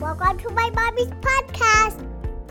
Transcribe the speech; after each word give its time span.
Welcome 0.00 0.38
to 0.38 0.48
my 0.54 0.70
mommy's 0.70 1.08
podcast. 1.20 2.08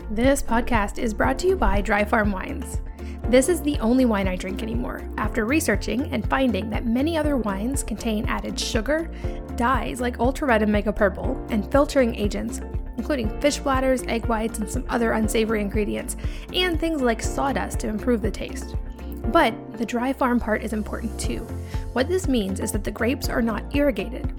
This 0.08 0.40
podcast 0.40 1.00
is 1.00 1.12
brought 1.12 1.36
to 1.40 1.48
you 1.48 1.56
by 1.56 1.80
Dry 1.80 2.04
Farm 2.04 2.30
Wines. 2.30 2.80
This 3.24 3.48
is 3.48 3.60
the 3.60 3.76
only 3.80 4.04
wine 4.04 4.28
I 4.28 4.36
drink 4.36 4.62
anymore 4.62 5.02
after 5.18 5.44
researching 5.44 6.12
and 6.12 6.30
finding 6.30 6.70
that 6.70 6.86
many 6.86 7.18
other 7.18 7.36
wines 7.36 7.82
contain 7.82 8.24
added 8.26 8.58
sugar, 8.58 9.10
dyes 9.56 10.00
like 10.00 10.20
ultra 10.20 10.46
red 10.46 10.62
and 10.62 10.70
mega 10.70 10.92
purple, 10.92 11.44
and 11.50 11.68
filtering 11.72 12.14
agents, 12.14 12.60
including 12.96 13.40
fish 13.40 13.58
bladders, 13.58 14.04
egg 14.04 14.26
whites, 14.26 14.60
and 14.60 14.70
some 14.70 14.86
other 14.88 15.10
unsavory 15.10 15.60
ingredients, 15.60 16.16
and 16.54 16.78
things 16.78 17.02
like 17.02 17.20
sawdust 17.20 17.80
to 17.80 17.88
improve 17.88 18.22
the 18.22 18.30
taste. 18.30 18.76
But 19.32 19.54
the 19.76 19.84
dry 19.84 20.12
farm 20.12 20.38
part 20.38 20.62
is 20.62 20.72
important 20.72 21.18
too. 21.18 21.40
What 21.94 22.06
this 22.06 22.28
means 22.28 22.60
is 22.60 22.70
that 22.70 22.84
the 22.84 22.92
grapes 22.92 23.28
are 23.28 23.42
not 23.42 23.74
irrigated. 23.74 24.32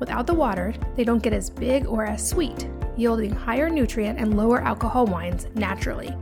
Without 0.00 0.26
the 0.26 0.34
water, 0.34 0.74
they 0.96 1.04
don't 1.04 1.22
get 1.22 1.32
as 1.32 1.50
big 1.50 1.86
or 1.86 2.04
as 2.04 2.26
sweet, 2.26 2.68
yielding 2.96 3.30
higher 3.30 3.68
nutrient 3.68 4.18
and 4.18 4.36
lower 4.36 4.60
alcohol 4.60 5.06
wines 5.06 5.46
naturally. 5.54 6.14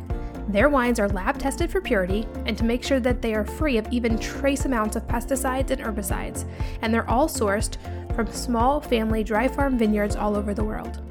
Their 0.48 0.68
wines 0.68 1.00
are 1.00 1.08
lab 1.08 1.38
tested 1.38 1.70
for 1.70 1.80
purity 1.80 2.26
and 2.46 2.56
to 2.56 2.64
make 2.64 2.84
sure 2.84 3.00
that 3.00 3.20
they 3.20 3.34
are 3.34 3.44
free 3.44 3.78
of 3.78 3.88
even 3.90 4.18
trace 4.18 4.64
amounts 4.64 4.94
of 4.94 5.06
pesticides 5.08 5.70
and 5.70 5.80
herbicides, 5.80 6.44
and 6.82 6.94
they're 6.94 7.08
all 7.10 7.28
sourced 7.28 7.76
from 8.14 8.32
small 8.32 8.80
family 8.80 9.24
dry 9.24 9.48
farm 9.48 9.76
vineyards 9.76 10.16
all 10.16 10.36
over 10.36 10.54
the 10.54 10.64
world. 10.64 11.02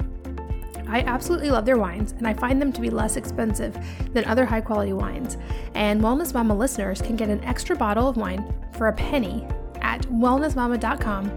I 0.88 1.00
absolutely 1.02 1.50
love 1.50 1.66
their 1.66 1.76
wines, 1.76 2.12
and 2.12 2.26
I 2.26 2.32
find 2.32 2.62
them 2.62 2.72
to 2.72 2.80
be 2.80 2.90
less 2.90 3.16
expensive 3.16 3.76
than 4.12 4.24
other 4.24 4.46
high 4.46 4.60
quality 4.60 4.92
wines. 4.92 5.36
And 5.74 6.00
Wellness 6.00 6.32
Mama 6.32 6.54
listeners 6.54 7.02
can 7.02 7.16
get 7.16 7.28
an 7.28 7.42
extra 7.44 7.76
bottle 7.76 8.08
of 8.08 8.16
wine 8.16 8.54
for 8.72 8.88
a 8.88 8.92
penny 8.92 9.46
at 9.82 10.02
wellnessmama.com 10.02 11.30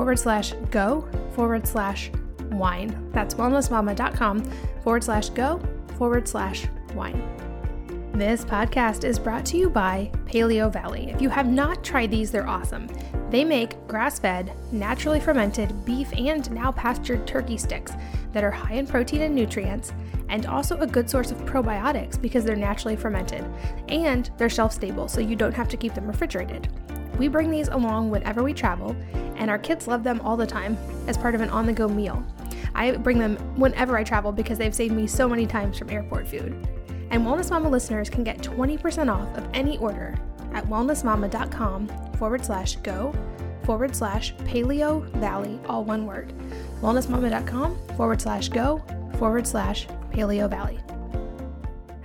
forward 0.00 0.18
slash 0.18 0.54
go 0.70 1.06
forward 1.34 1.66
slash 1.66 2.10
wine. 2.52 3.10
That's 3.12 3.34
wellnessmama.com 3.34 4.42
forward 4.82 5.04
slash 5.04 5.28
go 5.28 5.60
forward 5.98 6.26
slash 6.26 6.66
wine. 6.94 7.22
This 8.14 8.42
podcast 8.42 9.04
is 9.04 9.18
brought 9.18 9.44
to 9.46 9.58
you 9.58 9.68
by 9.68 10.10
Paleo 10.24 10.72
Valley. 10.72 11.10
If 11.10 11.20
you 11.20 11.28
have 11.28 11.46
not 11.46 11.84
tried 11.84 12.10
these, 12.10 12.30
they're 12.30 12.48
awesome. 12.48 12.88
They 13.28 13.44
make 13.44 13.76
grass 13.88 14.18
fed, 14.18 14.54
naturally 14.72 15.20
fermented 15.20 15.84
beef 15.84 16.10
and 16.16 16.50
now 16.50 16.72
pastured 16.72 17.26
turkey 17.26 17.58
sticks 17.58 17.92
that 18.32 18.42
are 18.42 18.50
high 18.50 18.76
in 18.76 18.86
protein 18.86 19.20
and 19.20 19.34
nutrients, 19.34 19.92
and 20.30 20.46
also 20.46 20.78
a 20.78 20.86
good 20.86 21.10
source 21.10 21.30
of 21.30 21.36
probiotics 21.44 22.18
because 22.18 22.42
they're 22.46 22.56
naturally 22.56 22.96
fermented. 22.96 23.44
And 23.88 24.30
they're 24.38 24.48
shelf 24.48 24.72
stable, 24.72 25.08
so 25.08 25.20
you 25.20 25.36
don't 25.36 25.54
have 25.54 25.68
to 25.68 25.76
keep 25.76 25.92
them 25.92 26.06
refrigerated. 26.06 26.70
We 27.18 27.28
bring 27.28 27.50
these 27.50 27.68
along 27.68 28.10
whenever 28.10 28.42
we 28.42 28.52
travel, 28.52 28.96
and 29.36 29.50
our 29.50 29.58
kids 29.58 29.86
love 29.86 30.02
them 30.02 30.20
all 30.20 30.36
the 30.36 30.46
time 30.46 30.76
as 31.06 31.16
part 31.16 31.34
of 31.34 31.40
an 31.40 31.50
on 31.50 31.66
the 31.66 31.72
go 31.72 31.88
meal. 31.88 32.24
I 32.74 32.92
bring 32.92 33.18
them 33.18 33.36
whenever 33.56 33.96
I 33.96 34.04
travel 34.04 34.32
because 34.32 34.58
they've 34.58 34.74
saved 34.74 34.94
me 34.94 35.06
so 35.06 35.28
many 35.28 35.46
times 35.46 35.78
from 35.78 35.90
airport 35.90 36.26
food. 36.28 36.68
And 37.10 37.26
Wellness 37.26 37.50
Mama 37.50 37.68
listeners 37.68 38.08
can 38.08 38.22
get 38.22 38.38
20% 38.38 39.12
off 39.12 39.36
of 39.36 39.48
any 39.52 39.78
order 39.78 40.16
at 40.52 40.64
wellnessmama.com 40.66 41.88
forward 42.14 42.44
slash 42.44 42.76
go 42.76 43.14
forward 43.64 43.94
slash 43.94 44.34
paleo 44.36 45.04
valley, 45.16 45.60
all 45.68 45.84
one 45.84 46.06
word. 46.06 46.32
Wellnessmama.com 46.80 47.78
forward 47.96 48.20
slash 48.20 48.48
go 48.48 48.82
forward 49.18 49.46
slash 49.46 49.86
paleo 50.12 50.48
valley. 50.48 50.80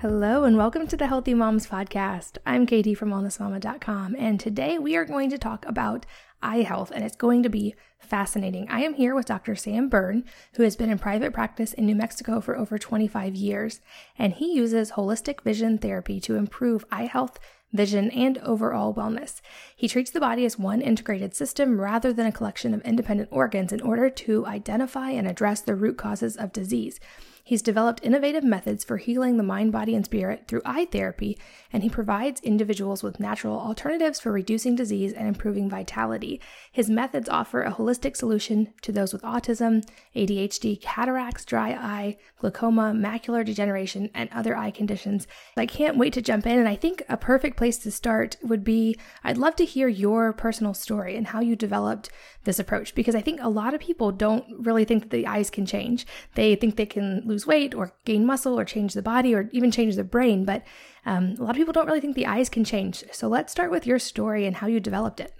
Hello 0.01 0.43
and 0.43 0.57
welcome 0.57 0.87
to 0.87 0.97
the 0.97 1.07
Healthy 1.07 1.33
Moms 1.33 1.67
Podcast. 1.67 2.37
I'm 2.45 2.65
Katie 2.65 2.93
from 2.93 3.11
wellnessmama.com 3.11 4.15
and 4.19 4.37
today 4.37 4.77
we 4.77 4.97
are 4.97 5.05
going 5.05 5.29
to 5.29 5.37
talk 5.37 5.65
about 5.65 6.05
eye 6.43 6.63
health 6.63 6.91
and 6.93 7.03
it's 7.03 7.15
going 7.15 7.43
to 7.43 7.49
be 7.49 7.75
fascinating. 7.97 8.67
I 8.69 8.81
am 8.81 8.95
here 8.95 9.15
with 9.15 9.25
Dr. 9.25 9.55
Sam 9.55 9.87
Berne, 9.87 10.25
who 10.55 10.63
has 10.63 10.75
been 10.75 10.89
in 10.89 10.99
private 10.99 11.33
practice 11.33 11.71
in 11.71 11.85
New 11.85 11.95
Mexico 11.95 12.41
for 12.41 12.57
over 12.57 12.77
25 12.77 13.35
years, 13.35 13.79
and 14.17 14.33
he 14.33 14.53
uses 14.53 14.91
holistic 14.91 15.41
vision 15.41 15.77
therapy 15.77 16.19
to 16.19 16.35
improve 16.35 16.83
eye 16.91 17.05
health 17.05 17.39
vision, 17.75 18.09
and 18.11 18.37
overall 18.39 18.93
wellness. 18.93 19.41
He 19.75 19.87
treats 19.87 20.11
the 20.11 20.19
body 20.19 20.45
as 20.45 20.57
one 20.57 20.81
integrated 20.81 21.35
system 21.35 21.79
rather 21.79 22.13
than 22.13 22.25
a 22.25 22.31
collection 22.31 22.73
of 22.73 22.81
independent 22.81 23.29
organs 23.31 23.71
in 23.71 23.81
order 23.81 24.09
to 24.09 24.45
identify 24.45 25.11
and 25.11 25.27
address 25.27 25.61
the 25.61 25.75
root 25.75 25.97
causes 25.97 26.37
of 26.37 26.53
disease. 26.53 26.99
He's 27.47 27.61
developed 27.61 28.03
innovative 28.03 28.43
methods 28.43 28.83
for 28.83 28.97
healing 28.97 29.37
the 29.37 29.43
mind, 29.43 29.71
body, 29.71 29.93
and 29.93 30.03
spirit 30.03 30.45
through 30.47 30.63
eye 30.65 30.85
therapy, 30.91 31.37
and 31.71 31.83
he 31.83 31.89
provides 31.89 32.41
individuals 32.41 33.03
with 33.03 33.19
natural 33.19 33.59
alternatives 33.59 34.19
for 34.19 34.31
reducing 34.31 34.75
disease 34.75 35.13
and 35.13 35.27
improving 35.27 35.69
vitality. 35.69 36.41
His 36.71 36.89
methods 36.89 37.29
offer 37.29 37.61
a 37.61 37.71
holistic 37.71 38.17
solution 38.17 38.73
to 38.81 38.91
those 38.91 39.13
with 39.13 39.21
autism, 39.21 39.87
ADHD, 40.15 40.81
cataracts, 40.81 41.45
dry 41.45 41.73
eye, 41.73 42.17
glaucoma, 42.39 42.93
macular 42.95 43.45
degeneration, 43.45 44.09
and 44.15 44.27
other 44.31 44.57
eye 44.57 44.71
conditions. 44.71 45.27
I 45.55 45.67
can't 45.67 45.97
wait 45.97 46.13
to 46.13 46.23
jump 46.23 46.47
in, 46.47 46.57
and 46.57 46.67
I 46.67 46.75
think 46.75 47.03
a 47.07 47.15
perfect 47.15 47.57
place 47.57 47.77
to 47.77 47.91
start 47.91 48.37
would 48.41 48.63
be 48.63 48.97
I'd 49.23 49.37
love 49.37 49.55
to 49.57 49.65
hear 49.65 49.87
your 49.87 50.33
personal 50.33 50.73
story 50.73 51.15
and 51.15 51.27
how 51.27 51.41
you 51.41 51.55
developed 51.55 52.09
this 52.45 52.59
approach 52.59 52.95
because 52.95 53.15
I 53.15 53.21
think 53.21 53.39
a 53.41 53.49
lot 53.49 53.73
of 53.73 53.81
people 53.81 54.11
don't 54.11 54.45
really 54.59 54.85
think 54.85 55.03
that 55.03 55.09
the 55.09 55.27
eyes 55.27 55.49
can 55.49 55.65
change. 55.65 56.05
They 56.35 56.55
think 56.55 56.75
they 56.75 56.85
can 56.85 57.23
lose 57.25 57.45
weight 57.45 57.75
or 57.75 57.93
gain 58.05 58.25
muscle 58.25 58.57
or 58.57 58.65
change 58.65 58.93
the 58.93 59.01
body 59.01 59.35
or 59.35 59.49
even 59.51 59.71
change 59.71 59.95
the 59.95 60.03
brain, 60.03 60.45
but 60.45 60.63
um, 61.05 61.35
a 61.37 61.43
lot 61.43 61.51
of 61.51 61.57
people 61.57 61.73
don't 61.73 61.87
really 61.87 62.01
think 62.01 62.15
the 62.15 62.25
eyes 62.25 62.49
can 62.49 62.63
change. 62.63 63.03
So 63.11 63.27
let's 63.27 63.51
start 63.51 63.71
with 63.71 63.85
your 63.85 63.99
story 63.99 64.45
and 64.45 64.55
how 64.55 64.67
you 64.67 64.79
developed 64.79 65.19
it. 65.19 65.33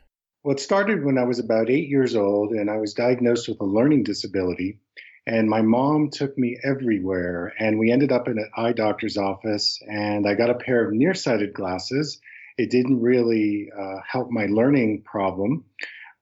Well, 0.44 0.56
it 0.56 0.60
started 0.60 1.04
when 1.04 1.18
I 1.18 1.24
was 1.24 1.40
about 1.40 1.70
eight 1.70 1.90
years 1.90 2.16
old 2.16 2.52
and 2.52 2.70
I 2.70 2.78
was 2.78 2.94
diagnosed 2.94 3.48
with 3.48 3.60
a 3.62 3.66
learning 3.66 4.04
disability. 4.04 4.80
And 5.28 5.50
my 5.50 5.64
mom 5.64 6.12
took 6.12 6.38
me 6.38 6.58
everywhere. 6.64 7.52
And 7.60 7.80
we 7.80 7.92
ended 7.92 8.12
up 8.12 8.28
in 8.28 8.38
an 8.38 8.52
eye 8.56 8.74
doctor's 8.74 9.18
office, 9.18 9.80
and 9.90 10.28
I 10.28 10.36
got 10.36 10.52
a 10.52 10.56
pair 10.56 10.86
of 10.86 10.94
nearsighted 10.94 11.54
glasses. 11.54 12.22
It 12.60 12.70
didn't 12.70 13.02
really 13.02 13.70
uh, 13.76 13.98
help 14.08 14.30
my 14.30 14.46
learning 14.46 15.02
problem 15.04 15.66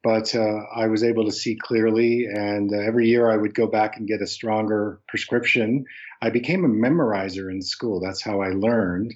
but 0.04 0.36
uh, 0.36 0.64
I 0.76 0.88
was 0.88 1.04
able 1.04 1.26
to 1.26 1.32
see 1.32 1.56
clearly. 1.56 2.26
And 2.26 2.74
uh, 2.74 2.78
every 2.78 3.08
year 3.08 3.32
I 3.32 3.38
would 3.38 3.56
go 3.56 3.68
back 3.68 3.98
and 3.98 4.08
get 4.08 4.22
a 4.22 4.28
stronger 4.28 5.00
prescription. 5.08 5.86
I 6.22 6.30
became 6.30 6.66
a 6.66 6.68
memorizer 6.68 7.50
in 7.50 7.62
school. 7.62 8.02
That's 8.02 8.22
how 8.22 8.42
I 8.42 8.50
learned. 8.50 9.14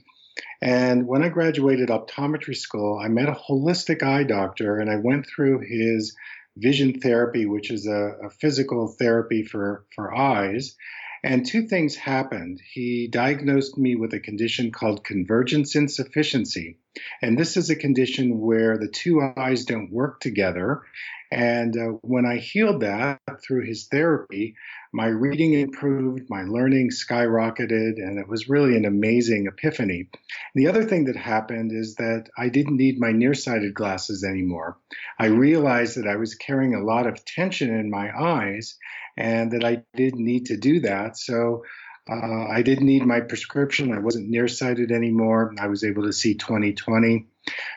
And 0.62 1.08
when 1.08 1.24
I 1.24 1.30
graduated 1.30 1.90
optometry 1.90 2.56
school, 2.56 3.00
I 3.00 3.10
met 3.10 3.30
a 3.30 3.34
holistic 3.34 4.02
eye 4.02 4.24
doctor 4.24 4.80
and 4.80 4.90
I 4.90 4.96
went 4.96 5.28
through 5.28 5.60
his 5.60 6.16
vision 6.56 7.00
therapy, 7.00 7.46
which 7.46 7.70
is 7.70 7.86
a, 7.86 8.16
a 8.24 8.30
physical 8.30 8.88
therapy 8.88 9.44
for, 9.44 9.86
for 9.94 10.16
eyes. 10.16 10.76
And 11.28 11.46
two 11.46 11.68
things 11.68 11.98
happened. 11.98 12.62
He 12.72 13.10
diagnosed 13.10 13.78
me 13.78 13.98
with 13.98 14.14
a 14.14 14.20
condition 14.22 14.72
called 14.72 15.04
convergence 15.04 15.76
insufficiency. 15.76 16.78
And 17.22 17.38
this 17.38 17.58
is 17.58 17.70
a 17.70 17.76
condition 17.76 18.40
where 18.40 18.78
the 18.78 18.88
two 18.88 19.20
eyes 19.36 19.66
don't 19.66 19.92
work 19.92 20.22
together. 20.22 20.84
And 21.32 21.76
uh, 21.78 21.86
when 22.02 22.26
I 22.26 22.38
healed 22.38 22.82
that 22.82 23.20
through 23.46 23.66
his 23.66 23.88
therapy, 23.88 24.56
my 24.94 25.08
reading 25.08 25.54
improved, 25.54 26.30
my 26.30 26.44
learning 26.44 26.90
skyrocketed, 26.92 27.98
and 27.98 28.18
it 28.18 28.28
was 28.28 28.48
really 28.48 28.78
an 28.78 28.86
amazing 28.86 29.48
epiphany. 29.48 30.10
The 30.56 30.68
other 30.68 30.84
thing 30.84 31.06
that 31.06 31.18
happened 31.18 31.72
is 31.74 31.96
that 31.96 32.30
I 32.38 32.50
didn't 32.50 32.78
need 32.78 33.00
my 33.00 33.12
nearsighted 33.12 33.74
glasses 33.74 34.24
anymore. 34.24 34.78
I 35.20 35.26
realized 35.26 35.98
that 35.98 36.08
I 36.08 36.16
was 36.16 36.36
carrying 36.36 36.76
a 36.76 36.84
lot 36.84 37.08
of 37.08 37.24
tension 37.26 37.76
in 37.76 37.90
my 37.90 38.10
eyes 38.18 38.78
and 39.18 39.52
that 39.52 39.66
I 39.66 39.84
didn't 39.96 40.24
need 40.24 40.46
to 40.46 40.58
do 40.58 40.80
that. 40.82 41.18
So 41.18 41.64
uh, 42.10 42.48
I 42.50 42.62
didn't 42.62 42.86
need 42.86 43.06
my 43.06 43.22
prescription. 43.22 43.94
I 43.94 44.00
wasn't 44.00 44.30
nearsighted 44.30 44.92
anymore. 44.92 45.54
I 45.60 45.68
was 45.68 45.84
able 45.84 46.04
to 46.04 46.14
see 46.14 46.36
2020. 46.36 47.28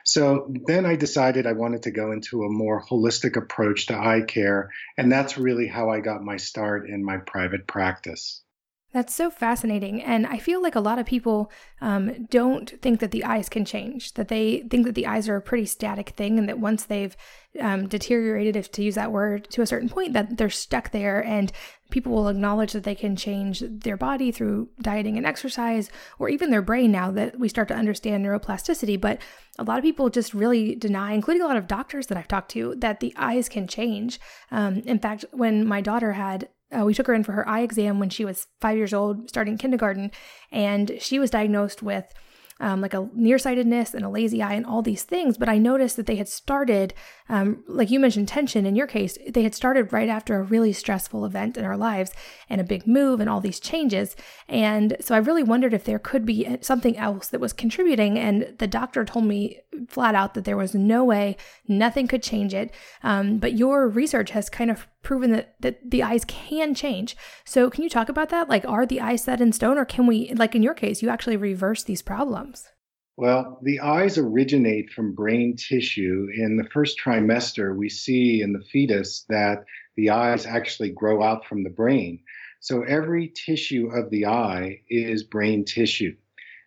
So 0.05 0.53
then 0.67 0.87
I 0.87 0.97
decided 0.97 1.47
I 1.47 1.53
wanted 1.53 1.85
to 1.85 1.91
go 1.91 2.13
into 2.13 2.45
a 2.45 2.51
more 2.51 2.85
holistic 2.85 3.37
approach 3.37 3.87
to 3.87 3.95
eye 3.95 4.23
care. 4.27 4.71
And 4.97 5.11
that's 5.11 5.39
really 5.39 5.67
how 5.67 5.91
I 5.91 6.01
got 6.01 6.23
my 6.23 6.37
start 6.37 6.89
in 6.89 7.05
my 7.05 7.19
private 7.19 7.67
practice. 7.67 8.43
That's 8.93 9.15
so 9.15 9.31
fascinating. 9.31 10.03
And 10.03 10.27
I 10.27 10.39
feel 10.39 10.61
like 10.61 10.75
a 10.75 10.81
lot 10.81 10.99
of 10.99 11.07
people 11.07 11.53
um, 11.81 12.27
don't 12.29 12.69
think 12.83 12.99
that 12.99 13.13
the 13.13 13.23
eyes 13.23 13.49
can 13.49 13.65
change, 13.65 14.15
that 14.15 14.27
they 14.27 14.67
think 14.69 14.85
that 14.85 14.97
the 14.97 15.07
eyes 15.07 15.29
are 15.29 15.37
a 15.37 15.43
pretty 15.43 15.67
static 15.67 16.11
thing, 16.11 16.41
and 16.41 16.49
that 16.49 16.59
once 16.59 16.83
they've 16.83 17.17
um, 17.61 17.87
deteriorated, 17.87 18.57
if 18.57 18.73
to 18.73 18.83
use 18.83 18.97
that 18.97 19.13
word, 19.13 19.49
to 19.51 19.63
a 19.63 19.67
certain 19.67 19.89
point, 19.89 20.13
that 20.15 20.37
they're 20.37 20.51
stuck 20.51 20.91
there. 20.91 21.25
And 21.25 21.53
people 21.93 22.13
will 22.13 22.27
acknowledge 22.27 22.73
that 22.73 22.83
they 22.83 22.97
can 22.97 23.15
change 23.15 23.63
their 23.65 23.97
body 23.97 24.33
through 24.33 24.71
dieting 24.83 25.17
and 25.17 25.27
exercise, 25.27 25.89
or 26.19 26.29
even 26.29 26.51
their 26.51 26.61
brain 26.61 26.91
now 26.91 27.13
that 27.13 27.39
we 27.39 27.49
start 27.49 27.69
to 27.69 27.77
understand 27.77 28.27
neuroplasticity. 28.27 29.01
But 29.01 29.21
a 29.57 29.63
lot 29.63 29.79
of 29.79 29.85
people 29.85 30.11
just 30.11 30.35
really 30.35 30.75
deny, 30.75 31.13
including 31.13 31.43
a 31.43 31.47
lot 31.47 31.57
of 31.57 31.69
doctors 31.69 32.09
that 32.09 32.19
I've 32.19 32.27
talked 32.27 32.51
to, 32.53 32.75
that 32.79 32.99
the 32.99 33.15
eyes 33.17 33.49
can 33.49 33.69
change. 33.69 34.19
Um, 34.51 34.79
in 34.79 34.99
fact, 34.99 35.25
when 35.31 35.65
my 35.65 35.81
daughter 35.81 36.15
had 36.15 36.49
uh, 36.77 36.85
we 36.85 36.95
took 36.95 37.07
her 37.07 37.15
in 37.15 37.25
for 37.25 37.33
her 37.33 37.49
eye 37.49 37.61
exam 37.61 37.99
when 37.99 38.11
she 38.11 38.25
was 38.25 38.47
five 38.61 38.77
years 38.77 38.95
old, 38.95 39.29
starting 39.29 39.59
kindergarten, 39.59 40.11
and 40.53 40.93
she 40.99 41.19
was 41.19 41.31
diagnosed 41.31 41.83
with 41.83 42.13
um, 42.61 42.81
like 42.81 42.95
a 42.95 43.09
nearsightedness 43.15 43.95
and 43.95 44.05
a 44.05 44.09
lazy 44.09 44.43
eye 44.43 44.53
and 44.53 44.67
all 44.67 44.83
these 44.83 45.03
things. 45.03 45.39
But 45.39 45.49
I 45.49 45.59
noticed 45.59 45.97
that 45.97 46.07
they 46.07 46.17
had 46.17 46.29
started, 46.29 46.95
um, 47.29 47.65
like 47.67 47.91
you 47.91 47.99
mentioned, 47.99 48.29
tension 48.29 48.67
in 48.67 48.77
your 48.77 48.87
case, 48.87 49.17
they 49.29 49.43
had 49.43 49.55
started 49.55 49.93
right 49.93 50.09
after 50.09 50.37
a 50.37 50.43
really 50.43 50.73
stressful 50.73 51.25
event 51.25 51.57
in 51.57 51.65
our 51.65 51.77
lives 51.77 52.13
and 52.49 52.61
a 52.61 52.65
big 52.65 52.87
move 52.87 53.21
and 53.21 53.31
all 53.31 53.41
these 53.41 53.61
changes. 53.61 54.15
And 54.47 54.97
so 55.01 55.15
I 55.15 55.19
really 55.19 55.43
wondered 55.43 55.75
if 55.75 55.85
there 55.85 55.99
could 55.99 56.27
be 56.27 56.59
something 56.61 56.97
else 56.99 57.29
that 57.29 57.41
was 57.41 57.53
contributing. 57.53 58.19
And 58.19 58.55
the 58.59 58.67
doctor 58.67 59.05
told 59.05 59.25
me 59.25 59.61
flat 59.89 60.15
out 60.15 60.35
that 60.35 60.45
there 60.45 60.57
was 60.57 60.75
no 60.75 61.03
way, 61.03 61.37
nothing 61.67 62.07
could 62.07 62.23
change 62.23 62.53
it. 62.53 62.73
Um, 63.03 63.39
but 63.39 63.55
your 63.55 63.89
research 63.89 64.31
has 64.31 64.51
kind 64.51 64.71
of 64.71 64.87
proven 65.03 65.31
that, 65.33 65.55
that 65.61 65.91
the 65.91 66.03
eyes 66.03 66.25
can 66.27 66.75
change. 66.75 67.17
So, 67.45 67.71
can 67.71 67.83
you 67.83 67.91
talk 67.91 68.09
about 68.09 68.29
that? 68.31 68.49
Like, 68.49 68.65
are 68.67 68.87
the 68.87 69.01
eyes 69.01 69.25
set 69.25 69.41
in 69.41 69.53
stone, 69.53 69.79
or 69.79 69.85
can 69.85 70.07
we, 70.07 70.33
like 70.35 70.55
in 70.55 70.63
your 70.63 70.75
case, 70.75 71.03
you 71.03 71.09
actually 71.09 71.37
reverse 71.37 71.83
these 71.83 72.03
problems? 72.03 72.69
Well, 73.17 73.59
the 73.63 73.81
eyes 73.81 74.17
originate 74.17 74.91
from 74.91 75.15
brain 75.15 75.57
tissue. 75.57 76.29
In 76.35 76.57
the 76.57 76.69
first 76.73 76.99
trimester, 76.99 77.77
we 77.77 77.89
see 77.89 78.41
in 78.41 78.53
the 78.53 78.65
fetus 78.73 79.27
that 79.29 79.65
the 79.97 80.11
eyes 80.11 80.47
actually 80.47 80.91
grow 80.91 81.23
out 81.23 81.45
from 81.45 81.63
the 81.63 81.71
brain. 81.71 82.21
So, 82.61 82.83
every 82.83 83.29
tissue 83.29 83.91
of 83.93 84.11
the 84.11 84.27
eye 84.27 84.81
is 84.89 85.23
brain 85.23 85.65
tissue. 85.65 86.17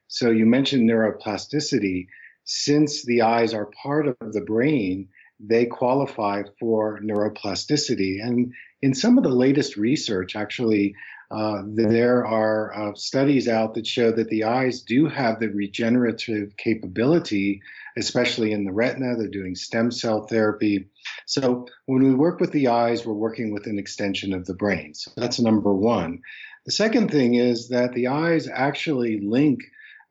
So, 0.07 0.30
you 0.30 0.45
mentioned 0.45 0.89
neuroplasticity. 0.89 2.07
Since 2.45 3.06
the 3.06 3.21
eyes 3.21 3.53
are 3.53 3.71
part 3.81 4.07
of 4.07 4.33
the 4.33 4.41
brain, 4.41 5.07
they 5.45 5.66
qualify 5.66 6.44
for 6.60 7.00
neuroplasticity. 7.01 8.24
And 8.24 8.54
in 8.81 8.94
some 8.94 9.18
of 9.18 9.24
the 9.24 9.30
latest 9.30 9.75
research, 9.78 10.36
actually, 10.36 10.95
uh, 11.31 11.63
there 11.66 12.25
are 12.25 12.74
uh, 12.74 12.94
studies 12.95 13.48
out 13.48 13.74
that 13.74 13.88
show 13.88 14.12
that 14.12 14.30
the 14.30 14.44
eyes 14.44 14.81
do 14.81 15.07
have 15.07 15.40
the 15.40 15.48
regenerative 15.48 16.56
capability, 16.57 17.62
especially 17.98 18.51
in 18.51 18.66
the 18.66 18.72
retina. 18.72 19.16
They're 19.16 19.28
doing 19.28 19.56
stem 19.56 19.90
cell 19.92 20.28
therapy. 20.28 20.90
So 21.25 21.66
when 21.88 22.04
we 22.04 22.13
work 22.13 22.40
with 22.40 22.51
the 22.51 22.68
eyes, 22.68 23.06
we're 23.06 23.13
working 23.13 23.51
with 23.54 23.66
an 23.66 23.80
extension 23.80 24.34
of 24.34 24.45
the 24.45 24.54
brain. 24.54 24.94
So 24.94 25.12
that's 25.18 25.40
number 25.40 25.74
one. 25.74 26.19
The 26.66 26.72
second 26.72 27.10
thing 27.10 27.34
is 27.34 27.69
that 27.69 27.94
the 27.94 28.07
eyes 28.07 28.48
actually 28.48 29.19
link 29.19 29.60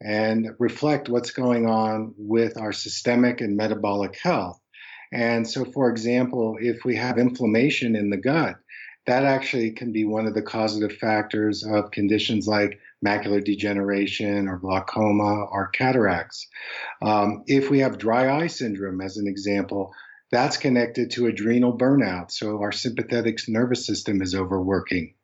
and 0.02 0.50
reflect 0.58 1.08
what's 1.08 1.30
going 1.30 1.66
on 1.66 2.14
with 2.18 2.58
our 2.58 2.72
systemic 2.72 3.40
and 3.40 3.56
metabolic 3.56 4.18
health. 4.18 4.60
And 5.12 5.46
so, 5.46 5.64
for 5.64 5.90
example, 5.90 6.56
if 6.60 6.84
we 6.84 6.96
have 6.96 7.18
inflammation 7.18 7.94
in 7.94 8.10
the 8.10 8.16
gut, 8.16 8.56
that 9.06 9.24
actually 9.24 9.72
can 9.72 9.92
be 9.92 10.04
one 10.04 10.26
of 10.26 10.34
the 10.34 10.42
causative 10.42 10.96
factors 10.98 11.64
of 11.64 11.90
conditions 11.90 12.46
like 12.46 12.78
macular 13.04 13.44
degeneration 13.44 14.48
or 14.48 14.58
glaucoma 14.58 15.46
or 15.50 15.68
cataracts. 15.68 16.48
Um, 17.02 17.42
if 17.46 17.68
we 17.68 17.80
have 17.80 17.98
dry 17.98 18.32
eye 18.32 18.46
syndrome, 18.46 19.00
as 19.00 19.16
an 19.16 19.26
example, 19.26 19.92
that's 20.30 20.56
connected 20.56 21.10
to 21.12 21.26
adrenal 21.26 21.76
burnout. 21.76 22.30
So 22.30 22.60
our 22.60 22.72
sympathetic 22.72 23.38
nervous 23.48 23.86
system 23.86 24.22
is 24.22 24.34
overworking. 24.34 25.14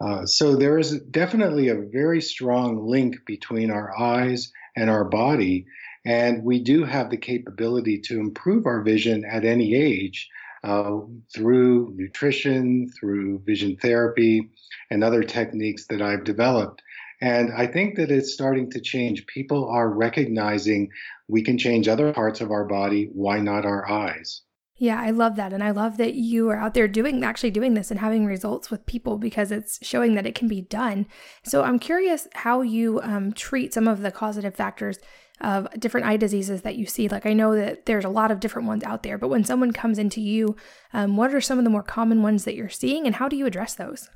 Uh, 0.00 0.26
so 0.26 0.56
there 0.56 0.78
is 0.78 1.00
definitely 1.00 1.68
a 1.68 1.80
very 1.92 2.20
strong 2.20 2.86
link 2.86 3.16
between 3.26 3.70
our 3.70 3.98
eyes 3.98 4.52
and 4.76 4.90
our 4.90 5.04
body. 5.04 5.66
And 6.04 6.44
we 6.44 6.62
do 6.62 6.84
have 6.84 7.10
the 7.10 7.16
capability 7.16 8.00
to 8.06 8.20
improve 8.20 8.66
our 8.66 8.82
vision 8.82 9.24
at 9.24 9.44
any 9.44 9.74
age 9.74 10.28
uh, 10.62 11.00
through 11.34 11.94
nutrition, 11.96 12.90
through 12.98 13.42
vision 13.44 13.76
therapy, 13.76 14.50
and 14.90 15.02
other 15.02 15.22
techniques 15.22 15.86
that 15.88 16.02
I've 16.02 16.24
developed. 16.24 16.82
And 17.20 17.52
I 17.52 17.66
think 17.66 17.96
that 17.96 18.10
it's 18.10 18.32
starting 18.32 18.70
to 18.72 18.80
change. 18.80 19.26
People 19.26 19.68
are 19.68 19.88
recognizing 19.88 20.90
we 21.28 21.42
can 21.42 21.58
change 21.58 21.88
other 21.88 22.12
parts 22.12 22.40
of 22.40 22.50
our 22.50 22.64
body. 22.64 23.08
Why 23.12 23.40
not 23.40 23.64
our 23.64 23.88
eyes? 23.90 24.43
Yeah, 24.76 25.00
I 25.00 25.10
love 25.10 25.36
that. 25.36 25.52
And 25.52 25.62
I 25.62 25.70
love 25.70 25.98
that 25.98 26.14
you 26.14 26.50
are 26.50 26.56
out 26.56 26.74
there 26.74 26.88
doing 26.88 27.22
actually 27.22 27.52
doing 27.52 27.74
this 27.74 27.90
and 27.90 28.00
having 28.00 28.26
results 28.26 28.70
with 28.70 28.86
people 28.86 29.18
because 29.18 29.52
it's 29.52 29.78
showing 29.86 30.14
that 30.14 30.26
it 30.26 30.34
can 30.34 30.48
be 30.48 30.62
done. 30.62 31.06
So 31.44 31.62
I'm 31.62 31.78
curious 31.78 32.26
how 32.34 32.62
you 32.62 33.00
um, 33.02 33.32
treat 33.32 33.72
some 33.72 33.86
of 33.86 34.00
the 34.00 34.10
causative 34.10 34.56
factors 34.56 34.98
of 35.40 35.68
different 35.78 36.06
eye 36.06 36.16
diseases 36.16 36.62
that 36.62 36.76
you 36.76 36.86
see. 36.86 37.08
Like 37.08 37.24
I 37.24 37.32
know 37.34 37.54
that 37.54 37.86
there's 37.86 38.04
a 38.04 38.08
lot 38.08 38.32
of 38.32 38.40
different 38.40 38.66
ones 38.66 38.82
out 38.82 39.04
there, 39.04 39.16
but 39.16 39.28
when 39.28 39.44
someone 39.44 39.72
comes 39.72 39.98
into 39.98 40.20
you, 40.20 40.56
um, 40.92 41.16
what 41.16 41.34
are 41.34 41.40
some 41.40 41.58
of 41.58 41.64
the 41.64 41.70
more 41.70 41.82
common 41.82 42.22
ones 42.22 42.44
that 42.44 42.56
you're 42.56 42.68
seeing 42.68 43.06
and 43.06 43.16
how 43.16 43.28
do 43.28 43.36
you 43.36 43.46
address 43.46 43.74
those? 43.74 44.08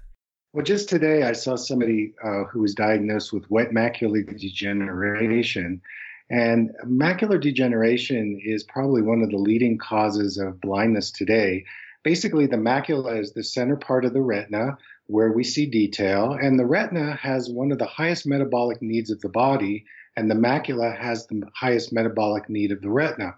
Well, 0.53 0.65
just 0.65 0.89
today 0.89 1.23
I 1.25 1.33
saw 1.33 1.57
somebody 1.57 2.15
uh, 2.25 2.45
who 2.45 2.61
was 2.61 2.75
diagnosed 2.75 3.33
with 3.33 3.49
wet 3.51 3.71
macular 3.71 4.27
degeneration. 4.27 5.81
And 6.31 6.73
macular 6.85 7.41
degeneration 7.41 8.41
is 8.45 8.63
probably 8.65 9.03
one 9.03 9.23
of 9.23 9.31
the 9.31 9.39
leading 9.39 9.79
causes 9.79 10.37
of 10.37 10.61
blindness 10.61 11.11
today. 11.11 11.65
Basically, 12.05 12.47
the 12.47 12.57
macula 12.57 13.19
is 13.19 13.33
the 13.33 13.43
center 13.43 13.77
part 13.77 14.05
of 14.05 14.13
the 14.13 14.21
retina 14.21 14.79
where 15.07 15.33
we 15.33 15.43
see 15.43 15.67
detail, 15.67 16.33
and 16.33 16.59
the 16.59 16.67
retina 16.67 17.17
has 17.17 17.49
one 17.49 17.73
of 17.73 17.79
the 17.79 17.87
highest 17.87 18.27
metabolic 18.27 18.83
needs 18.83 19.11
of 19.11 19.21
the 19.21 19.29
body, 19.29 19.87
and 20.17 20.31
the 20.31 20.35
macula 20.35 20.97
has 20.97 21.27
the 21.27 21.43
highest 21.55 21.93
metabolic 21.93 22.51
need 22.51 22.73
of 22.73 22.83
the 22.83 22.91
retina. 22.91 23.35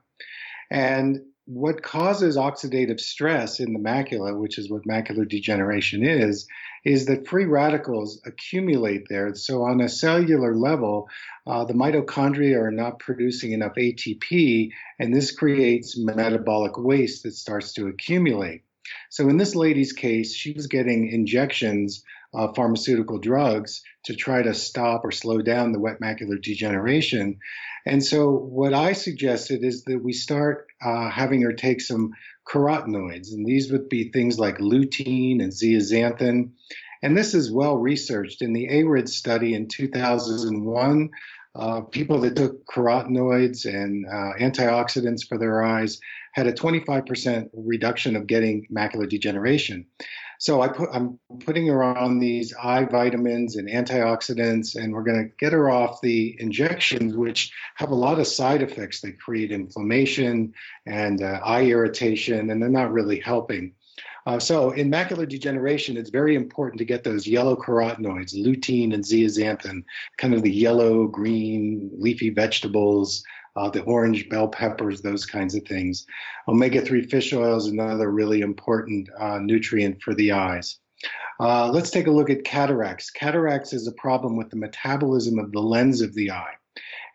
And 0.69 1.21
what 1.53 1.83
causes 1.83 2.37
oxidative 2.37 3.01
stress 3.01 3.59
in 3.59 3.73
the 3.73 3.79
macula, 3.81 4.39
which 4.39 4.57
is 4.57 4.71
what 4.71 4.85
macular 4.85 5.29
degeneration 5.29 6.05
is, 6.05 6.47
is 6.85 7.07
that 7.07 7.27
free 7.27 7.45
radicals 7.45 8.21
accumulate 8.25 9.09
there. 9.09 9.35
So, 9.35 9.65
on 9.65 9.81
a 9.81 9.89
cellular 9.89 10.55
level, 10.55 11.09
uh, 11.49 11.65
the 11.65 11.75
mitochondria 11.75 12.57
are 12.57 12.71
not 12.71 13.01
producing 13.01 13.51
enough 13.51 13.75
ATP, 13.75 14.71
and 15.01 15.13
this 15.13 15.33
creates 15.33 15.99
metabolic 15.99 16.79
waste 16.79 17.25
that 17.25 17.35
starts 17.35 17.73
to 17.73 17.89
accumulate. 17.89 18.63
So, 19.09 19.29
in 19.29 19.37
this 19.37 19.57
lady's 19.57 19.93
case, 19.93 20.33
she 20.33 20.53
was 20.53 20.69
getting 20.69 21.09
injections 21.09 22.05
of 22.33 22.55
pharmaceutical 22.55 23.19
drugs 23.19 23.83
to 24.05 24.15
try 24.15 24.43
to 24.43 24.55
stop 24.55 25.05
or 25.05 25.11
slow 25.11 25.43
down 25.43 25.73
the 25.73 25.81
wet 25.81 26.01
macular 26.01 26.41
degeneration. 26.41 27.39
And 27.87 28.05
so, 28.05 28.31
what 28.31 28.75
I 28.75 28.93
suggested 28.93 29.65
is 29.65 29.85
that 29.85 30.03
we 30.03 30.13
start 30.13 30.67
uh, 30.85 31.11
having 31.11 31.43
her 31.43 31.53
take 31.53 31.81
some 31.81 32.13
carotenoids, 32.47 33.33
and 33.33 33.47
these 33.47 33.73
would 33.73 33.89
be 33.89 34.11
things 34.11 34.39
like 34.39 34.59
lutein 34.59 35.43
and 35.43 35.53
zeaxanthin. 35.53 36.51
And 37.03 37.17
this 37.17 37.35
is 37.35 37.51
well 37.51 37.77
researched. 37.77 38.43
In 38.43 38.53
the 38.53 38.69
ARED 38.69 39.09
study 39.09 39.55
in 39.55 39.69
2001, 39.69 41.11
uh, 41.55 41.81
people 41.83 42.21
that 42.21 42.37
took 42.37 42.65
carotenoids 42.67 43.65
and 43.65 44.07
uh, 44.07 44.39
antioxidants 44.39 45.27
for 45.27 45.39
their 45.39 45.65
eyes 45.65 45.99
had 46.33 46.47
a 46.47 46.53
25% 46.53 47.51
reduction 47.55 48.15
of 48.15 48.27
getting 48.27 48.67
macular 48.73 49.09
degeneration. 49.09 49.87
So 50.41 50.63
I 50.63 50.69
put, 50.69 50.89
I'm 50.91 51.19
putting 51.45 51.67
her 51.67 51.85
on 51.85 52.19
these 52.19 52.55
eye 52.55 52.85
vitamins 52.85 53.57
and 53.57 53.69
antioxidants, 53.69 54.75
and 54.75 54.91
we're 54.91 55.03
going 55.03 55.23
to 55.23 55.35
get 55.39 55.53
her 55.53 55.69
off 55.69 56.01
the 56.01 56.35
injections, 56.41 57.15
which 57.15 57.53
have 57.75 57.91
a 57.91 57.95
lot 57.95 58.19
of 58.19 58.27
side 58.27 58.63
effects. 58.63 59.03
They 59.03 59.13
create 59.13 59.53
inflammation 59.53 60.55
and 60.87 61.23
uh, 61.23 61.41
eye 61.45 61.67
irritation, 61.67 62.49
and 62.51 62.63
they're 62.63 62.71
not 62.71 62.91
really 62.91 63.21
helping. 63.21 63.75
Uh, 64.25 64.39
so 64.39 64.71
in 64.71 64.91
macular 64.91 65.29
degeneration, 65.29 65.99
it's 65.99 66.09
very 66.09 66.37
important 66.37 66.79
to 66.79 66.87
get 66.87 67.05
those 67.05 67.27
yellow 67.27 67.55
carotenoids, 67.55 68.35
lutein 68.35 68.95
and 68.95 69.05
zeaxanthin, 69.05 69.85
kind 70.17 70.33
of 70.33 70.43
the 70.43 70.51
yellow, 70.51 71.07
green, 71.07 71.91
leafy 71.99 72.31
vegetables, 72.31 73.23
uh, 73.61 73.69
the 73.69 73.83
orange 73.83 74.29
bell 74.31 74.49
peppers, 74.49 75.03
those 75.03 75.27
kinds 75.27 75.55
of 75.55 75.63
things. 75.65 76.07
Omega 76.49 76.81
3 76.81 77.07
fish 77.09 77.33
oil 77.35 77.57
is 77.57 77.67
another 77.67 78.11
really 78.11 78.41
important 78.41 79.09
uh, 79.19 79.39
nutrient 79.39 80.01
for 80.03 80.15
the 80.15 80.33
eyes. 80.33 80.79
Uh, 81.39 81.71
let's 81.71 81.91
take 81.91 82.07
a 82.07 82.11
look 82.11 82.31
at 82.31 82.45
cataracts. 82.45 83.11
Cataracts 83.11 83.75
is 83.75 83.87
a 83.87 83.93
problem 83.93 84.37
with 84.37 84.49
the 84.49 84.57
metabolism 84.57 85.39
of 85.39 85.53
the 85.53 85.61
lens 85.61 86.01
of 86.01 86.15
the 86.15 86.31
eye. 86.31 86.55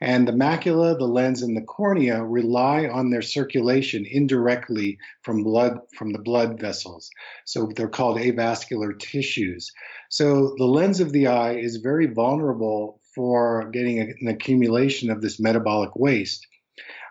And 0.06 0.28
the 0.28 0.34
macula, 0.34 0.96
the 0.96 1.08
lens, 1.08 1.42
and 1.42 1.58
the 1.58 1.64
cornea 1.64 2.24
rely 2.24 2.88
on 2.88 3.10
their 3.10 3.24
circulation 3.24 4.06
indirectly 4.06 5.00
from 5.24 5.42
blood 5.42 5.80
from 5.98 6.12
the 6.12 6.20
blood 6.20 6.60
vessels. 6.62 7.10
So 7.46 7.72
they're 7.76 7.88
called 7.88 8.20
avascular 8.20 9.00
tissues. 9.00 9.72
So 10.10 10.54
the 10.60 10.66
lens 10.66 11.00
of 11.00 11.12
the 11.12 11.26
eye 11.26 11.56
is 11.56 11.78
very 11.78 12.06
vulnerable 12.06 13.02
for 13.16 13.72
getting 13.72 14.00
an 14.00 14.28
accumulation 14.28 15.10
of 15.10 15.22
this 15.22 15.40
metabolic 15.40 15.96
waste. 15.96 16.46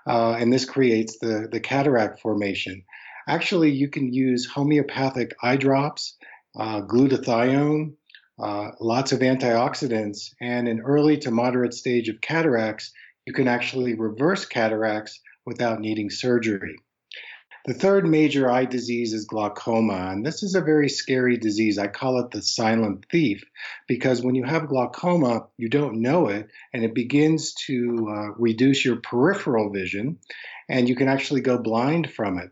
Uh, 0.07 0.37
and 0.39 0.53
this 0.53 0.65
creates 0.65 1.19
the, 1.19 1.49
the 1.51 1.59
cataract 1.59 2.21
formation. 2.21 2.85
Actually, 3.27 3.73
you 3.73 3.89
can 3.89 4.13
use 4.13 4.47
homeopathic 4.47 5.35
eye 5.43 5.57
drops, 5.57 6.17
uh, 6.57 6.83
glutathione, 6.83 7.95
uh, 8.39 8.71
lots 8.81 9.13
of 9.13 9.21
antioxidants, 9.21 10.35
and 10.41 10.69
in 10.69 10.81
early 10.81 11.19
to 11.19 11.31
moderate 11.31 11.75
stage 11.75 12.09
of 12.09 12.21
cataracts, 12.21 12.93
you 13.27 13.33
can 13.33 13.49
actually 13.49 13.95
reverse 13.95 14.45
cataracts 14.45 15.21
without 15.47 15.81
needing 15.81 16.11
surgery. 16.11 16.77
The 17.67 17.73
third 17.73 18.07
major 18.07 18.51
eye 18.51 18.67
disease 18.67 19.15
is 19.15 19.25
glaucoma, 19.25 20.11
and 20.11 20.27
this 20.27 20.43
is 20.43 20.55
a 20.55 20.61
very 20.61 20.91
scary 20.91 21.39
disease. 21.39 21.79
I 21.79 21.87
call 21.87 22.19
it 22.21 22.31
the 22.31 22.43
silent 22.43 23.07
thief 23.11 23.43
because 23.89 24.21
when 24.21 24.35
you 24.35 24.45
have 24.45 24.69
glaucoma, 24.69 25.47
you 25.57 25.71
don't 25.71 26.03
know 26.03 26.29
it, 26.29 26.49
and 26.75 26.85
it 26.85 26.95
begins 26.95 27.55
to 27.67 28.07
uh, 28.11 28.33
reduce 28.37 28.85
your 28.85 28.97
peripheral 28.97 29.71
vision, 29.71 30.19
and 30.69 30.91
you 30.91 30.95
can 30.95 31.09
actually 31.09 31.41
go 31.41 31.57
blind 31.57 32.11
from 32.11 32.39
it. 32.39 32.51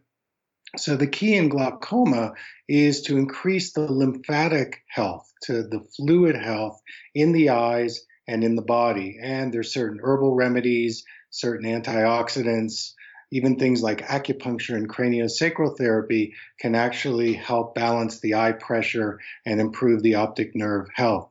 So, 0.79 0.97
the 0.97 1.07
key 1.07 1.35
in 1.35 1.51
glaucoma 1.51 2.33
is 2.67 3.03
to 3.03 3.19
increase 3.19 3.73
the 3.73 3.93
lymphatic 3.93 4.83
health, 4.89 5.31
to 5.43 5.63
the 5.65 5.87
fluid 5.97 6.35
health 6.35 6.81
in 7.15 7.33
the 7.33 7.51
eyes 7.51 8.07
and 8.27 8.43
in 8.43 8.57
the 8.57 8.63
body. 8.63 9.19
And 9.23 9.53
there's 9.53 9.75
certain 9.75 10.01
herbal 10.03 10.35
remedies, 10.35 11.05
certain 11.29 11.69
antioxidants, 11.69 12.93
even 13.31 13.59
things 13.59 13.83
like 13.83 14.07
acupuncture 14.07 14.77
and 14.77 14.89
craniosacral 14.89 15.77
therapy 15.77 16.35
can 16.61 16.75
actually 16.75 17.35
help 17.35 17.75
balance 17.75 18.21
the 18.21 18.35
eye 18.35 18.53
pressure 18.53 19.21
and 19.45 19.61
improve 19.61 20.03
the 20.03 20.15
optic 20.17 20.55
nerve 20.55 20.89
health. 20.95 21.31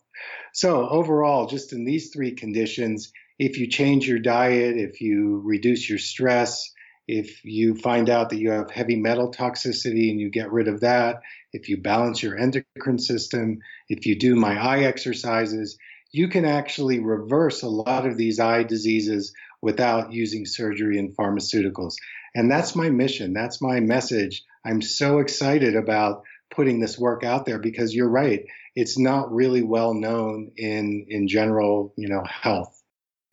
So, 0.54 0.88
overall, 0.88 1.48
just 1.48 1.74
in 1.74 1.86
these 1.86 2.12
three 2.12 2.34
conditions, 2.36 3.12
if 3.40 3.58
you 3.58 3.68
change 3.68 4.08
your 4.08 4.20
diet, 4.20 4.78
if 4.78 5.02
you 5.02 5.42
reduce 5.44 5.90
your 5.90 6.00
stress, 6.00 6.72
if 7.08 7.44
you 7.44 7.76
find 7.76 8.10
out 8.10 8.30
that 8.30 8.40
you 8.40 8.52
have 8.52 8.72
heavy 8.72 8.96
metal 8.96 9.32
toxicity 9.32 10.10
and 10.10 10.20
you 10.20 10.30
get 10.30 10.52
rid 10.52 10.68
of 10.68 10.82
that, 10.82 11.22
if 11.54 11.68
you 11.68 11.78
balance 11.78 12.22
your 12.24 12.38
endocrine 12.38 13.00
system, 13.00 13.60
if 13.90 14.06
you 14.06 14.18
do 14.18 14.36
my 14.36 14.58
eye 14.58 14.84
exercises, 14.84 15.78
you 16.12 16.28
can 16.28 16.46
actually 16.46 17.00
reverse 17.00 17.64
a 17.64 17.70
lot 17.70 18.06
of 18.06 18.18
these 18.18 18.40
eye 18.40 18.64
diseases 18.64 19.34
without 19.62 20.12
using 20.12 20.46
surgery 20.46 20.98
and 20.98 21.16
pharmaceuticals. 21.16 21.96
And 22.36 22.50
that's 22.50 22.76
my 22.76 22.90
mission. 22.90 23.34
That's 23.34 23.62
my 23.62 23.80
message. 23.80 24.44
I'm 24.66 24.82
so 24.82 25.20
excited 25.20 25.76
about 25.76 26.24
putting 26.50 26.80
this 26.80 26.98
work 27.00 27.24
out 27.24 27.46
there 27.46 27.60
because 27.60 27.96
you're 27.96 28.10
right. 28.10 28.46
It's 28.76 28.98
not 28.98 29.34
really 29.34 29.62
well 29.62 29.94
known 29.94 30.52
in, 30.58 31.06
in 31.10 31.28
general, 31.28 31.94
you 31.98 32.10
know, 32.10 32.24
health. 32.24 32.81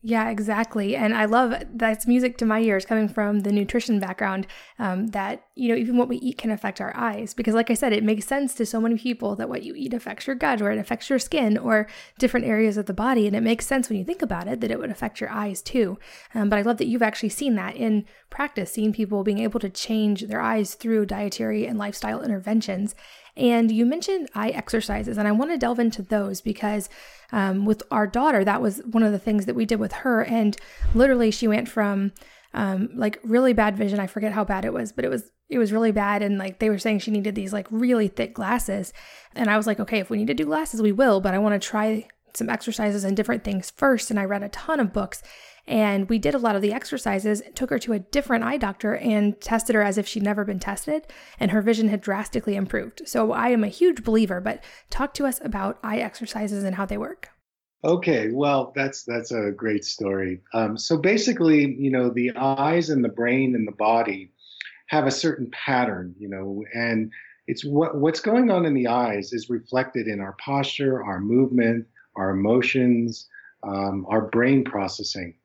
Yeah, 0.01 0.29
exactly. 0.29 0.95
And 0.95 1.13
I 1.13 1.25
love 1.25 1.53
that's 1.73 2.07
music 2.07 2.37
to 2.37 2.45
my 2.45 2.61
ears 2.61 2.85
coming 2.85 3.09
from 3.09 3.41
the 3.41 3.51
nutrition 3.51 3.99
background 3.99 4.47
um, 4.77 5.07
that, 5.07 5.43
you 5.55 5.67
know, 5.67 5.75
even 5.75 5.97
what 5.97 6.07
we 6.07 6.15
eat 6.19 6.37
can 6.37 6.51
affect 6.51 6.79
our 6.79 6.95
eyes. 6.95 7.33
Because, 7.33 7.53
like 7.53 7.69
I 7.69 7.73
said, 7.73 7.91
it 7.91 8.01
makes 8.01 8.25
sense 8.25 8.53
to 8.55 8.65
so 8.65 8.79
many 8.79 8.97
people 8.97 9.35
that 9.35 9.49
what 9.49 9.63
you 9.63 9.73
eat 9.75 9.93
affects 9.93 10.25
your 10.25 10.37
gut 10.37 10.61
or 10.61 10.71
it 10.71 10.79
affects 10.79 11.09
your 11.09 11.19
skin 11.19 11.57
or 11.57 11.85
different 12.17 12.45
areas 12.45 12.77
of 12.77 12.85
the 12.85 12.93
body. 12.93 13.27
And 13.27 13.35
it 13.35 13.41
makes 13.41 13.67
sense 13.67 13.89
when 13.89 13.97
you 13.97 14.05
think 14.05 14.21
about 14.21 14.47
it 14.47 14.61
that 14.61 14.71
it 14.71 14.79
would 14.79 14.89
affect 14.89 15.19
your 15.19 15.31
eyes 15.31 15.61
too. 15.61 15.99
Um, 16.33 16.47
but 16.47 16.59
I 16.59 16.61
love 16.61 16.77
that 16.77 16.87
you've 16.87 17.01
actually 17.01 17.29
seen 17.29 17.55
that 17.55 17.75
in 17.75 18.05
practice, 18.29 18.71
seeing 18.71 18.93
people 18.93 19.25
being 19.25 19.39
able 19.39 19.59
to 19.59 19.69
change 19.69 20.21
their 20.27 20.39
eyes 20.39 20.75
through 20.75 21.07
dietary 21.07 21.65
and 21.65 21.77
lifestyle 21.77 22.21
interventions. 22.21 22.95
And 23.39 23.71
you 23.71 23.85
mentioned 23.85 24.29
eye 24.35 24.49
exercises, 24.49 25.17
and 25.17 25.27
I 25.27 25.31
want 25.31 25.51
to 25.51 25.57
delve 25.57 25.79
into 25.79 26.01
those 26.01 26.41
because 26.41 26.89
um, 27.31 27.65
with 27.65 27.81
our 27.89 28.05
daughter, 28.05 28.43
that 28.43 28.61
was 28.61 28.81
one 28.91 29.01
of 29.01 29.13
the 29.13 29.19
things 29.19 29.45
that 29.45 29.55
we 29.55 29.65
did 29.65 29.79
with 29.79 29.93
her. 29.93 30.23
And 30.25 30.57
literally, 30.93 31.31
she 31.31 31.47
went 31.47 31.69
from 31.69 32.11
um, 32.53 32.89
like 32.93 33.17
really 33.23 33.53
bad 33.53 33.77
vision. 33.77 33.99
I 33.99 34.07
forget 34.07 34.33
how 34.33 34.43
bad 34.43 34.65
it 34.65 34.73
was, 34.73 34.91
but 34.91 35.05
it 35.05 35.09
was 35.09 35.31
it 35.47 35.57
was 35.57 35.71
really 35.71 35.93
bad. 35.93 36.21
And 36.21 36.37
like 36.37 36.59
they 36.59 36.69
were 36.69 36.77
saying, 36.77 36.99
she 36.99 37.11
needed 37.11 37.33
these 37.33 37.53
like 37.53 37.67
really 37.71 38.09
thick 38.09 38.33
glasses. 38.33 38.93
And 39.35 39.49
I 39.49 39.57
was 39.57 39.65
like, 39.65 39.79
okay, 39.79 39.99
if 39.99 40.09
we 40.09 40.17
need 40.17 40.27
to 40.27 40.33
do 40.33 40.45
glasses, 40.45 40.81
we 40.81 40.91
will. 40.91 41.21
But 41.21 41.33
I 41.33 41.39
want 41.39 41.59
to 41.59 41.65
try 41.65 42.07
some 42.33 42.49
exercises 42.49 43.03
and 43.03 43.15
different 43.15 43.43
things 43.43 43.71
first. 43.71 44.11
And 44.11 44.19
I 44.19 44.25
read 44.25 44.43
a 44.43 44.49
ton 44.49 44.79
of 44.79 44.93
books 44.93 45.23
and 45.69 46.09
we 46.09 46.17
did 46.17 46.33
a 46.33 46.39
lot 46.39 46.55
of 46.55 46.63
the 46.63 46.73
exercises, 46.73 47.43
took 47.53 47.69
her 47.69 47.77
to 47.79 47.93
a 47.93 47.99
different 47.99 48.43
eye 48.43 48.57
doctor 48.57 48.95
and 48.95 49.39
tested 49.39 49.75
her 49.75 49.83
as 49.83 49.99
if 49.99 50.07
she'd 50.07 50.23
never 50.23 50.43
been 50.43 50.59
tested, 50.59 51.05
and 51.39 51.51
her 51.51 51.61
vision 51.61 51.89
had 51.89 52.01
drastically 52.01 52.55
improved. 52.55 53.03
So 53.05 53.31
I 53.31 53.49
am 53.49 53.63
a 53.63 53.67
huge 53.67 54.03
believer, 54.03 54.41
but 54.41 54.63
talk 54.89 55.13
to 55.13 55.27
us 55.27 55.39
about 55.43 55.77
eye 55.83 55.99
exercises 55.99 56.63
and 56.63 56.75
how 56.75 56.87
they 56.87 56.97
work. 56.97 57.29
Okay, 57.83 58.31
well, 58.31 58.73
that's 58.75 59.03
that's 59.03 59.31
a 59.31 59.51
great 59.55 59.85
story. 59.85 60.41
Um, 60.53 60.77
so 60.77 60.97
basically, 60.97 61.75
you 61.75 61.91
know, 61.91 62.09
the 62.09 62.31
eyes 62.35 62.89
and 62.89 63.05
the 63.05 63.09
brain 63.09 63.55
and 63.55 63.67
the 63.67 63.73
body 63.73 64.33
have 64.87 65.05
a 65.05 65.11
certain 65.11 65.49
pattern, 65.51 66.15
you 66.17 66.27
know, 66.27 66.63
and 66.73 67.11
it's 67.47 67.63
what 67.63 67.95
what's 67.95 68.19
going 68.19 68.49
on 68.49 68.65
in 68.65 68.73
the 68.73 68.87
eyes 68.87 69.31
is 69.33 69.49
reflected 69.49 70.07
in 70.07 70.19
our 70.19 70.35
posture, 70.43 71.03
our 71.03 71.21
movement, 71.21 71.87
our 72.15 72.31
emotions, 72.31 73.29
um, 73.63 74.05
our 74.09 74.21
brain 74.21 74.63
processing. 74.63 75.35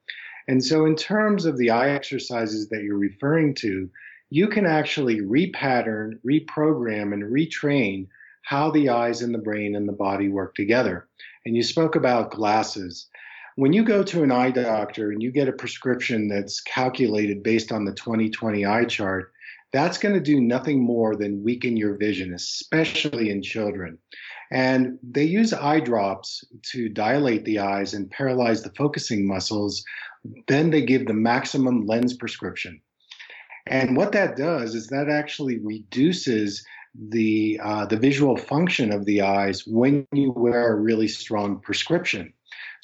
And 0.46 0.64
so, 0.64 0.84
in 0.84 0.96
terms 0.96 1.46
of 1.46 1.56
the 1.56 1.70
eye 1.70 1.90
exercises 1.90 2.68
that 2.68 2.82
you're 2.82 2.98
referring 2.98 3.54
to, 3.56 3.88
you 4.30 4.48
can 4.48 4.66
actually 4.66 5.20
repattern, 5.20 6.18
reprogram, 6.26 7.12
and 7.12 7.22
retrain 7.22 8.08
how 8.42 8.70
the 8.70 8.90
eyes 8.90 9.22
and 9.22 9.34
the 9.34 9.38
brain 9.38 9.74
and 9.74 9.88
the 9.88 9.92
body 9.92 10.28
work 10.28 10.54
together. 10.54 11.08
And 11.46 11.56
you 11.56 11.62
spoke 11.62 11.96
about 11.96 12.30
glasses. 12.30 13.08
When 13.56 13.72
you 13.72 13.84
go 13.84 14.02
to 14.02 14.22
an 14.22 14.32
eye 14.32 14.50
doctor 14.50 15.12
and 15.12 15.22
you 15.22 15.30
get 15.30 15.48
a 15.48 15.52
prescription 15.52 16.28
that's 16.28 16.60
calculated 16.60 17.42
based 17.42 17.72
on 17.72 17.84
the 17.84 17.92
2020 17.92 18.66
eye 18.66 18.84
chart, 18.84 19.32
that's 19.74 19.98
going 19.98 20.14
to 20.14 20.20
do 20.20 20.40
nothing 20.40 20.80
more 20.80 21.16
than 21.16 21.42
weaken 21.42 21.76
your 21.76 21.96
vision, 21.96 22.32
especially 22.32 23.28
in 23.28 23.42
children. 23.42 23.98
And 24.52 25.00
they 25.02 25.24
use 25.24 25.52
eye 25.52 25.80
drops 25.80 26.44
to 26.70 26.88
dilate 26.88 27.44
the 27.44 27.58
eyes 27.58 27.92
and 27.92 28.08
paralyze 28.08 28.62
the 28.62 28.72
focusing 28.76 29.26
muscles. 29.26 29.84
Then 30.46 30.70
they 30.70 30.82
give 30.82 31.06
the 31.06 31.12
maximum 31.12 31.86
lens 31.86 32.14
prescription. 32.14 32.80
And 33.66 33.96
what 33.96 34.12
that 34.12 34.36
does 34.36 34.76
is 34.76 34.86
that 34.88 35.08
actually 35.10 35.58
reduces 35.58 36.64
the 36.96 37.58
uh, 37.60 37.86
the 37.86 37.96
visual 37.96 38.36
function 38.36 38.92
of 38.92 39.06
the 39.06 39.22
eyes 39.22 39.66
when 39.66 40.06
you 40.12 40.30
wear 40.30 40.72
a 40.72 40.80
really 40.80 41.08
strong 41.08 41.58
prescription. 41.58 42.32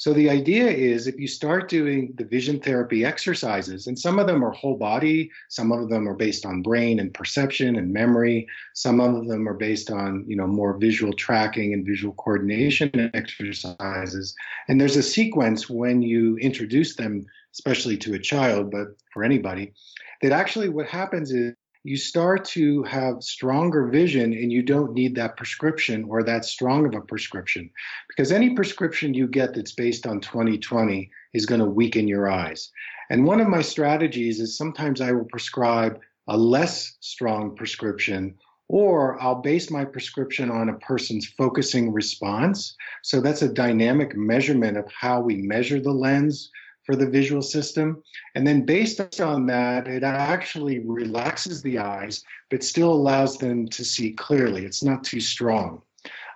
So 0.00 0.14
the 0.14 0.30
idea 0.30 0.66
is 0.66 1.07
if 1.07 1.21
you 1.21 1.28
start 1.28 1.69
doing 1.69 2.14
the 2.16 2.25
vision 2.25 2.59
therapy 2.59 3.04
exercises, 3.04 3.87
and 3.87 3.99
some 3.99 4.19
of 4.19 4.26
them 4.26 4.42
are 4.42 4.50
whole 4.50 4.78
body, 4.78 5.30
some 5.50 5.71
of 5.73 5.90
them 5.90 6.09
are 6.09 6.14
based 6.14 6.47
on 6.47 6.62
brain 6.62 6.99
and 6.99 7.12
perception 7.12 7.76
and 7.76 7.92
memory, 7.92 8.49
some 8.73 8.99
of 8.99 9.28
them 9.28 9.47
are 9.47 9.59
based 9.69 9.90
on 9.90 10.25
you 10.26 10.37
know 10.37 10.47
more 10.47 10.78
visual 10.78 11.12
tracking 11.12 11.75
and 11.75 11.85
visual 11.85 12.14
coordination 12.14 13.11
exercises. 13.12 14.35
And 14.69 14.80
there's 14.80 14.97
a 14.97 15.02
sequence 15.02 15.69
when 15.69 16.00
you 16.00 16.38
introduce 16.38 16.97
them, 16.97 17.26
especially 17.52 17.99
to 17.99 18.14
a 18.14 18.19
child, 18.19 18.71
but 18.71 18.97
for 19.12 19.23
anybody, 19.23 19.75
that 20.23 20.33
actually 20.33 20.71
what 20.71 20.87
happens 20.87 21.30
is 21.30 21.54
you 21.83 21.97
start 21.97 22.45
to 22.45 22.83
have 22.83 23.23
stronger 23.23 23.87
vision 23.89 24.33
and 24.35 24.53
you 24.53 24.63
don't 24.63 24.93
need 24.93 25.15
that 25.15 25.37
prescription 25.37 26.05
or 26.05 26.23
that 26.23 26.45
strong 26.45 26.87
of 26.87 26.95
a 26.95 27.01
prescription 27.01 27.71
because 28.09 28.33
any 28.33 28.55
prescription 28.55 29.15
you 29.15 29.27
get 29.27 29.55
that's 29.55 29.73
based 29.73 30.07
on 30.07 30.21
2020 30.21 31.11
is 31.33 31.47
going 31.47 31.61
to 31.61 31.67
weaken 31.67 32.07
your 32.07 32.31
eyes. 32.31 32.71
And 33.09 33.25
one 33.25 33.41
of 33.41 33.49
my 33.49 33.63
strategies 33.63 34.41
is 34.41 34.59
sometimes 34.59 35.01
I 35.01 35.13
will 35.13 35.25
prescribe 35.25 35.99
a 36.29 36.37
less 36.37 36.97
strong 37.01 37.57
prescription 37.57 38.35
or 38.69 39.21
I'll 39.21 39.43
base 39.43 39.71
my 39.71 39.85
prescription 39.85 40.51
on 40.51 40.69
a 40.69 40.79
person's 40.79 41.27
focusing 41.27 41.93
response. 41.93 42.77
So 43.03 43.21
that's 43.21 43.43
a 43.43 43.53
dynamic 43.53 44.15
measurement 44.15 44.77
of 44.77 44.85
how 44.93 45.21
we 45.21 45.37
measure 45.37 45.81
the 45.81 45.91
lens 45.91 46.51
for 46.91 46.97
the 46.97 47.09
visual 47.09 47.41
system. 47.41 48.03
And 48.35 48.45
then 48.45 48.67
based 48.67 49.21
on 49.21 49.47
that, 49.47 49.87
it 49.87 50.03
actually 50.03 50.81
relaxes 50.81 51.63
the 51.63 51.79
eyes, 51.79 52.25
but 52.51 52.65
still 52.65 52.93
allows 52.93 53.39
them 53.39 53.69
to 53.69 53.85
see 53.85 54.13
clearly. 54.13 54.65
It's 54.65 54.83
not 54.83 55.05
too 55.05 55.21
strong. 55.21 55.83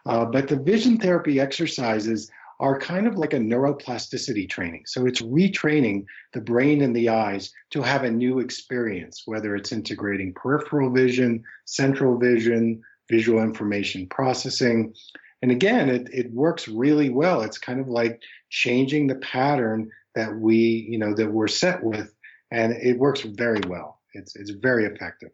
Uh, 0.06 0.24
but 0.26 0.46
the 0.46 0.54
vision 0.54 0.96
therapy 0.96 1.40
exercises 1.40 2.30
are 2.60 2.78
kind 2.78 3.08
of 3.08 3.16
like 3.16 3.32
a 3.32 3.38
neuroplasticity 3.38 4.48
training. 4.48 4.84
So 4.86 5.06
it's 5.06 5.22
retraining 5.22 6.04
the 6.32 6.40
brain 6.40 6.82
and 6.82 6.94
the 6.94 7.08
eyes 7.08 7.52
to 7.70 7.82
have 7.82 8.04
a 8.04 8.10
new 8.10 8.38
experience, 8.38 9.22
whether 9.26 9.56
it's 9.56 9.72
integrating 9.72 10.34
peripheral 10.34 10.90
vision, 10.90 11.42
central 11.64 12.16
vision, 12.16 12.80
visual 13.10 13.42
information 13.42 14.06
processing. 14.06 14.94
And 15.42 15.50
again, 15.50 15.88
it, 15.88 16.08
it 16.12 16.32
works 16.32 16.68
really 16.68 17.10
well. 17.10 17.42
It's 17.42 17.58
kind 17.58 17.80
of 17.80 17.88
like 17.88 18.22
changing 18.50 19.08
the 19.08 19.16
pattern 19.16 19.90
that 20.14 20.34
we, 20.34 20.86
you 20.88 20.98
know, 20.98 21.14
that 21.14 21.30
we're 21.30 21.48
set 21.48 21.82
with, 21.82 22.14
and 22.50 22.72
it 22.72 22.98
works 22.98 23.22
very 23.22 23.60
well. 23.68 24.00
It's 24.14 24.36
it's 24.36 24.50
very 24.50 24.84
effective. 24.84 25.30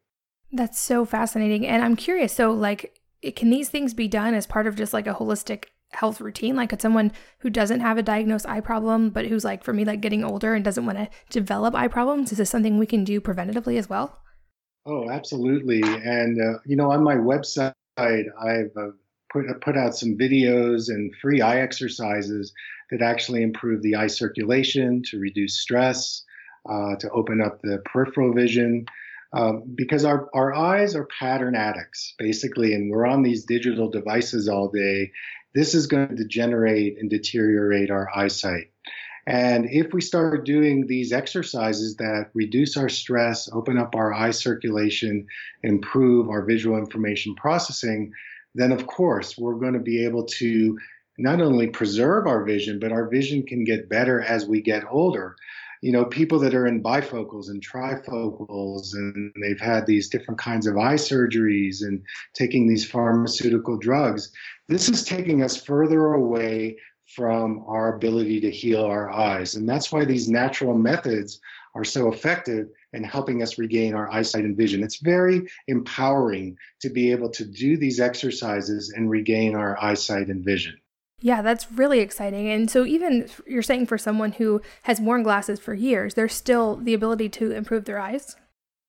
That's 0.53 0.81
so 0.81 1.05
fascinating, 1.05 1.67
and 1.67 1.83
I'm 1.83 1.97
curious. 1.97 2.33
So, 2.33 2.51
like, 2.53 3.01
can 3.37 3.51
these 3.51 3.69
things 3.69 3.95
be 3.95 4.09
done 4.09 4.35
as 4.35 4.47
part 4.47 4.67
of 4.67 4.77
just 4.77 4.93
like 4.93 5.07
a 5.07 5.15
holistic 5.15 5.67
health 5.91 6.21
routine? 6.21 6.57
Like, 6.57 6.71
could 6.71 6.83
someone 6.83 7.13
who 7.39 7.51
doesn't 7.51 7.81
have 7.81 7.99
a 7.99 8.03
diagnosed 8.03 8.49
eye 8.49 8.61
problem, 8.61 9.11
but 9.11 9.27
who's 9.27 9.45
like, 9.45 9.63
for 9.63 9.73
me, 9.73 9.85
like 9.85 10.01
getting 10.01 10.25
older 10.25 10.55
and 10.55 10.65
doesn't 10.65 10.87
want 10.87 10.99
to 10.99 11.09
develop 11.31 11.75
eye 11.75 11.89
problems, 11.89 12.33
is 12.33 12.39
this 12.39 12.51
something 12.51 12.79
we 12.79 12.87
can 12.87 13.05
do 13.05 13.21
preventatively 13.21 13.79
as 13.79 13.89
well? 13.89 14.21
Oh, 14.87 15.11
absolutely. 15.11 15.83
And 15.83 16.41
uh, 16.41 16.59
you 16.65 16.77
know, 16.77 16.91
on 16.91 17.05
my 17.05 17.17
website, 17.17 17.75
I've 17.97 18.73
uh, 18.77 18.91
put 19.33 19.45
put 19.61 19.77
out 19.77 19.97
some 19.97 20.17
videos 20.17 20.89
and 20.89 21.13
free 21.21 21.41
eye 21.41 21.61
exercises 21.61 22.53
that 22.91 23.03
actually 23.03 23.43
improve 23.43 23.83
the 23.83 23.97
eye 23.97 24.07
circulation, 24.09 25.03
to 25.11 25.19
reduce 25.19 25.61
stress, 25.61 26.25
uh, 26.69 26.97
to 26.97 27.11
open 27.11 27.41
up 27.41 27.61
the 27.63 27.83
peripheral 27.85 28.33
vision. 28.33 28.87
Um, 29.33 29.63
because 29.77 30.05
our, 30.05 30.29
our 30.35 30.53
eyes 30.55 30.97
are 30.97 31.07
pattern 31.19 31.55
addicts, 31.55 32.15
basically, 32.19 32.75
and 32.75 32.91
we're 32.91 33.07
on 33.07 33.23
these 33.23 33.45
digital 33.45 33.89
devices 33.89 34.49
all 34.49 34.69
day. 34.69 35.13
This 35.55 35.75
is 35.75 35.87
going 35.87 36.09
to 36.09 36.15
degenerate 36.17 36.99
and 36.99 37.09
deteriorate 37.09 37.91
our 37.91 38.09
eyesight. 38.15 38.71
And 39.27 39.67
if 39.71 39.93
we 39.93 40.01
start 40.01 40.45
doing 40.45 40.87
these 40.87 41.13
exercises 41.13 41.97
that 41.97 42.31
reduce 42.35 42.77
our 42.77 42.89
stress, 42.89 43.49
open 43.53 43.79
up 43.79 43.95
our 43.95 44.13
eye 44.13 44.33
circulation, 44.33 45.27
improve 45.63 46.29
our 46.29 46.45
visual 46.45 46.79
information 46.79 47.35
processing, 47.37 48.13
then 48.55 48.73
of 48.73 48.87
course 48.87 49.39
we're 49.39 49.55
going 49.55 49.75
to 49.75 49.79
be 49.79 50.05
able 50.05 50.25
to 50.25 50.77
not 51.21 51.41
only 51.41 51.67
preserve 51.67 52.27
our 52.27 52.45
vision, 52.45 52.79
but 52.79 52.93
our 52.93 53.07
vision 53.07 53.43
can 53.43 53.63
get 53.63 53.91
better 53.91 54.23
as 54.23 54.47
we 54.47 54.63
get 54.63 54.85
older. 54.91 55.37
You 55.83 55.93
know, 55.93 56.07
people 56.07 56.39
that 56.41 56.55
are 56.55 56.67
in 56.67 56.83
bifocals 56.83 57.49
and 57.49 57.63
trifocals 57.63 58.95
and 58.95 59.33
they've 59.43 59.61
had 59.61 59.87
these 59.87 60.09
different 60.09 60.41
kinds 60.41 60.67
of 60.67 60.79
eye 60.79 60.95
surgeries 60.95 61.83
and 61.83 62.03
taking 62.33 62.67
these 62.67 62.89
pharmaceutical 62.89 63.77
drugs, 63.77 64.33
this 64.69 64.89
is 64.89 65.05
taking 65.05 65.43
us 65.43 65.63
further 65.63 66.15
away 66.15 66.79
from 67.07 67.65
our 67.67 67.97
ability 67.97 68.41
to 68.41 68.51
heal 68.51 68.85
our 68.85 69.11
eyes. 69.11 69.57
And 69.57 69.69
that's 69.69 69.93
why 69.93 70.05
these 70.05 70.29
natural 70.29 70.75
methods 70.75 71.41
are 71.75 71.85
so 71.85 72.11
effective 72.11 72.69
in 72.93 73.05
helping 73.05 73.43
us 73.43 73.59
regain 73.59 73.95
our 73.95 74.11
eyesight 74.11 74.45
and 74.45 74.57
vision. 74.57 74.83
It's 74.83 75.01
very 75.01 75.47
empowering 75.69 76.57
to 76.81 76.89
be 76.89 77.13
able 77.13 77.29
to 77.31 77.45
do 77.45 77.77
these 77.77 78.01
exercises 78.01 78.91
and 78.91 79.11
regain 79.11 79.55
our 79.55 79.83
eyesight 79.83 80.29
and 80.29 80.45
vision. 80.45 80.80
Yeah, 81.21 81.43
that's 81.43 81.71
really 81.71 82.01
exciting. 82.01 82.49
And 82.49 82.71
so, 82.71 82.85
even 82.85 83.29
you're 83.47 83.63
saying 83.63 83.87
for 83.87 83.99
someone 83.99 84.33
who 84.33 84.63
has 84.83 85.01
worn 85.01 85.23
glasses 85.23 85.61
for 85.61 85.75
years, 85.75 86.15
there's 86.15 86.35
still 86.35 86.77
the 86.77 86.95
ability 86.95 87.29
to 87.31 87.53
improve 87.53 87.85
their 87.85 87.99
eyes? 87.99 88.37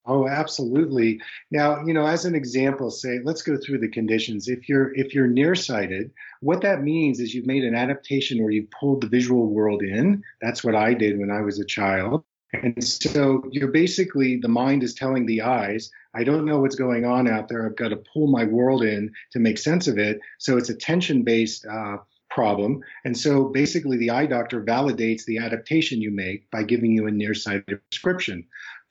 Oh, 0.04 0.26
absolutely. 0.26 1.20
Now, 1.52 1.84
you 1.84 1.94
know, 1.94 2.06
as 2.06 2.24
an 2.24 2.34
example, 2.34 2.90
say, 2.90 3.20
let's 3.22 3.42
go 3.42 3.56
through 3.56 3.78
the 3.78 3.88
conditions. 3.88 4.48
If 4.48 4.68
you're 4.68 4.92
if 4.94 5.14
you're 5.14 5.28
nearsighted, 5.28 6.10
what 6.40 6.62
that 6.62 6.82
means 6.82 7.20
is 7.20 7.34
you've 7.34 7.46
made 7.46 7.64
an 7.64 7.76
adaptation 7.76 8.42
where 8.42 8.50
you've 8.50 8.70
pulled 8.70 9.02
the 9.02 9.08
visual 9.08 9.48
world 9.48 9.82
in. 9.82 10.24
That's 10.40 10.64
what 10.64 10.74
I 10.74 10.94
did 10.94 11.18
when 11.18 11.30
I 11.30 11.42
was 11.42 11.60
a 11.60 11.64
child. 11.64 12.24
And 12.52 12.82
so 12.82 13.44
you're 13.50 13.70
basically 13.70 14.38
the 14.38 14.48
mind 14.48 14.82
is 14.82 14.94
telling 14.94 15.24
the 15.24 15.42
eyes, 15.42 15.90
I 16.14 16.24
don't 16.24 16.44
know 16.44 16.58
what's 16.58 16.74
going 16.74 17.04
on 17.04 17.28
out 17.28 17.48
there. 17.48 17.64
I've 17.64 17.76
got 17.76 17.88
to 17.88 18.02
pull 18.12 18.26
my 18.26 18.44
world 18.44 18.82
in 18.82 19.12
to 19.32 19.38
make 19.38 19.56
sense 19.56 19.88
of 19.88 19.98
it. 19.98 20.20
So 20.38 20.58
it's 20.58 20.68
a 20.68 20.74
tension 20.74 21.22
based 21.22 21.64
uh, 21.64 21.98
problem. 22.34 22.80
And 23.04 23.16
so 23.16 23.44
basically, 23.44 23.98
the 23.98 24.10
eye 24.10 24.26
doctor 24.26 24.62
validates 24.62 25.24
the 25.24 25.38
adaptation 25.38 26.00
you 26.00 26.10
make 26.10 26.50
by 26.50 26.62
giving 26.62 26.92
you 26.92 27.06
a 27.06 27.10
nearsighted 27.10 27.80
prescription. 27.90 28.46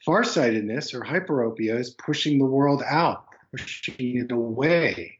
Farsightedness 0.06 0.94
or 0.94 1.02
hyperopia 1.02 1.80
is 1.80 1.92
pushing 1.92 2.40
the 2.40 2.46
world 2.46 2.84
out, 2.88 3.26
pushing 3.52 4.18
it 4.18 4.32
away. 4.32 5.18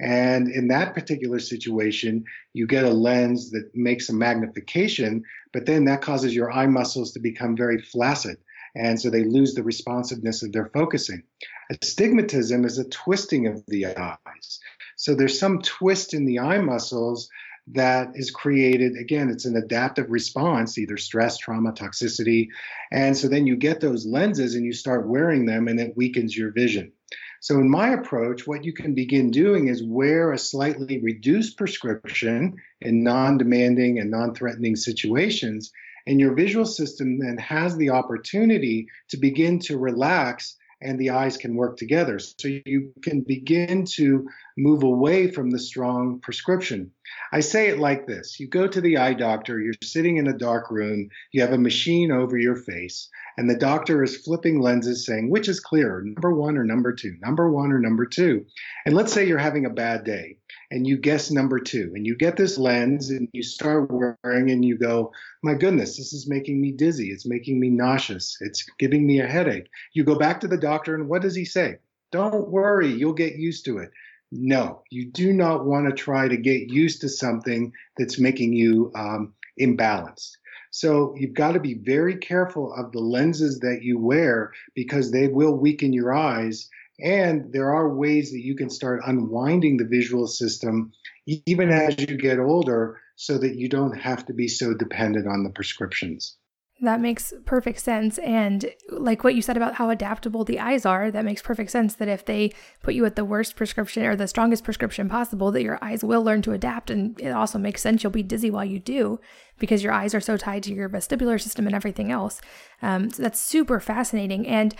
And 0.00 0.48
in 0.48 0.68
that 0.68 0.94
particular 0.94 1.38
situation, 1.38 2.24
you 2.52 2.66
get 2.66 2.84
a 2.84 2.90
lens 2.90 3.50
that 3.52 3.70
makes 3.74 4.08
a 4.08 4.14
magnification, 4.14 5.22
but 5.52 5.66
then 5.66 5.84
that 5.84 6.02
causes 6.02 6.34
your 6.34 6.50
eye 6.50 6.66
muscles 6.66 7.12
to 7.12 7.20
become 7.20 7.56
very 7.56 7.80
flaccid. 7.80 8.38
And 8.76 9.00
so 9.00 9.08
they 9.08 9.22
lose 9.22 9.54
the 9.54 9.62
responsiveness 9.62 10.42
of 10.42 10.52
their 10.52 10.70
focusing. 10.74 11.22
Astigmatism 11.70 12.64
is 12.64 12.78
a 12.78 12.88
twisting 12.88 13.46
of 13.46 13.64
the 13.66 13.86
eyes. 13.86 14.60
So 14.96 15.14
there's 15.14 15.38
some 15.38 15.62
twist 15.62 16.12
in 16.12 16.24
the 16.24 16.40
eye 16.40 16.58
muscles 16.58 17.28
that 17.68 18.12
is 18.14 18.30
created. 18.30 18.96
Again, 18.96 19.30
it's 19.30 19.46
an 19.46 19.56
adaptive 19.56 20.10
response, 20.10 20.76
either 20.76 20.96
stress, 20.96 21.38
trauma, 21.38 21.72
toxicity. 21.72 22.48
And 22.92 23.16
so 23.16 23.28
then 23.28 23.46
you 23.46 23.56
get 23.56 23.80
those 23.80 24.06
lenses 24.06 24.54
and 24.54 24.64
you 24.64 24.72
start 24.72 25.08
wearing 25.08 25.46
them 25.46 25.68
and 25.68 25.80
it 25.80 25.96
weakens 25.96 26.36
your 26.36 26.52
vision. 26.52 26.92
So, 27.40 27.56
in 27.56 27.68
my 27.68 27.90
approach, 27.90 28.46
what 28.46 28.64
you 28.64 28.72
can 28.72 28.94
begin 28.94 29.30
doing 29.30 29.68
is 29.68 29.84
wear 29.84 30.32
a 30.32 30.38
slightly 30.38 30.98
reduced 31.00 31.58
prescription 31.58 32.54
in 32.80 33.04
non 33.04 33.36
demanding 33.36 33.98
and 33.98 34.10
non 34.10 34.34
threatening 34.34 34.76
situations. 34.76 35.70
And 36.06 36.18
your 36.18 36.34
visual 36.34 36.64
system 36.64 37.18
then 37.18 37.36
has 37.38 37.76
the 37.76 37.90
opportunity 37.90 38.88
to 39.10 39.18
begin 39.18 39.58
to 39.60 39.78
relax 39.78 40.56
and 40.80 40.98
the 40.98 41.10
eyes 41.10 41.36
can 41.36 41.54
work 41.54 41.76
together. 41.76 42.18
So 42.18 42.48
you 42.48 42.92
can 43.02 43.20
begin 43.22 43.84
to 43.96 44.26
move 44.56 44.82
away 44.82 45.30
from 45.30 45.50
the 45.50 45.58
strong 45.58 46.20
prescription. 46.20 46.92
I 47.32 47.40
say 47.40 47.68
it 47.68 47.78
like 47.78 48.06
this. 48.06 48.38
You 48.40 48.48
go 48.48 48.66
to 48.66 48.80
the 48.80 48.98
eye 48.98 49.14
doctor, 49.14 49.60
you're 49.60 49.74
sitting 49.82 50.16
in 50.16 50.26
a 50.26 50.38
dark 50.38 50.70
room, 50.70 51.08
you 51.32 51.42
have 51.42 51.52
a 51.52 51.58
machine 51.58 52.10
over 52.10 52.38
your 52.38 52.56
face, 52.56 53.08
and 53.36 53.48
the 53.48 53.56
doctor 53.56 54.02
is 54.02 54.16
flipping 54.16 54.60
lenses 54.60 55.04
saying, 55.04 55.30
which 55.30 55.48
is 55.48 55.60
clearer, 55.60 56.02
number 56.02 56.34
one 56.34 56.56
or 56.56 56.64
number 56.64 56.92
two, 56.92 57.16
number 57.20 57.50
one 57.50 57.72
or 57.72 57.78
number 57.78 58.06
two. 58.06 58.46
And 58.86 58.94
let's 58.94 59.12
say 59.12 59.26
you're 59.26 59.38
having 59.38 59.66
a 59.66 59.70
bad 59.70 60.04
day 60.04 60.38
and 60.70 60.86
you 60.86 60.96
guess 60.96 61.30
number 61.30 61.58
two 61.58 61.92
and 61.94 62.06
you 62.06 62.16
get 62.16 62.36
this 62.36 62.58
lens 62.58 63.10
and 63.10 63.28
you 63.32 63.42
start 63.42 63.90
wearing 63.90 64.50
and 64.50 64.64
you 64.64 64.78
go 64.78 65.12
my 65.42 65.54
goodness 65.54 65.96
this 65.96 66.12
is 66.12 66.28
making 66.28 66.60
me 66.60 66.72
dizzy. 66.72 67.10
It's 67.10 67.26
making 67.26 67.60
me 67.60 67.70
nauseous. 67.70 68.36
It's 68.40 68.64
giving 68.78 69.06
me 69.06 69.20
a 69.20 69.26
headache. 69.26 69.68
You 69.92 70.04
go 70.04 70.16
back 70.16 70.40
to 70.40 70.48
the 70.48 70.56
doctor 70.56 70.94
and 70.94 71.08
what 71.08 71.22
does 71.22 71.34
he 71.34 71.44
say? 71.44 71.76
Don't 72.12 72.48
worry 72.48 72.92
you'll 72.92 73.12
get 73.12 73.36
used 73.36 73.64
to 73.66 73.78
it 73.78 73.90
no 74.34 74.82
you 74.90 75.10
do 75.10 75.32
not 75.32 75.64
want 75.64 75.86
to 75.86 75.92
try 75.92 76.28
to 76.28 76.36
get 76.36 76.68
used 76.70 77.00
to 77.00 77.08
something 77.08 77.72
that's 77.96 78.18
making 78.18 78.52
you 78.52 78.90
um, 78.94 79.32
imbalanced 79.60 80.32
so 80.70 81.14
you've 81.16 81.34
got 81.34 81.52
to 81.52 81.60
be 81.60 81.74
very 81.74 82.16
careful 82.16 82.74
of 82.74 82.90
the 82.92 83.00
lenses 83.00 83.60
that 83.60 83.80
you 83.82 83.98
wear 83.98 84.52
because 84.74 85.10
they 85.10 85.28
will 85.28 85.56
weaken 85.56 85.92
your 85.92 86.12
eyes 86.12 86.68
and 87.00 87.52
there 87.52 87.74
are 87.74 87.94
ways 87.94 88.30
that 88.30 88.44
you 88.44 88.54
can 88.54 88.70
start 88.70 89.02
unwinding 89.06 89.76
the 89.76 89.84
visual 89.86 90.26
system 90.26 90.92
even 91.26 91.70
as 91.70 91.98
you 91.98 92.16
get 92.16 92.38
older 92.38 93.00
so 93.16 93.38
that 93.38 93.56
you 93.56 93.68
don't 93.68 93.96
have 93.96 94.26
to 94.26 94.32
be 94.32 94.48
so 94.48 94.74
dependent 94.74 95.26
on 95.26 95.44
the 95.44 95.50
prescriptions. 95.50 96.36
That 96.84 97.00
makes 97.00 97.32
perfect 97.46 97.80
sense. 97.80 98.18
And 98.18 98.66
like 98.90 99.24
what 99.24 99.34
you 99.34 99.40
said 99.40 99.56
about 99.56 99.74
how 99.74 99.88
adaptable 99.88 100.44
the 100.44 100.60
eyes 100.60 100.84
are, 100.84 101.10
that 101.10 101.24
makes 101.24 101.40
perfect 101.40 101.70
sense 101.70 101.94
that 101.94 102.08
if 102.08 102.26
they 102.26 102.52
put 102.82 102.94
you 102.94 103.06
at 103.06 103.16
the 103.16 103.24
worst 103.24 103.56
prescription 103.56 104.04
or 104.04 104.14
the 104.14 104.28
strongest 104.28 104.64
prescription 104.64 105.08
possible, 105.08 105.50
that 105.52 105.62
your 105.62 105.78
eyes 105.80 106.04
will 106.04 106.22
learn 106.22 106.42
to 106.42 106.52
adapt. 106.52 106.90
And 106.90 107.18
it 107.18 107.30
also 107.30 107.58
makes 107.58 107.80
sense 107.80 108.02
you'll 108.02 108.12
be 108.12 108.22
dizzy 108.22 108.50
while 108.50 108.66
you 108.66 108.78
do 108.78 109.18
because 109.58 109.82
your 109.82 109.94
eyes 109.94 110.14
are 110.14 110.20
so 110.20 110.36
tied 110.36 110.62
to 110.64 110.74
your 110.74 110.90
vestibular 110.90 111.40
system 111.40 111.66
and 111.66 111.74
everything 111.74 112.12
else. 112.12 112.42
Um, 112.82 113.08
so 113.08 113.22
that's 113.22 113.40
super 113.40 113.80
fascinating. 113.80 114.46
And 114.46 114.74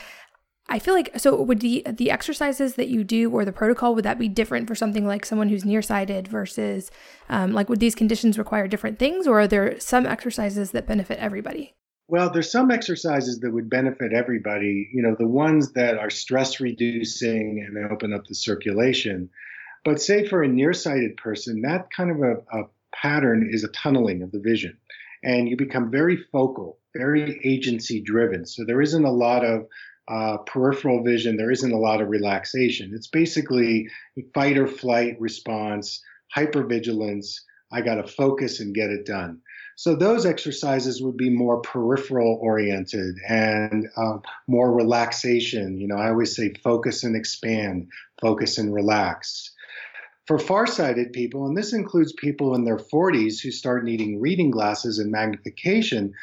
I 0.68 0.78
feel 0.78 0.94
like 0.94 1.10
so 1.18 1.40
would 1.40 1.60
the 1.60 1.86
the 1.86 2.10
exercises 2.10 2.74
that 2.74 2.88
you 2.88 3.04
do 3.04 3.30
or 3.30 3.44
the 3.44 3.52
protocol 3.52 3.94
would 3.94 4.04
that 4.04 4.18
be 4.18 4.28
different 4.28 4.66
for 4.66 4.74
something 4.74 5.06
like 5.06 5.26
someone 5.26 5.48
who's 5.48 5.64
nearsighted 5.64 6.26
versus 6.26 6.90
um, 7.28 7.52
like 7.52 7.68
would 7.68 7.80
these 7.80 7.94
conditions 7.94 8.38
require 8.38 8.66
different 8.66 8.98
things 8.98 9.26
or 9.26 9.40
are 9.40 9.46
there 9.46 9.78
some 9.78 10.06
exercises 10.06 10.70
that 10.70 10.86
benefit 10.86 11.18
everybody? 11.18 11.74
Well, 12.06 12.30
there's 12.30 12.52
some 12.52 12.70
exercises 12.70 13.40
that 13.40 13.50
would 13.50 13.70
benefit 13.70 14.12
everybody. 14.12 14.90
You 14.92 15.02
know, 15.02 15.16
the 15.18 15.26
ones 15.26 15.72
that 15.72 15.96
are 15.96 16.10
stress 16.10 16.60
reducing 16.60 17.64
and 17.66 17.90
open 17.90 18.12
up 18.12 18.26
the 18.26 18.34
circulation. 18.34 19.30
But 19.84 20.00
say 20.00 20.26
for 20.26 20.42
a 20.42 20.48
nearsighted 20.48 21.16
person, 21.16 21.62
that 21.62 21.88
kind 21.90 22.10
of 22.10 22.20
a, 22.20 22.58
a 22.58 22.64
pattern 22.94 23.48
is 23.50 23.64
a 23.64 23.68
tunneling 23.68 24.22
of 24.22 24.32
the 24.32 24.40
vision, 24.40 24.76
and 25.22 25.48
you 25.48 25.56
become 25.56 25.90
very 25.90 26.16
focal, 26.30 26.78
very 26.94 27.40
agency 27.44 28.00
driven. 28.00 28.44
So 28.46 28.64
there 28.64 28.82
isn't 28.82 29.04
a 29.04 29.10
lot 29.10 29.44
of 29.44 29.66
uh, 30.06 30.38
peripheral 30.38 31.02
vision, 31.02 31.36
there 31.36 31.50
isn't 31.50 31.72
a 31.72 31.78
lot 31.78 32.02
of 32.02 32.08
relaxation. 32.08 32.92
It's 32.94 33.08
basically 33.08 33.88
fight 34.34 34.58
or 34.58 34.66
flight 34.66 35.18
response, 35.18 36.02
hypervigilance. 36.36 37.40
I 37.72 37.80
got 37.80 37.94
to 37.96 38.06
focus 38.06 38.60
and 38.60 38.74
get 38.74 38.90
it 38.90 39.06
done. 39.06 39.40
So 39.76 39.96
those 39.96 40.24
exercises 40.24 41.02
would 41.02 41.16
be 41.16 41.30
more 41.30 41.60
peripheral 41.60 42.38
oriented 42.40 43.16
and 43.28 43.88
uh, 43.96 44.18
more 44.46 44.72
relaxation. 44.72 45.80
You 45.80 45.88
know, 45.88 45.96
I 45.96 46.10
always 46.10 46.36
say 46.36 46.54
focus 46.62 47.02
and 47.02 47.16
expand, 47.16 47.88
focus 48.20 48.58
and 48.58 48.72
relax. 48.72 49.50
For 50.26 50.38
farsighted 50.38 51.12
people, 51.12 51.46
and 51.46 51.56
this 51.56 51.72
includes 51.72 52.12
people 52.12 52.54
in 52.54 52.64
their 52.64 52.78
40s 52.78 53.42
who 53.42 53.50
start 53.50 53.84
needing 53.84 54.20
reading 54.20 54.50
glasses 54.50 54.98
and 54.98 55.10
magnification, 55.10 56.14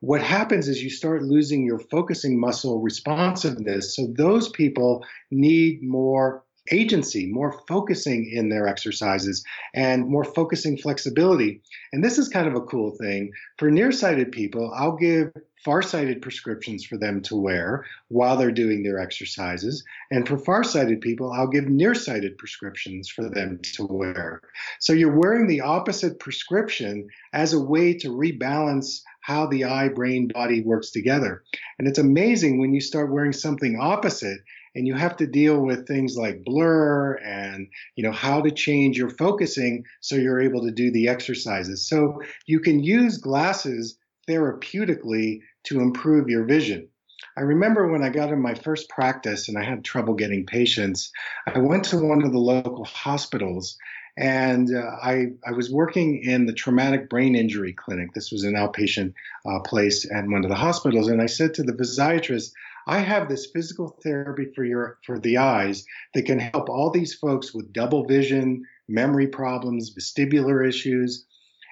what 0.00 0.22
happens 0.22 0.66
is 0.66 0.82
you 0.82 0.88
start 0.88 1.22
losing 1.22 1.66
your 1.66 1.78
focusing 1.78 2.40
muscle 2.40 2.80
responsiveness. 2.80 3.94
So 3.94 4.06
those 4.16 4.48
people 4.48 5.04
need 5.30 5.82
more 5.82 6.42
agency, 6.70 7.26
more 7.26 7.60
focusing 7.66 8.30
in 8.30 8.48
their 8.48 8.66
exercises, 8.66 9.44
and 9.74 10.06
more 10.06 10.24
focusing 10.24 10.76
flexibility. 10.76 11.62
And 11.92 12.04
this 12.04 12.18
is 12.18 12.28
kind 12.28 12.46
of 12.46 12.54
a 12.54 12.62
cool 12.62 12.92
thing. 12.92 13.32
For 13.58 13.70
nearsighted 13.70 14.32
people, 14.32 14.72
I'll 14.74 14.96
give 14.96 15.32
farsighted 15.64 16.22
prescriptions 16.22 16.84
for 16.84 16.96
them 16.96 17.20
to 17.20 17.36
wear 17.36 17.84
while 18.08 18.36
they're 18.36 18.50
doing 18.50 18.82
their 18.82 18.98
exercises. 18.98 19.84
And 20.10 20.26
for 20.26 20.38
farsighted 20.38 21.00
people, 21.00 21.32
I'll 21.32 21.48
give 21.48 21.68
nearsighted 21.68 22.38
prescriptions 22.38 23.08
for 23.08 23.28
them 23.28 23.60
to 23.74 23.86
wear. 23.86 24.40
So 24.78 24.92
you're 24.92 25.16
wearing 25.16 25.46
the 25.46 25.60
opposite 25.60 26.18
prescription 26.18 27.08
as 27.32 27.52
a 27.52 27.60
way 27.60 27.94
to 27.94 28.08
rebalance 28.08 29.02
how 29.20 29.46
the 29.46 29.64
eye, 29.64 29.88
brain, 29.88 30.28
body 30.28 30.62
works 30.62 30.90
together. 30.90 31.42
And 31.78 31.86
it's 31.86 31.98
amazing 31.98 32.58
when 32.58 32.72
you 32.72 32.80
start 32.80 33.12
wearing 33.12 33.32
something 33.32 33.78
opposite 33.78 34.40
and 34.74 34.86
you 34.86 34.94
have 34.94 35.16
to 35.16 35.26
deal 35.26 35.60
with 35.60 35.86
things 35.86 36.16
like 36.16 36.44
blur 36.44 37.14
and 37.14 37.68
you 37.96 38.04
know 38.04 38.12
how 38.12 38.40
to 38.40 38.50
change 38.50 38.96
your 38.96 39.10
focusing 39.10 39.84
so 40.00 40.16
you're 40.16 40.40
able 40.40 40.62
to 40.62 40.70
do 40.70 40.90
the 40.90 41.08
exercises. 41.08 41.88
So 41.88 42.20
you 42.46 42.60
can 42.60 42.80
use 42.80 43.18
glasses 43.18 43.98
therapeutically 44.28 45.40
to 45.64 45.80
improve 45.80 46.28
your 46.28 46.44
vision. 46.44 46.88
I 47.36 47.42
remember 47.42 47.88
when 47.88 48.02
I 48.02 48.08
got 48.08 48.32
in 48.32 48.40
my 48.40 48.54
first 48.54 48.88
practice 48.88 49.48
and 49.48 49.58
I 49.58 49.64
had 49.64 49.84
trouble 49.84 50.14
getting 50.14 50.46
patients, 50.46 51.10
I 51.46 51.58
went 51.58 51.84
to 51.86 51.98
one 51.98 52.22
of 52.24 52.32
the 52.32 52.38
local 52.38 52.84
hospitals 52.84 53.76
and 54.16 54.74
uh, 54.74 54.96
I, 55.02 55.28
I 55.46 55.52
was 55.52 55.70
working 55.70 56.22
in 56.22 56.46
the 56.46 56.52
traumatic 56.52 57.08
brain 57.08 57.34
injury 57.34 57.72
clinic. 57.72 58.12
This 58.12 58.32
was 58.32 58.44
an 58.44 58.54
outpatient 58.54 59.14
uh, 59.46 59.60
place 59.60 60.06
at 60.10 60.26
one 60.26 60.44
of 60.44 60.50
the 60.50 60.56
hospitals. 60.56 61.08
And 61.08 61.22
I 61.22 61.26
said 61.26 61.54
to 61.54 61.62
the 61.62 61.72
physiatrist, 61.72 62.52
I 62.86 62.98
have 63.00 63.28
this 63.28 63.50
physical 63.52 63.98
therapy 64.02 64.46
for 64.54 64.64
your 64.64 64.98
for 65.04 65.18
the 65.18 65.36
eyes 65.38 65.84
that 66.14 66.26
can 66.26 66.38
help 66.38 66.68
all 66.68 66.90
these 66.90 67.14
folks 67.14 67.54
with 67.54 67.72
double 67.72 68.06
vision, 68.06 68.64
memory 68.88 69.26
problems, 69.26 69.94
vestibular 69.94 70.66
issues, 70.66 71.26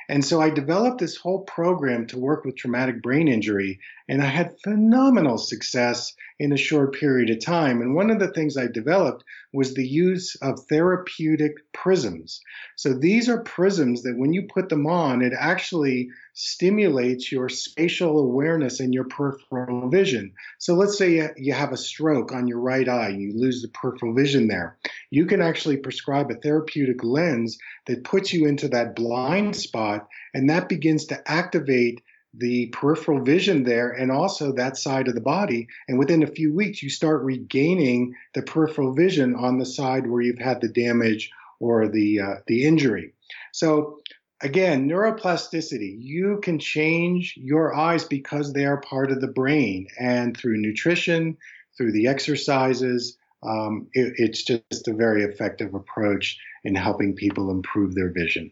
and 0.08 0.24
so 0.24 0.40
I 0.40 0.48
developed 0.48 1.00
this 1.00 1.16
whole 1.16 1.42
program 1.42 2.06
to 2.06 2.18
work 2.18 2.44
with 2.44 2.56
traumatic 2.56 3.02
brain 3.02 3.28
injury, 3.28 3.78
and 4.08 4.22
I 4.22 4.26
had 4.26 4.58
phenomenal 4.64 5.36
success 5.36 6.14
in 6.38 6.52
a 6.52 6.56
short 6.56 6.94
period 6.94 7.30
of 7.30 7.44
time. 7.44 7.82
And 7.82 7.94
one 7.94 8.10
of 8.10 8.18
the 8.18 8.32
things 8.32 8.56
I 8.56 8.66
developed 8.66 9.24
was 9.52 9.74
the 9.74 9.86
use 9.86 10.34
of 10.36 10.60
therapeutic 10.68 11.52
prisms. 11.72 12.40
So 12.76 12.94
these 12.94 13.28
are 13.28 13.42
prisms 13.42 14.02
that 14.02 14.16
when 14.16 14.32
you 14.32 14.48
put 14.52 14.68
them 14.68 14.86
on, 14.86 15.22
it 15.22 15.32
actually 15.36 16.08
stimulates 16.32 17.30
your 17.32 17.48
spatial 17.48 18.18
awareness 18.18 18.80
and 18.80 18.94
your 18.94 19.04
peripheral 19.04 19.90
vision. 19.90 20.32
So 20.58 20.74
let's 20.74 20.96
say 20.96 21.30
you 21.36 21.52
have 21.52 21.72
a 21.72 21.76
stroke 21.76 22.32
on 22.32 22.46
your 22.46 22.60
right 22.60 22.88
eye, 22.88 23.08
you 23.08 23.32
lose 23.34 23.60
the 23.60 23.68
peripheral 23.68 24.14
vision 24.14 24.48
there. 24.48 24.78
You 25.10 25.26
can 25.26 25.42
actually 25.42 25.78
prescribe 25.78 26.30
a 26.30 26.36
therapeutic 26.36 27.02
lens 27.02 27.58
that 27.86 28.04
puts 28.04 28.32
you 28.32 28.46
into 28.46 28.68
that 28.68 28.94
blind 28.94 29.56
spot, 29.56 30.08
and 30.32 30.48
that 30.50 30.68
begins 30.68 31.06
to 31.06 31.30
activate 31.30 32.02
the 32.38 32.66
peripheral 32.66 33.22
vision 33.22 33.64
there 33.64 33.90
and 33.90 34.10
also 34.10 34.52
that 34.52 34.76
side 34.76 35.08
of 35.08 35.14
the 35.14 35.20
body. 35.20 35.68
And 35.88 35.98
within 35.98 36.22
a 36.22 36.26
few 36.26 36.54
weeks, 36.54 36.82
you 36.82 36.90
start 36.90 37.22
regaining 37.22 38.14
the 38.34 38.42
peripheral 38.42 38.94
vision 38.94 39.34
on 39.34 39.58
the 39.58 39.66
side 39.66 40.06
where 40.06 40.22
you've 40.22 40.38
had 40.38 40.60
the 40.60 40.68
damage 40.68 41.30
or 41.60 41.88
the 41.88 42.20
uh, 42.20 42.34
the 42.46 42.64
injury. 42.64 43.12
So 43.52 43.98
again, 44.40 44.88
neuroplasticity, 44.88 45.96
you 45.98 46.40
can 46.42 46.58
change 46.58 47.34
your 47.36 47.74
eyes 47.74 48.04
because 48.04 48.52
they 48.52 48.64
are 48.64 48.80
part 48.80 49.10
of 49.10 49.20
the 49.20 49.28
brain. 49.28 49.88
And 49.98 50.36
through 50.36 50.58
nutrition, 50.58 51.36
through 51.76 51.92
the 51.92 52.06
exercises, 52.06 53.16
um, 53.42 53.88
it, 53.92 54.14
it's 54.16 54.42
just 54.42 54.88
a 54.88 54.94
very 54.94 55.24
effective 55.24 55.74
approach 55.74 56.38
in 56.64 56.74
helping 56.74 57.14
people 57.14 57.50
improve 57.50 57.94
their 57.94 58.10
vision. 58.10 58.50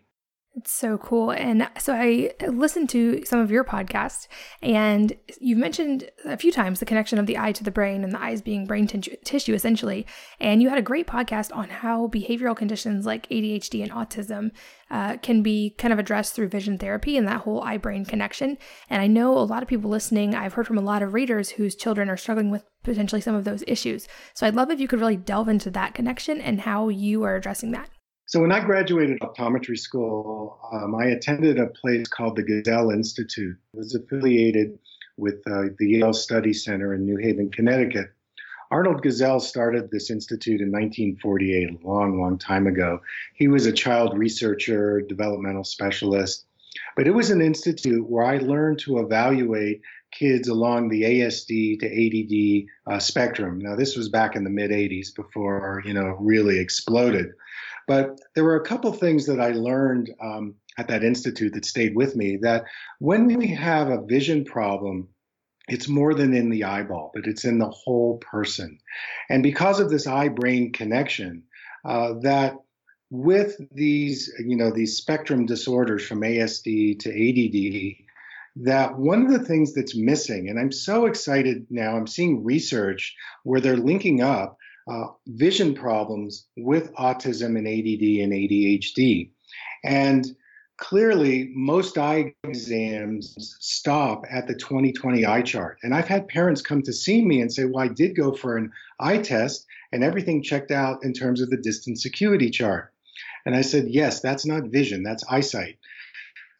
It's 0.59 0.73
so 0.73 0.97
cool. 0.97 1.33
And 1.33 1.69
so 1.79 1.92
I 1.92 2.33
listened 2.49 2.88
to 2.88 3.23
some 3.27 3.40
of 3.40 3.51
your 3.51 3.62
podcasts, 3.62 4.27
and 4.62 5.12
you've 5.38 5.59
mentioned 5.59 6.11
a 6.25 6.38
few 6.38 6.51
times 6.51 6.81
the 6.81 6.87
connection 6.87 7.19
of 7.19 7.27
the 7.27 7.37
eye 7.37 7.53
to 7.53 7.62
the 7.62 7.71
brain 7.71 8.03
and 8.03 8.11
the 8.11 8.23
eyes 8.23 8.40
being 8.40 8.64
brain 8.64 8.87
t- 8.87 9.19
tissue, 9.23 9.53
essentially. 9.53 10.07
And 10.40 10.62
you 10.62 10.71
had 10.71 10.79
a 10.79 10.83
great 10.83 11.07
podcast 11.07 11.55
on 11.55 11.69
how 11.69 12.09
behavioral 12.09 12.57
conditions 12.57 13.05
like 13.05 13.29
ADHD 13.29 13.83
and 13.83 13.92
autism 13.92 14.51
uh, 14.90 15.19
can 15.19 15.42
be 15.42 15.75
kind 15.77 15.92
of 15.92 15.99
addressed 15.99 16.35
through 16.35 16.49
vision 16.49 16.79
therapy 16.79 17.19
and 17.19 17.29
that 17.29 17.42
whole 17.42 17.62
eye 17.62 17.77
brain 17.77 18.07
connection. 18.07 18.57
And 18.88 19.03
I 19.03 19.09
know 19.09 19.37
a 19.37 19.40
lot 19.40 19.62
of 19.62 19.69
people 19.69 19.90
listening, 19.90 20.35
I've 20.35 20.55
heard 20.55 20.66
from 20.66 20.79
a 20.79 20.83
lot 20.83 21.03
of 21.03 21.12
readers 21.12 21.51
whose 21.51 21.77
children 21.77 22.09
are 22.09 22.16
struggling 22.16 22.51
with 22.51 22.64
potentially 22.83 23.21
some 23.21 23.35
of 23.35 23.45
those 23.45 23.62
issues. 23.66 24.09
So 24.33 24.47
I'd 24.47 24.55
love 24.55 24.71
if 24.71 24.81
you 24.81 24.88
could 24.88 25.01
really 25.01 25.19
delve 25.19 25.51
into 25.51 25.71
that 25.73 25.92
connection 25.92 26.40
and 26.40 26.62
how 26.62 26.88
you 26.88 27.25
are 27.25 27.37
addressing 27.37 27.73
that. 27.73 27.90
So 28.29 28.41
when 28.41 28.51
I 28.51 28.59
graduated 28.59 29.21
optometry 29.21 29.79
school, 29.79 30.59
um, 30.73 30.97
I 30.97 31.07
attended 31.07 31.61
a 31.61 31.69
place 31.69 32.09
called 32.09 32.35
the 32.35 32.43
Gesell 32.43 32.93
Institute. 32.93 33.57
It 33.73 33.77
was 33.77 33.95
affiliated 33.95 34.81
with 35.17 35.37
uh, 35.47 35.67
the 35.79 35.89
Yale 35.91 36.12
Study 36.12 36.53
Center 36.53 36.93
in 36.93 37.07
New 37.07 37.19
Haven, 37.19 37.53
Connecticut. 37.53 38.12
Arnold 38.73 39.05
Gesell 39.05 39.41
started 39.41 39.93
this 39.93 40.11
institute 40.11 40.61
in 40.61 40.73
1948, 40.73 41.71
a 41.71 41.87
long, 41.87 42.21
long 42.21 42.37
time 42.37 42.67
ago. 42.67 43.01
He 43.35 43.47
was 43.47 43.67
a 43.67 43.73
child 43.73 44.19
researcher, 44.19 45.03
developmental 45.03 45.62
specialist, 45.62 46.47
but 46.97 47.07
it 47.07 47.12
was 47.12 47.31
an 47.31 47.41
institute 47.41 48.11
where 48.11 48.25
I 48.25 48.39
learned 48.39 48.81
to 48.81 48.99
evaluate 48.99 49.83
kids 50.11 50.49
along 50.49 50.89
the 50.89 51.03
ASD 51.03 51.79
to 51.79 52.67
ADD 52.87 52.93
uh, 52.93 52.99
spectrum. 52.99 53.61
Now, 53.61 53.77
this 53.77 53.97
was 53.97 54.09
back 54.09 54.35
in 54.35 54.43
the 54.43 54.51
mid 54.51 54.73
80s 54.73 55.15
before, 55.15 55.83
you 55.85 55.95
know, 55.95 56.17
really 56.19 56.59
exploded. 56.59 57.33
But 57.87 58.18
there 58.35 58.44
were 58.44 58.57
a 58.57 58.64
couple 58.64 58.92
things 58.92 59.27
that 59.27 59.40
I 59.40 59.53
learned 59.53 60.11
um, 60.20 60.55
at 60.79 60.88
that 60.88 61.05
institute 61.05 61.55
that 61.55 61.64
stayed 61.64 61.94
with 61.94 62.16
me 62.16 62.38
that 62.42 62.64
when 62.99 63.27
we 63.27 63.49
have 63.49 63.88
a 63.88 64.03
vision 64.03 64.44
problem, 64.44 65.09
it's 65.68 65.88
more 65.88 66.14
than 66.14 66.35
in 66.35 66.51
the 66.51 66.64
eyeball, 66.64 67.11
but 67.14 67.27
it's 67.27 67.44
in 67.44 67.59
the 67.59 67.70
whole 67.70 68.18
person. 68.18 68.79
And 69.29 69.42
because 69.42 69.81
of 69.81 69.90
this 69.90 70.07
eye 70.07 70.29
brain 70.29 70.72
connection, 70.72 71.44
uh, 71.85 72.14
that 72.22 72.57
with 73.11 73.57
these, 73.72 74.33
you 74.38 74.57
know, 74.57 74.70
these 74.70 74.96
spectrum 74.96 75.46
disorders 75.46 76.07
from 76.07 76.20
ASD 76.20 76.99
to 77.01 77.11
ADD, 77.11 78.05
that 78.64 78.99
one 78.99 79.27
of 79.27 79.33
the 79.33 79.44
things 79.44 79.75
that's 79.75 79.96
missing, 79.96 80.49
and 80.49 80.59
I'm 80.59 80.72
so 80.72 81.07
excited 81.07 81.66
now, 81.70 81.96
I'm 81.96 82.07
seeing 82.07 82.44
research 82.44 83.14
where 83.44 83.61
they're 83.61 83.77
linking 83.77 84.22
up 84.22 84.57
uh, 84.88 85.07
vision 85.27 85.75
problems 85.75 86.46
with 86.57 86.92
autism 86.94 87.57
and 87.59 87.66
ADD 87.66 88.22
and 88.22 88.33
ADHD. 88.33 89.31
And 89.85 90.27
clearly, 90.79 91.51
most 91.55 91.99
eye 91.99 92.35
exams 92.44 93.35
stop 93.61 94.25
at 94.31 94.46
the 94.46 94.55
2020 94.55 95.25
eye 95.25 95.42
chart. 95.42 95.79
And 95.83 95.94
I've 95.94 96.09
had 96.09 96.29
parents 96.29 96.62
come 96.62 96.83
to 96.83 96.92
see 96.92 97.22
me 97.22 97.40
and 97.40 97.53
say, 97.53 97.64
Well, 97.64 97.85
I 97.85 97.88
did 97.88 98.16
go 98.16 98.33
for 98.33 98.57
an 98.57 98.72
eye 99.01 99.18
test 99.18 99.66
and 99.92 100.05
everything 100.05 100.42
checked 100.42 100.70
out 100.70 101.05
in 101.05 101.12
terms 101.12 101.40
of 101.40 101.51
the 101.51 101.57
distance 101.57 102.05
acuity 102.05 102.51
chart. 102.51 102.92
And 103.44 103.55
I 103.55 103.62
said, 103.62 103.87
Yes, 103.88 104.20
that's 104.20 104.46
not 104.46 104.64
vision, 104.64 105.03
that's 105.03 105.25
eyesight. 105.31 105.79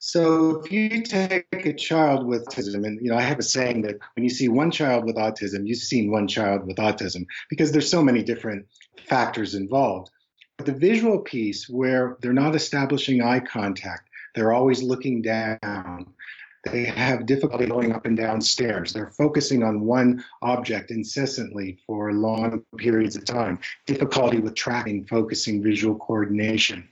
So 0.09 0.61
if 0.61 0.71
you 0.71 1.03
take 1.03 1.47
a 1.53 1.73
child 1.73 2.27
with 2.27 2.47
autism, 2.47 2.87
and 2.87 3.01
you 3.03 3.11
know, 3.11 3.17
I 3.17 3.23
have 3.23 3.41
a 3.41 3.43
saying 3.43 3.83
that 3.83 3.97
when 4.15 4.23
you 4.23 4.31
see 4.31 4.47
one 4.47 4.71
child 4.71 5.05
with 5.05 5.17
autism, 5.17 5.67
you've 5.67 5.79
seen 5.79 6.13
one 6.13 6.29
child 6.29 6.65
with 6.65 6.77
autism 6.77 7.27
because 7.51 7.73
there's 7.73 7.91
so 7.91 8.05
many 8.05 8.23
different 8.23 8.67
factors 9.09 9.57
involved. 9.57 10.11
But 10.59 10.67
the 10.67 10.75
visual 10.75 11.19
piece 11.19 11.69
where 11.69 12.19
they're 12.21 12.33
not 12.33 12.55
establishing 12.55 13.21
eye 13.21 13.41
contact, 13.41 14.09
they're 14.37 14.53
always 14.53 14.81
looking 14.81 15.23
down. 15.23 16.15
They 16.63 16.85
have 16.85 17.27
difficulty 17.27 17.67
going 17.67 17.91
up 17.91 18.07
and 18.07 18.17
down 18.17 18.41
stairs. 18.41 18.93
They're 18.93 19.11
focusing 19.11 19.65
on 19.65 19.81
one 19.81 20.25
object 20.41 20.93
incessantly 20.93 21.79
for 21.85 22.13
long 22.13 22.65
periods 22.77 23.17
of 23.17 23.25
time. 23.25 23.59
Difficulty 23.87 24.39
with 24.39 24.55
tracking, 24.55 25.05
focusing, 25.05 25.65
visual 25.65 25.97
coordination 25.97 26.89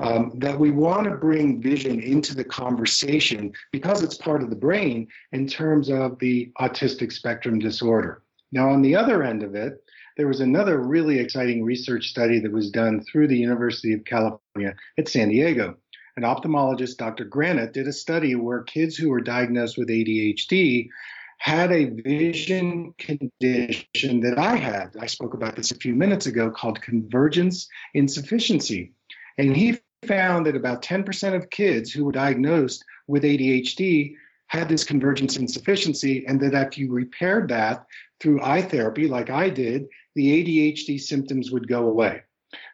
um, 0.00 0.32
that 0.36 0.58
we 0.58 0.70
want 0.70 1.04
to 1.04 1.16
bring 1.16 1.60
vision 1.60 2.00
into 2.00 2.34
the 2.34 2.44
conversation 2.44 3.52
because 3.72 4.02
it's 4.02 4.16
part 4.16 4.42
of 4.42 4.50
the 4.50 4.56
brain 4.56 5.08
in 5.32 5.46
terms 5.46 5.90
of 5.90 6.18
the 6.18 6.52
autistic 6.60 7.12
spectrum 7.12 7.58
disorder. 7.58 8.22
Now, 8.52 8.70
on 8.70 8.82
the 8.82 8.96
other 8.96 9.22
end 9.22 9.42
of 9.42 9.54
it, 9.54 9.82
there 10.16 10.28
was 10.28 10.40
another 10.40 10.80
really 10.80 11.18
exciting 11.18 11.62
research 11.62 12.08
study 12.08 12.40
that 12.40 12.52
was 12.52 12.70
done 12.70 13.04
through 13.04 13.28
the 13.28 13.38
University 13.38 13.92
of 13.92 14.04
California 14.04 14.74
at 14.98 15.08
San 15.08 15.28
Diego. 15.28 15.76
An 16.16 16.24
ophthalmologist, 16.24 16.96
Dr. 16.96 17.24
Granet, 17.24 17.72
did 17.72 17.86
a 17.86 17.92
study 17.92 18.34
where 18.34 18.62
kids 18.62 18.96
who 18.96 19.10
were 19.10 19.20
diagnosed 19.20 19.78
with 19.78 19.88
ADHD 19.88 20.88
had 21.38 21.70
a 21.70 21.84
vision 21.84 22.92
condition 22.98 24.20
that 24.20 24.38
I 24.38 24.56
had. 24.56 24.96
I 24.98 25.06
spoke 25.06 25.34
about 25.34 25.54
this 25.54 25.70
a 25.70 25.76
few 25.76 25.94
minutes 25.94 26.26
ago 26.26 26.50
called 26.50 26.82
convergence 26.82 27.68
insufficiency. 27.94 28.92
And 29.38 29.56
he 29.56 29.78
found 30.06 30.46
that 30.46 30.56
about 30.56 30.82
10% 30.82 31.34
of 31.34 31.50
kids 31.50 31.90
who 31.92 32.04
were 32.04 32.12
diagnosed 32.12 32.84
with 33.06 33.22
ADHD 33.22 34.14
had 34.48 34.68
this 34.68 34.84
convergence 34.84 35.36
insufficiency, 35.36 36.24
and 36.26 36.40
that 36.40 36.54
if 36.54 36.78
you 36.78 36.90
repaired 36.90 37.48
that 37.50 37.86
through 38.20 38.42
eye 38.42 38.62
therapy, 38.62 39.06
like 39.06 39.30
I 39.30 39.50
did, 39.50 39.86
the 40.14 40.42
ADHD 40.42 41.00
symptoms 41.00 41.50
would 41.50 41.68
go 41.68 41.88
away. 41.88 42.22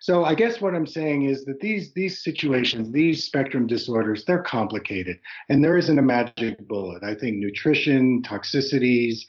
So 0.00 0.24
I 0.24 0.34
guess 0.34 0.60
what 0.60 0.74
I'm 0.74 0.86
saying 0.86 1.24
is 1.24 1.44
that 1.46 1.60
these 1.60 1.92
these 1.94 2.22
situations, 2.22 2.92
these 2.92 3.24
spectrum 3.24 3.66
disorders, 3.66 4.24
they're 4.24 4.42
complicated, 4.42 5.18
and 5.48 5.64
there 5.64 5.76
isn't 5.76 5.98
a 5.98 6.02
magic 6.02 6.66
bullet. 6.68 7.02
I 7.02 7.14
think 7.14 7.38
nutrition, 7.38 8.22
toxicities, 8.22 9.20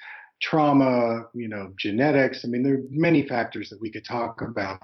trauma, 0.41 1.25
you 1.33 1.47
know, 1.47 1.73
genetics. 1.77 2.45
I 2.45 2.49
mean, 2.49 2.61
there 2.61 2.75
are 2.75 2.83
many 2.89 3.27
factors 3.27 3.69
that 3.69 3.81
we 3.81 3.89
could 3.89 4.05
talk 4.05 4.41
about. 4.41 4.79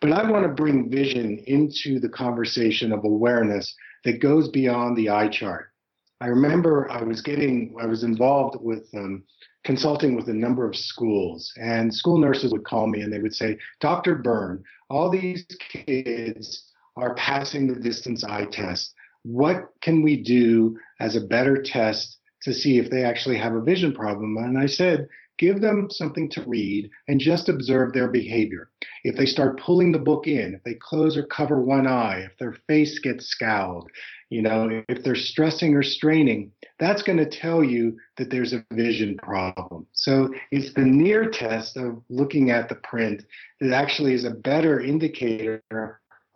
But 0.00 0.12
I 0.12 0.30
want 0.30 0.44
to 0.44 0.48
bring 0.48 0.90
vision 0.90 1.42
into 1.46 1.98
the 1.98 2.08
conversation 2.08 2.92
of 2.92 3.04
awareness 3.04 3.74
that 4.04 4.20
goes 4.20 4.48
beyond 4.48 4.96
the 4.96 5.10
eye 5.10 5.28
chart. 5.28 5.72
I 6.20 6.26
remember 6.26 6.90
I 6.90 7.02
was 7.02 7.20
getting, 7.20 7.74
I 7.80 7.86
was 7.86 8.04
involved 8.04 8.58
with 8.60 8.88
um, 8.94 9.24
consulting 9.64 10.16
with 10.16 10.28
a 10.28 10.34
number 10.34 10.66
of 10.66 10.76
schools, 10.76 11.52
and 11.60 11.94
school 11.94 12.18
nurses 12.18 12.52
would 12.52 12.64
call 12.64 12.86
me 12.86 13.02
and 13.02 13.12
they 13.12 13.20
would 13.20 13.34
say, 13.34 13.58
Dr. 13.80 14.16
Berne, 14.16 14.62
all 14.90 15.10
these 15.10 15.44
kids 15.68 16.72
are 16.96 17.14
passing 17.14 17.66
the 17.66 17.78
distance 17.78 18.24
eye 18.24 18.46
test. 18.46 18.94
What 19.22 19.68
can 19.80 20.02
we 20.02 20.22
do 20.22 20.76
as 21.00 21.16
a 21.16 21.20
better 21.20 21.62
test 21.62 22.18
to 22.42 22.54
see 22.54 22.78
if 22.78 22.90
they 22.90 23.04
actually 23.04 23.36
have 23.38 23.54
a 23.54 23.62
vision 23.62 23.92
problem? 23.92 24.36
And 24.36 24.58
I 24.58 24.66
said, 24.66 25.08
give 25.38 25.60
them 25.60 25.88
something 25.90 26.28
to 26.30 26.42
read 26.42 26.90
and 27.06 27.20
just 27.20 27.48
observe 27.48 27.92
their 27.92 28.08
behavior. 28.08 28.70
If 29.04 29.16
they 29.16 29.26
start 29.26 29.60
pulling 29.60 29.92
the 29.92 29.98
book 29.98 30.26
in, 30.26 30.54
if 30.54 30.62
they 30.64 30.74
close 30.74 31.16
or 31.16 31.24
cover 31.24 31.60
one 31.60 31.86
eye, 31.86 32.20
if 32.20 32.36
their 32.38 32.56
face 32.66 32.98
gets 32.98 33.26
scowled, 33.26 33.88
you 34.30 34.42
know, 34.42 34.82
if 34.88 35.02
they're 35.02 35.14
stressing 35.14 35.74
or 35.74 35.82
straining, 35.82 36.52
that's 36.78 37.02
going 37.02 37.18
to 37.18 37.28
tell 37.28 37.64
you 37.64 37.96
that 38.16 38.30
there's 38.30 38.52
a 38.52 38.64
vision 38.72 39.16
problem. 39.16 39.86
So 39.92 40.32
it's 40.50 40.74
the 40.74 40.84
near 40.84 41.30
test 41.30 41.76
of 41.76 42.02
looking 42.10 42.50
at 42.50 42.68
the 42.68 42.74
print 42.76 43.24
that 43.60 43.72
actually 43.72 44.12
is 44.12 44.24
a 44.24 44.30
better 44.30 44.80
indicator 44.80 45.62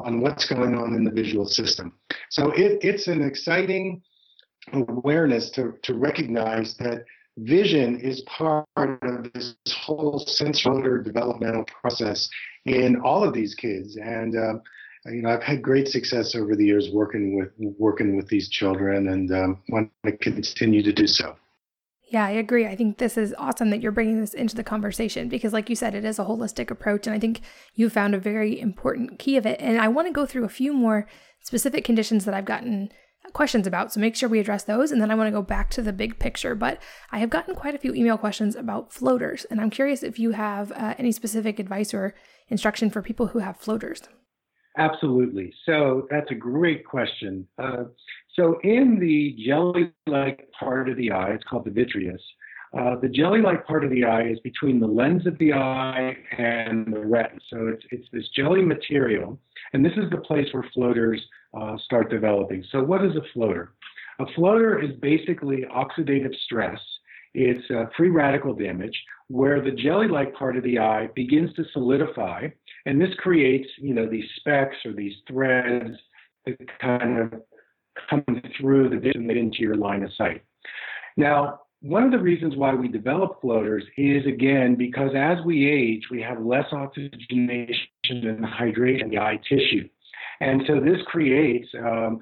on 0.00 0.20
what's 0.20 0.46
going 0.46 0.74
on 0.74 0.94
in 0.94 1.04
the 1.04 1.10
visual 1.10 1.46
system. 1.46 1.92
So 2.30 2.50
it, 2.52 2.78
it's 2.82 3.08
an 3.08 3.22
exciting 3.22 4.02
awareness 4.72 5.50
to, 5.50 5.74
to 5.82 5.94
recognize 5.94 6.76
that 6.76 7.04
vision 7.38 7.98
is 8.00 8.22
part 8.22 8.66
of 8.76 9.32
this 9.32 9.54
whole 9.74 10.18
sensory 10.18 11.02
developmental 11.02 11.64
process 11.64 12.28
in 12.66 13.00
all 13.00 13.24
of 13.24 13.34
these 13.34 13.54
kids. 13.54 13.96
And 13.96 14.36
uh, 14.36 14.54
you 15.06 15.22
know, 15.22 15.30
I've 15.30 15.42
had 15.42 15.62
great 15.62 15.88
success 15.88 16.34
over 16.34 16.54
the 16.54 16.64
years 16.64 16.90
working 16.92 17.36
with 17.36 17.50
working 17.58 18.16
with 18.16 18.28
these 18.28 18.48
children, 18.48 19.08
and 19.08 19.32
um, 19.32 19.62
want 19.68 19.90
to 20.04 20.16
continue 20.16 20.82
to 20.82 20.92
do 20.92 21.06
so. 21.06 21.34
Yeah, 22.12 22.26
I 22.26 22.30
agree. 22.30 22.66
I 22.66 22.76
think 22.76 22.98
this 22.98 23.16
is 23.16 23.34
awesome 23.38 23.70
that 23.70 23.80
you're 23.80 23.90
bringing 23.90 24.20
this 24.20 24.34
into 24.34 24.54
the 24.54 24.62
conversation 24.62 25.28
because, 25.28 25.54
like 25.54 25.70
you 25.70 25.74
said, 25.74 25.94
it 25.94 26.04
is 26.04 26.18
a 26.18 26.24
holistic 26.24 26.70
approach. 26.70 27.06
And 27.06 27.16
I 27.16 27.18
think 27.18 27.40
you 27.74 27.88
found 27.88 28.14
a 28.14 28.18
very 28.18 28.60
important 28.60 29.18
key 29.18 29.36
of 29.36 29.46
it. 29.46 29.58
And 29.60 29.80
I 29.80 29.88
want 29.88 30.08
to 30.08 30.12
go 30.12 30.26
through 30.26 30.44
a 30.44 30.50
few 30.50 30.74
more 30.74 31.08
specific 31.40 31.84
conditions 31.84 32.26
that 32.26 32.34
I've 32.34 32.44
gotten 32.44 32.92
questions 33.32 33.66
about. 33.66 33.92
So 33.92 34.00
make 34.00 34.16
sure 34.16 34.28
we 34.28 34.40
address 34.40 34.64
those. 34.64 34.92
And 34.92 35.00
then 35.00 35.10
I 35.10 35.14
want 35.14 35.28
to 35.28 35.32
go 35.32 35.42
back 35.42 35.70
to 35.70 35.82
the 35.82 35.92
big 35.92 36.18
picture. 36.18 36.54
But 36.54 36.80
I 37.10 37.18
have 37.18 37.30
gotten 37.30 37.54
quite 37.54 37.74
a 37.74 37.78
few 37.78 37.94
email 37.94 38.18
questions 38.18 38.56
about 38.56 38.92
floaters. 38.92 39.44
And 39.46 39.60
I'm 39.60 39.70
curious 39.70 40.02
if 40.02 40.18
you 40.18 40.32
have 40.32 40.72
uh, 40.72 40.94
any 40.98 41.12
specific 41.12 41.58
advice 41.58 41.94
or 41.94 42.14
instruction 42.48 42.90
for 42.90 43.02
people 43.02 43.28
who 43.28 43.38
have 43.38 43.56
floaters. 43.56 44.02
Absolutely. 44.78 45.52
So 45.66 46.06
that's 46.10 46.30
a 46.30 46.34
great 46.34 46.84
question. 46.86 47.46
Uh, 47.58 47.84
so 48.34 48.58
in 48.62 48.98
the 48.98 49.36
jelly-like 49.46 50.48
part 50.58 50.88
of 50.88 50.96
the 50.96 51.12
eye, 51.12 51.30
it's 51.30 51.44
called 51.44 51.66
the 51.66 51.70
vitreous. 51.70 52.22
Uh, 52.78 52.96
the 53.02 53.08
jelly-like 53.08 53.66
part 53.66 53.84
of 53.84 53.90
the 53.90 54.02
eye 54.02 54.22
is 54.22 54.40
between 54.40 54.80
the 54.80 54.86
lens 54.86 55.26
of 55.26 55.36
the 55.36 55.52
eye 55.52 56.16
and 56.38 56.90
the 56.90 57.00
retina. 57.00 57.38
So 57.50 57.68
it's, 57.68 57.84
it's 57.90 58.08
this 58.12 58.26
jelly 58.34 58.62
material, 58.62 59.38
and 59.72 59.84
this 59.84 59.92
is 59.96 60.10
the 60.10 60.18
place 60.18 60.48
where 60.52 60.64
floaters 60.74 61.20
uh, 61.58 61.76
start 61.84 62.10
developing. 62.10 62.64
So 62.70 62.82
what 62.82 63.04
is 63.04 63.16
a 63.16 63.22
floater? 63.32 63.72
A 64.20 64.26
floater 64.34 64.82
is 64.82 64.90
basically 65.00 65.64
oxidative 65.74 66.34
stress. 66.44 66.78
It's 67.34 67.64
uh, 67.70 67.86
free 67.96 68.10
radical 68.10 68.54
damage 68.54 68.96
where 69.28 69.62
the 69.62 69.70
jelly-like 69.70 70.34
part 70.34 70.56
of 70.56 70.64
the 70.64 70.78
eye 70.78 71.08
begins 71.14 71.54
to 71.54 71.64
solidify, 71.72 72.48
and 72.84 73.00
this 73.00 73.14
creates, 73.18 73.68
you 73.78 73.94
know, 73.94 74.06
these 74.06 74.28
specks 74.36 74.76
or 74.84 74.92
these 74.92 75.14
threads 75.26 75.96
that 76.44 76.58
kind 76.78 77.18
of 77.18 77.32
come 78.10 78.42
through 78.60 78.90
the 78.90 78.98
vision 78.98 79.30
into 79.30 79.60
your 79.60 79.76
line 79.76 80.02
of 80.02 80.12
sight. 80.18 80.42
Now, 81.16 81.60
one 81.82 82.04
of 82.04 82.12
the 82.12 82.18
reasons 82.18 82.56
why 82.56 82.74
we 82.74 82.86
develop 82.86 83.40
floaters 83.40 83.84
is 83.96 84.24
again 84.24 84.76
because 84.76 85.10
as 85.16 85.44
we 85.44 85.68
age, 85.68 86.04
we 86.10 86.22
have 86.22 86.40
less 86.40 86.66
oxygenation 86.72 87.76
and 88.08 88.44
hydration 88.44 89.02
in 89.02 89.10
the 89.10 89.18
eye 89.18 89.40
tissue. 89.48 89.88
And 90.40 90.62
so 90.66 90.80
this 90.80 90.98
creates 91.06 91.68
um, 91.78 92.20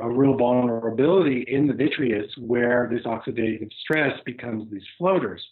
a 0.00 0.08
real 0.08 0.36
vulnerability 0.36 1.44
in 1.48 1.66
the 1.66 1.74
vitreous 1.74 2.30
where 2.38 2.90
this 2.90 3.02
oxidative 3.04 3.70
stress 3.82 4.18
becomes 4.24 4.70
these 4.70 4.82
floaters. 4.98 5.42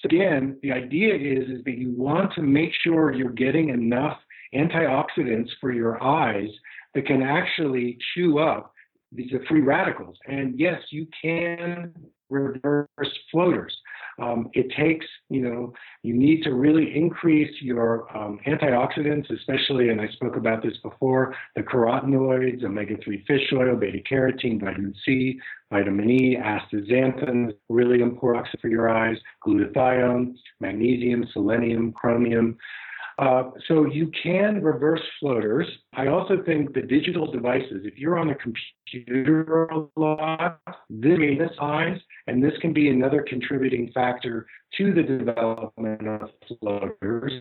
So 0.00 0.06
again, 0.06 0.58
the 0.62 0.72
idea 0.72 1.14
is, 1.14 1.48
is 1.48 1.64
that 1.64 1.78
you 1.78 1.92
want 1.96 2.32
to 2.34 2.42
make 2.42 2.72
sure 2.82 3.12
you're 3.12 3.30
getting 3.30 3.68
enough 3.68 4.18
antioxidants 4.54 5.48
for 5.60 5.72
your 5.72 6.02
eyes 6.02 6.48
that 6.94 7.06
can 7.06 7.22
actually 7.22 7.98
chew 8.14 8.38
up 8.38 8.72
these 9.12 9.30
free 9.48 9.60
radicals. 9.60 10.16
And 10.26 10.58
yes, 10.58 10.80
you 10.90 11.06
can 11.22 11.94
reverse 12.32 13.18
floaters. 13.30 13.76
Um, 14.20 14.50
it 14.52 14.70
takes, 14.76 15.06
you 15.30 15.40
know, 15.40 15.72
you 16.02 16.14
need 16.14 16.42
to 16.42 16.52
really 16.52 16.94
increase 16.94 17.50
your 17.62 18.14
um, 18.16 18.38
antioxidants, 18.46 19.30
especially, 19.32 19.88
and 19.88 20.00
I 20.00 20.08
spoke 20.08 20.36
about 20.36 20.62
this 20.62 20.76
before, 20.82 21.34
the 21.56 21.62
carotenoids, 21.62 22.62
omega-3 22.62 23.26
fish 23.26 23.52
oil, 23.54 23.76
beta-carotene, 23.76 24.60
vitamin 24.60 24.94
C, 25.04 25.40
vitamin 25.70 26.10
E, 26.10 26.36
astaxanthin, 26.36 27.54
really 27.68 28.02
important 28.02 28.48
for 28.60 28.68
your 28.68 28.90
eyes, 28.90 29.16
glutathione, 29.46 30.34
magnesium, 30.60 31.24
selenium, 31.32 31.92
chromium. 31.92 32.58
Uh, 33.22 33.50
so 33.68 33.86
you 33.86 34.10
can 34.20 34.60
reverse 34.60 35.02
floaters. 35.20 35.68
I 35.92 36.08
also 36.08 36.42
think 36.44 36.74
the 36.74 36.82
digital 36.82 37.30
devices, 37.30 37.82
if 37.84 37.96
you're 37.96 38.18
on 38.18 38.30
a 38.30 38.34
computer 38.34 39.66
a 39.66 40.00
lot, 40.00 40.58
this 40.90 41.18
may 41.18 41.38
eyes, 41.60 42.00
and 42.26 42.42
this 42.42 42.54
can 42.60 42.72
be 42.72 42.88
another 42.88 43.24
contributing 43.28 43.92
factor 43.94 44.46
to 44.76 44.92
the 44.92 45.02
development 45.02 46.08
of 46.08 46.30
floaters. 46.58 47.32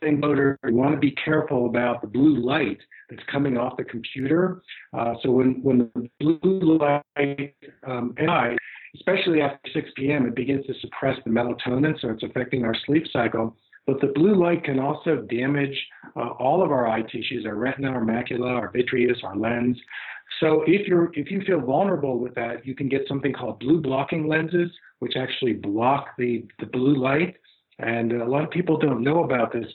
Floater, 0.00 0.56
you 0.68 0.74
want 0.74 0.92
to 0.92 1.00
be 1.00 1.12
careful 1.12 1.66
about 1.66 2.00
the 2.00 2.06
blue 2.06 2.36
light 2.36 2.78
that's 3.10 3.22
coming 3.32 3.56
off 3.56 3.76
the 3.76 3.84
computer. 3.84 4.62
Uh, 4.96 5.14
so 5.22 5.32
when, 5.32 5.60
when 5.62 5.90
the 5.96 6.08
blue 6.20 6.78
light 6.78 7.54
um, 7.88 8.14
especially 8.94 9.40
after 9.40 9.70
6 9.72 9.90
p.m., 9.96 10.26
it 10.26 10.36
begins 10.36 10.64
to 10.66 10.74
suppress 10.80 11.18
the 11.24 11.30
melatonin, 11.30 12.00
so 12.00 12.10
it's 12.10 12.22
affecting 12.22 12.64
our 12.64 12.74
sleep 12.86 13.04
cycle. 13.12 13.56
But 13.86 14.00
the 14.00 14.12
blue 14.14 14.34
light 14.34 14.64
can 14.64 14.78
also 14.78 15.16
damage 15.16 15.76
uh, 16.16 16.28
all 16.38 16.62
of 16.62 16.70
our 16.70 16.88
eye 16.88 17.02
tissues, 17.02 17.44
our 17.46 17.54
retina, 17.54 17.90
our 17.90 18.04
macula, 18.04 18.50
our 18.50 18.70
vitreous, 18.70 19.18
our 19.22 19.36
lens. 19.36 19.78
So 20.40 20.64
if 20.66 20.88
you're 20.88 21.12
if 21.14 21.30
you 21.30 21.42
feel 21.42 21.60
vulnerable 21.60 22.18
with 22.18 22.34
that, 22.34 22.66
you 22.66 22.74
can 22.74 22.88
get 22.88 23.06
something 23.06 23.32
called 23.32 23.60
blue 23.60 23.80
blocking 23.80 24.26
lenses, 24.26 24.70
which 25.00 25.16
actually 25.16 25.52
block 25.52 26.08
the, 26.16 26.46
the 26.60 26.66
blue 26.66 26.96
light. 26.96 27.36
And 27.78 28.12
a 28.12 28.24
lot 28.24 28.44
of 28.44 28.50
people 28.50 28.78
don't 28.78 29.02
know 29.02 29.24
about 29.24 29.52
this. 29.52 29.66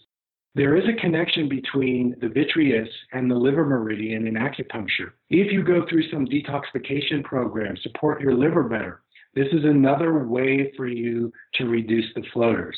There 0.56 0.76
is 0.76 0.86
a 0.90 1.00
connection 1.00 1.48
between 1.48 2.16
the 2.22 2.30
vitreous 2.30 2.90
and 3.14 3.30
the 3.30 3.36
liver 3.36 3.66
meridian 3.66 4.26
in 4.26 4.34
acupuncture. 4.34 5.12
If 5.30 5.52
you 5.52 5.64
go 5.64 5.86
through 5.88 6.10
some 6.10 6.26
detoxification 6.26 7.24
program, 7.24 7.78
support 7.84 8.22
your 8.22 8.34
liver 8.34 8.64
better, 8.64 9.04
this 9.36 9.48
is 9.52 9.64
another 9.64 10.28
way 10.28 10.74
for 10.76 10.88
you 10.88 11.32
to 11.56 11.66
reduce 11.66 12.12
the 12.16 12.24
floaters. 12.34 12.78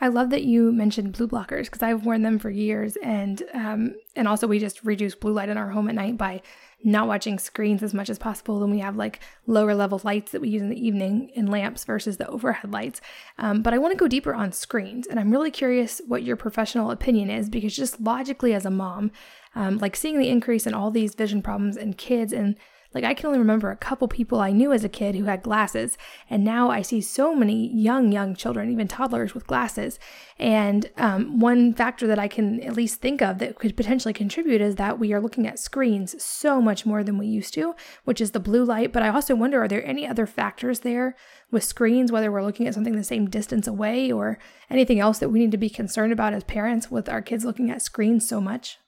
I 0.00 0.08
love 0.08 0.30
that 0.30 0.42
you 0.42 0.72
mentioned 0.72 1.12
blue 1.12 1.28
blockers 1.28 1.64
because 1.64 1.82
I've 1.82 2.04
worn 2.04 2.22
them 2.22 2.38
for 2.38 2.50
years, 2.50 2.96
and 2.96 3.42
um, 3.52 3.94
and 4.16 4.26
also 4.26 4.46
we 4.46 4.58
just 4.58 4.84
reduce 4.84 5.14
blue 5.14 5.32
light 5.32 5.48
in 5.48 5.56
our 5.56 5.70
home 5.70 5.88
at 5.88 5.94
night 5.94 6.18
by 6.18 6.42
not 6.82 7.08
watching 7.08 7.38
screens 7.38 7.82
as 7.82 7.94
much 7.94 8.10
as 8.10 8.18
possible. 8.18 8.62
And 8.62 8.72
we 8.72 8.80
have 8.80 8.96
like 8.96 9.20
lower 9.46 9.74
level 9.74 10.00
lights 10.04 10.32
that 10.32 10.40
we 10.40 10.50
use 10.50 10.62
in 10.62 10.68
the 10.68 10.86
evening 10.86 11.30
in 11.34 11.46
lamps 11.46 11.84
versus 11.84 12.18
the 12.18 12.28
overhead 12.28 12.72
lights. 12.72 13.00
Um, 13.38 13.62
but 13.62 13.72
I 13.72 13.78
want 13.78 13.92
to 13.92 13.96
go 13.96 14.08
deeper 14.08 14.34
on 14.34 14.52
screens, 14.52 15.06
and 15.06 15.18
I'm 15.18 15.30
really 15.30 15.50
curious 15.50 16.00
what 16.06 16.24
your 16.24 16.36
professional 16.36 16.90
opinion 16.90 17.30
is 17.30 17.48
because 17.48 17.74
just 17.74 18.00
logically 18.00 18.52
as 18.52 18.66
a 18.66 18.70
mom, 18.70 19.12
um, 19.54 19.78
like 19.78 19.94
seeing 19.94 20.18
the 20.18 20.28
increase 20.28 20.66
in 20.66 20.74
all 20.74 20.90
these 20.90 21.14
vision 21.14 21.40
problems 21.40 21.76
in 21.76 21.94
kids 21.94 22.32
and 22.32 22.56
like, 22.94 23.04
I 23.04 23.14
can 23.14 23.26
only 23.26 23.38
remember 23.38 23.70
a 23.70 23.76
couple 23.76 24.06
people 24.06 24.40
I 24.40 24.52
knew 24.52 24.72
as 24.72 24.84
a 24.84 24.88
kid 24.88 25.16
who 25.16 25.24
had 25.24 25.42
glasses, 25.42 25.98
and 26.30 26.44
now 26.44 26.70
I 26.70 26.82
see 26.82 27.00
so 27.00 27.34
many 27.34 27.68
young, 27.74 28.12
young 28.12 28.36
children, 28.36 28.70
even 28.70 28.86
toddlers 28.86 29.34
with 29.34 29.46
glasses. 29.46 29.98
And 30.38 30.90
um, 30.96 31.40
one 31.40 31.74
factor 31.74 32.06
that 32.06 32.18
I 32.18 32.28
can 32.28 32.60
at 32.60 32.76
least 32.76 33.00
think 33.00 33.20
of 33.20 33.38
that 33.38 33.58
could 33.58 33.76
potentially 33.76 34.14
contribute 34.14 34.60
is 34.60 34.76
that 34.76 34.98
we 34.98 35.12
are 35.12 35.20
looking 35.20 35.46
at 35.46 35.58
screens 35.58 36.22
so 36.22 36.60
much 36.60 36.86
more 36.86 37.02
than 37.02 37.18
we 37.18 37.26
used 37.26 37.52
to, 37.54 37.74
which 38.04 38.20
is 38.20 38.30
the 38.30 38.40
blue 38.40 38.64
light. 38.64 38.92
But 38.92 39.02
I 39.02 39.08
also 39.08 39.34
wonder 39.34 39.62
are 39.62 39.68
there 39.68 39.84
any 39.84 40.06
other 40.06 40.26
factors 40.26 40.80
there 40.80 41.16
with 41.50 41.64
screens, 41.64 42.12
whether 42.12 42.30
we're 42.30 42.44
looking 42.44 42.68
at 42.68 42.74
something 42.74 42.96
the 42.96 43.04
same 43.04 43.28
distance 43.28 43.66
away 43.66 44.12
or 44.12 44.38
anything 44.70 45.00
else 45.00 45.18
that 45.18 45.30
we 45.30 45.40
need 45.40 45.52
to 45.52 45.56
be 45.56 45.70
concerned 45.70 46.12
about 46.12 46.32
as 46.32 46.44
parents 46.44 46.90
with 46.90 47.08
our 47.08 47.22
kids 47.22 47.44
looking 47.44 47.70
at 47.70 47.82
screens 47.82 48.28
so 48.28 48.40
much? 48.40 48.78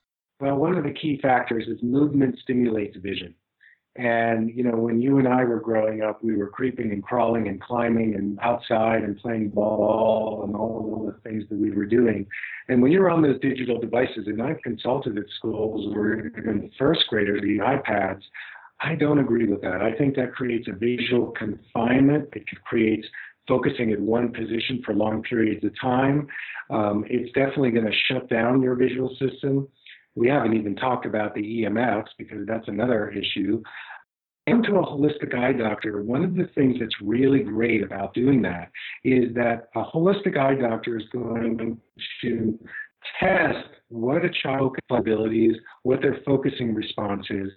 Well, 0.40 0.56
one 0.56 0.76
of 0.76 0.84
the 0.84 0.92
key 0.92 1.18
factors 1.22 1.66
is 1.66 1.82
movement 1.82 2.38
stimulates 2.42 2.96
vision. 2.98 3.34
And, 3.98 4.50
you 4.54 4.62
know, 4.62 4.76
when 4.76 5.00
you 5.00 5.18
and 5.18 5.26
I 5.26 5.44
were 5.44 5.60
growing 5.60 6.02
up, 6.02 6.22
we 6.22 6.36
were 6.36 6.48
creeping 6.48 6.92
and 6.92 7.02
crawling 7.02 7.48
and 7.48 7.60
climbing 7.60 8.14
and 8.14 8.38
outside 8.40 9.02
and 9.02 9.18
playing 9.18 9.50
ball 9.50 10.42
and 10.44 10.54
all 10.54 11.06
the 11.06 11.28
things 11.28 11.44
that 11.48 11.58
we 11.58 11.70
were 11.70 11.86
doing. 11.86 12.26
And 12.68 12.82
when 12.82 12.92
you're 12.92 13.10
on 13.10 13.22
those 13.22 13.40
digital 13.40 13.80
devices, 13.80 14.26
and 14.26 14.42
I've 14.42 14.60
consulted 14.62 15.16
at 15.16 15.24
schools 15.38 15.94
where 15.94 16.26
even 16.26 16.70
first 16.78 17.06
graders, 17.08 17.40
the 17.42 17.58
iPads, 17.58 18.22
I 18.80 18.94
don't 18.94 19.18
agree 19.18 19.46
with 19.46 19.62
that. 19.62 19.80
I 19.80 19.92
think 19.96 20.16
that 20.16 20.34
creates 20.34 20.68
a 20.68 20.72
visual 20.72 21.28
confinement. 21.30 22.28
It 22.34 22.44
creates 22.64 23.06
focusing 23.48 23.90
in 23.90 24.04
one 24.04 24.32
position 24.32 24.82
for 24.84 24.94
long 24.94 25.22
periods 25.22 25.64
of 25.64 25.72
time. 25.80 26.26
Um, 26.68 27.04
it's 27.08 27.32
definitely 27.32 27.70
going 27.70 27.86
to 27.86 27.96
shut 28.12 28.28
down 28.28 28.60
your 28.60 28.74
visual 28.74 29.14
system. 29.18 29.68
We 30.16 30.28
haven't 30.28 30.54
even 30.54 30.74
talked 30.74 31.06
about 31.06 31.34
the 31.34 31.42
EMFs 31.42 32.08
because 32.18 32.46
that's 32.46 32.66
another 32.68 33.10
issue. 33.10 33.62
And 34.48 34.64
to 34.64 34.76
a 34.76 34.86
holistic 34.86 35.34
eye 35.34 35.52
doctor, 35.52 36.02
one 36.02 36.24
of 36.24 36.34
the 36.34 36.48
things 36.54 36.76
that's 36.80 36.94
really 37.02 37.40
great 37.40 37.82
about 37.82 38.14
doing 38.14 38.42
that 38.42 38.70
is 39.04 39.34
that 39.34 39.68
a 39.74 39.84
holistic 39.84 40.38
eye 40.38 40.54
doctor 40.54 40.96
is 40.96 41.04
going 41.12 41.78
to 42.22 42.58
test 43.20 43.68
what 43.88 44.24
a 44.24 44.30
child's 44.42 44.76
abilities, 44.90 45.54
what 45.82 46.00
their 46.00 46.18
focusing 46.24 46.74
response 46.74 47.26
is, 47.30 47.50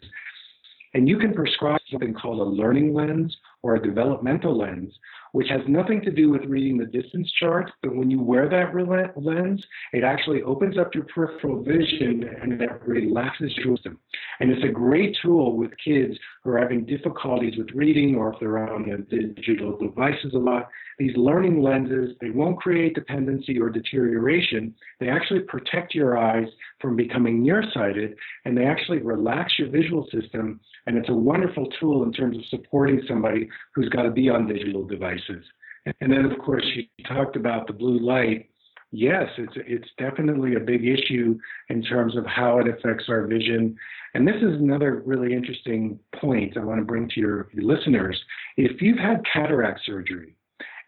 and 0.94 1.08
you 1.08 1.18
can 1.18 1.34
prescribe 1.34 1.80
something 1.92 2.14
called 2.14 2.40
a 2.40 2.50
learning 2.50 2.94
lens 2.94 3.36
or 3.62 3.76
a 3.76 3.82
developmental 3.82 4.58
lens, 4.58 4.94
which 5.32 5.50
has 5.50 5.62
nothing 5.68 6.02
to 6.02 6.12
do 6.12 6.30
with 6.30 6.44
reading 6.46 6.78
the 6.78 6.86
distance 6.86 7.32
chart. 7.40 7.72
But 7.82 7.96
when 7.96 8.10
you 8.10 8.22
wear 8.22 8.50
that 8.50 8.74
lens, 9.16 9.64
it 9.94 10.04
actually 10.04 10.42
opens 10.44 10.78
up 10.78 10.96
your 10.96 11.06
peripheral 11.06 11.64
vision 11.64 12.30
and 12.42 12.62
it 12.62 12.70
relaxes 12.86 13.54
your 13.58 13.76
system. 13.76 14.00
And 14.40 14.52
it's 14.52 14.64
a 14.64 14.72
great 14.72 15.18
tool 15.22 15.58
with 15.58 15.72
kids 15.84 16.18
who 16.44 16.52
are 16.52 16.60
having 16.60 16.86
difficulties 16.86 17.58
with 17.58 17.70
reading 17.74 18.16
or 18.16 18.34
if 18.34 18.40
they're 18.40 18.58
on 18.58 19.06
digital 19.10 19.78
devices 19.78 20.34
a 20.34 20.38
lot. 20.38 20.70
These 20.98 21.16
learning 21.16 21.62
lenses, 21.62 22.16
they 22.20 22.30
won't 22.30 22.60
create 22.60 22.96
dependency 22.96 23.60
or 23.60 23.70
deterioration. 23.70 24.74
They 25.00 25.10
actually 25.10 25.42
protect 25.42 25.94
your 25.94 26.18
eyes 26.18 26.48
from 26.82 26.96
becoming 26.96 27.44
nearsighted 27.44 28.16
and 28.46 28.58
they 28.58 28.66
actually 28.66 29.00
relax 29.00 29.54
your 29.60 29.70
visual 29.70 30.08
system. 30.12 30.60
And 30.86 30.98
it's 30.98 31.10
a 31.10 31.14
wonderful 31.14 31.68
tool 31.80 32.04
in 32.04 32.12
terms 32.12 32.38
of 32.38 32.46
supporting 32.46 33.02
somebody 33.08 33.50
who's 33.76 33.90
got 33.90 34.04
to 34.04 34.12
be 34.12 34.30
on 34.30 34.48
digital 34.48 34.86
devices. 34.86 35.19
And 36.02 36.12
then, 36.12 36.26
of 36.26 36.38
course, 36.40 36.66
you 36.76 36.84
talked 37.06 37.36
about 37.36 37.68
the 37.68 37.74
blue 37.74 38.00
light. 38.00 38.50
Yes, 38.92 39.28
it's 39.38 39.54
it's 39.56 39.88
definitely 39.98 40.56
a 40.56 40.60
big 40.60 40.86
issue 40.86 41.38
in 41.70 41.84
terms 41.84 42.18
of 42.18 42.26
how 42.26 42.60
it 42.60 42.68
affects 42.68 43.06
our 43.08 43.28
vision. 43.28 43.76
And 44.14 44.28
this 44.28 44.38
is 44.38 44.60
another 44.60 45.04
really 45.06 45.34
interesting 45.34 46.00
point 46.16 46.58
I 46.58 46.64
want 46.64 46.80
to 46.80 46.86
bring 46.86 47.08
to 47.10 47.20
your, 47.20 47.50
your 47.54 47.64
listeners. 47.64 48.20
If 48.58 48.82
you've 48.82 48.98
had 48.98 49.24
cataract 49.32 49.82
surgery 49.86 50.36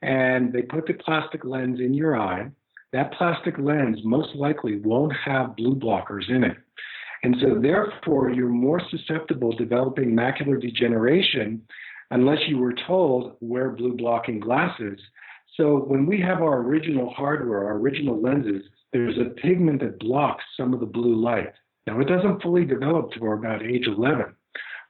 and 0.01 0.51
they 0.51 0.63
put 0.63 0.87
the 0.87 0.93
plastic 0.93 1.45
lens 1.45 1.79
in 1.79 1.93
your 1.93 2.19
eye, 2.19 2.49
that 2.91 3.13
plastic 3.13 3.59
lens 3.59 3.99
most 4.03 4.35
likely 4.35 4.77
won't 4.77 5.13
have 5.23 5.55
blue 5.55 5.75
blockers 5.75 6.27
in 6.29 6.43
it. 6.43 6.57
And 7.23 7.35
so, 7.39 7.59
therefore, 7.61 8.31
you're 8.31 8.49
more 8.49 8.81
susceptible 8.89 9.51
to 9.51 9.63
developing 9.63 10.15
macular 10.15 10.59
degeneration 10.59 11.61
unless 12.11 12.39
you 12.47 12.57
were 12.57 12.75
told 12.87 13.37
wear 13.41 13.71
blue 13.71 13.95
blocking 13.95 14.39
glasses. 14.39 14.99
So 15.57 15.77
when 15.77 16.05
we 16.05 16.21
have 16.21 16.41
our 16.41 16.59
original 16.59 17.09
hardware, 17.09 17.65
our 17.65 17.77
original 17.77 18.21
lenses, 18.21 18.63
there's 18.93 19.17
a 19.17 19.31
pigment 19.41 19.81
that 19.81 19.99
blocks 19.99 20.43
some 20.55 20.73
of 20.73 20.79
the 20.79 20.85
blue 20.85 21.15
light. 21.15 21.53
Now 21.87 21.99
it 21.99 22.07
doesn't 22.07 22.41
fully 22.41 22.65
develop 22.65 23.11
to 23.13 23.25
about 23.25 23.63
age 23.63 23.87
11, 23.87 24.35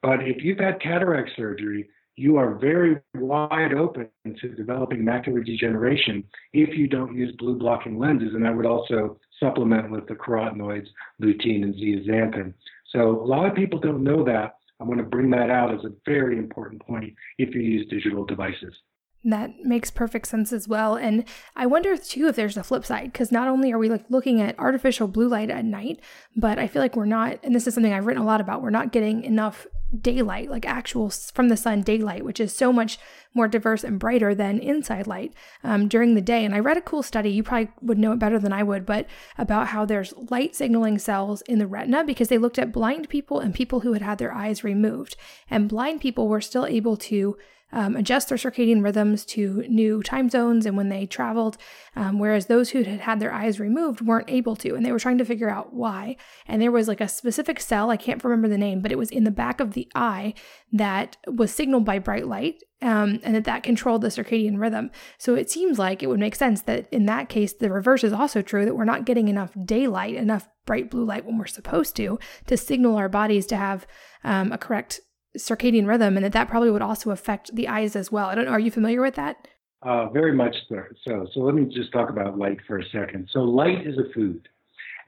but 0.02 0.22
if 0.22 0.44
you've 0.44 0.60
had 0.60 0.82
cataract 0.82 1.32
surgery, 1.36 1.88
you 2.16 2.38
are 2.38 2.56
very 2.56 3.00
wide 3.16 3.74
open 3.74 4.10
to 4.26 4.50
developing 4.50 5.04
macular 5.04 5.46
degeneration 5.46 6.24
if 6.54 6.78
you 6.78 6.88
don't 6.88 7.16
use 7.16 7.34
blue 7.38 7.58
blocking 7.58 7.98
lenses. 7.98 8.34
And 8.34 8.46
I 8.46 8.52
would 8.52 8.66
also 8.66 9.18
supplement 9.40 9.90
with 9.90 10.08
the 10.08 10.16
carotenoids, 10.16 10.88
lutein 11.22 11.64
and 11.64 11.74
zeaxanthin. 11.74 12.54
So 12.92 13.22
a 13.22 13.26
lot 13.26 13.48
of 13.48 13.56
people 13.56 13.80
don't 13.80 14.04
know 14.04 14.24
that, 14.26 14.58
I 14.82 14.84
want 14.84 15.00
to 15.00 15.06
bring 15.06 15.30
that 15.30 15.52
out 15.52 15.72
as 15.74 15.86
a 15.86 15.92
very 16.08 16.40
important 16.40 16.82
point 16.86 17.14
if 17.38 17.54
you 17.54 17.62
use 17.62 17.88
digital 17.88 18.26
devices. 18.26 18.74
That 19.24 19.60
makes 19.64 19.92
perfect 19.92 20.28
sense 20.28 20.52
as 20.52 20.68
well. 20.68 20.96
And 20.96 21.26
I 21.56 21.68
wonder 21.68 21.96
too 21.96 22.28
if 22.28 22.36
there's 22.36 22.58
a 22.58 22.64
flip 22.64 22.84
side, 22.84 23.12
because 23.14 23.32
not 23.32 23.48
only 23.48 23.72
are 23.72 23.78
we 23.78 23.88
like 23.88 24.06
looking 24.10 24.42
at 24.42 24.58
artificial 24.58 25.08
blue 25.08 25.28
light 25.28 25.52
at 25.52 25.64
night, 25.64 26.00
but 26.36 26.58
I 26.58 26.68
feel 26.68 26.82
like 26.82 26.96
we're 26.96 27.06
not, 27.06 27.40
and 27.44 27.54
this 27.54 27.68
is 27.68 27.76
something 27.76 27.94
I've 27.94 28.08
written 28.08 28.24
a 28.24 28.26
lot 28.26 28.42
about, 28.42 28.64
we're 28.64 28.72
not 28.72 28.92
getting 28.92 29.24
enough 29.24 29.68
daylight, 30.00 30.50
like 30.50 30.66
actual 30.66 31.10
from 31.10 31.50
the 31.50 31.58
sun 31.58 31.82
daylight, 31.82 32.26
which 32.26 32.40
is 32.40 32.56
so 32.56 32.72
much 32.72 32.98
more 33.34 33.48
diverse 33.48 33.84
and 33.84 34.00
brighter 34.00 34.34
than 34.34 34.60
inside 34.60 35.06
light 35.06 35.34
um, 35.64 35.88
during 35.88 36.16
the 36.16 36.22
day. 36.22 36.44
And 36.46 36.56
I 36.56 36.60
read 36.60 36.78
a 36.78 36.82
cool 36.82 37.04
study, 37.04 37.30
you 37.30 37.44
probably 37.44 37.70
would 37.82 38.00
know 38.00 38.14
it 38.14 38.20
better 38.20 38.40
than 38.40 38.54
I 38.54 38.64
would, 38.64 38.86
but 38.86 39.06
about 39.38 39.68
how 39.68 39.86
there's 39.86 40.14
light 40.32 40.56
signaling 40.56 40.98
cells 40.98 41.42
in 41.44 41.60
the 41.60 41.68
retina 41.68 42.04
because 42.04 42.30
they 42.30 42.38
looked 42.38 42.58
at 42.58 42.72
blind 42.72 43.10
people 43.10 43.40
and 43.40 43.54
people 43.54 43.82
who 43.82 43.94
had 43.94 44.02
had 44.02 44.18
their 44.18 44.34
eyes 44.34 44.64
removed. 44.64 45.16
And 45.50 45.70
blind 45.70 46.02
people 46.02 46.28
were 46.28 46.42
still 46.42 46.66
able 46.66 46.98
to 46.98 47.38
um, 47.72 47.96
adjust 47.96 48.30
their 48.30 48.38
circadian 48.38 48.84
rhythms 48.84 49.26
to 49.26 49.66
new 49.68 50.02
time 50.04 50.30
zones 50.30 50.66
and 50.66 50.78
when 50.78 50.90
they 50.90 51.06
traveled, 51.06 51.58
um, 51.96 52.20
whereas 52.20 52.46
those 52.46 52.72
who 52.72 52.84
had 52.84 53.02
had 53.02 53.20
their 53.20 53.34
eyes 53.34 53.60
removed 53.60 54.02
weren't 54.02 54.30
able 54.30 54.56
to. 54.58 54.76
And 54.76 54.86
they 54.86 54.92
were 54.92 55.00
trying 55.00 55.18
to 55.20 55.26
figure 55.26 55.50
out 55.50 55.74
why. 55.74 56.18
And 56.48 56.62
there 56.62 56.72
was 56.72 56.88
like 56.88 57.02
a 57.02 57.08
specific 57.08 57.60
cell, 57.60 57.90
I 57.90 57.98
can't 57.98 58.24
remember 58.24 58.48
the 58.48 58.58
name, 58.58 58.82
but 58.82 58.92
it 58.92 58.98
was 58.98 59.12
in 59.12 59.24
the 59.24 59.32
back 59.32 59.60
of 59.60 59.74
the 59.74 59.90
eye 59.96 60.34
that 60.72 61.18
was 61.28 61.54
signaled 61.54 61.86
by 61.86 62.00
bright 62.00 62.28
light. 62.28 62.64
Um, 62.84 63.20
and 63.22 63.36
that 63.36 63.44
that 63.44 63.62
controlled 63.62 64.02
the 64.02 64.08
circadian 64.08 64.60
rhythm. 64.60 64.90
So 65.20 65.36
it 65.36 65.52
seems 65.52 65.78
like 65.78 66.02
it 66.02 66.08
would 66.08 66.20
make 66.20 66.34
sense 66.34 66.64
that 66.64 66.88
in 66.92 67.06
that 67.06 67.30
case, 67.30 67.54
the 67.54 67.70
reverse 67.70 68.04
is 68.04 68.12
also 68.12 68.42
true 68.42 68.66
that 68.66 68.76
we're 68.76 68.86
not 68.86 69.06
getting 69.06 69.28
enough 69.28 69.52
daylight, 69.66 70.16
enough 70.16 70.50
bright 70.66 70.90
blue 70.90 71.06
light 71.06 71.24
when 71.24 71.38
we're 71.38 71.46
supposed 71.46 71.96
to, 71.98 72.18
to 72.48 72.58
signal 72.58 72.98
our 72.98 73.08
bodies 73.08 73.46
to 73.48 73.56
have 73.56 73.86
um, 74.24 74.52
a 74.52 74.58
correct 74.58 75.00
circadian 75.38 75.88
rhythm 75.88 76.18
and 76.18 76.26
that 76.26 76.34
that 76.34 76.48
probably 76.48 76.72
would 76.72 76.82
also 76.82 77.12
affect 77.12 77.56
the 77.56 77.68
eyes 77.68 77.96
as 77.96 78.12
well. 78.12 78.28
I 78.28 78.36
don't 78.36 78.46
know. 78.46 78.52
Are 78.52 78.60
you 78.60 78.72
familiar 78.72 79.02
with 79.02 79.16
that? 79.16 79.48
Uh, 79.82 80.10
very 80.10 80.34
much 80.34 80.56
so. 80.70 81.26
So 81.34 81.40
let 81.40 81.56
me 81.56 81.66
just 81.66 81.92
talk 81.92 82.10
about 82.10 82.38
light 82.38 82.60
for 82.68 82.78
a 82.78 82.86
second. 82.90 83.30
So 83.32 83.40
light 83.40 83.88
is 83.88 83.98
a 83.98 84.14
food 84.14 84.48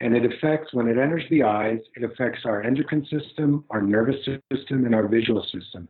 and 0.01 0.15
it 0.15 0.25
affects, 0.25 0.73
when 0.73 0.87
it 0.87 0.97
enters 0.97 1.23
the 1.29 1.43
eyes, 1.43 1.79
it 1.95 2.03
affects 2.03 2.41
our 2.45 2.63
endocrine 2.63 3.05
system, 3.05 3.63
our 3.69 3.81
nervous 3.81 4.17
system, 4.51 4.85
and 4.85 4.95
our 4.95 5.07
visual 5.07 5.43
system. 5.43 5.87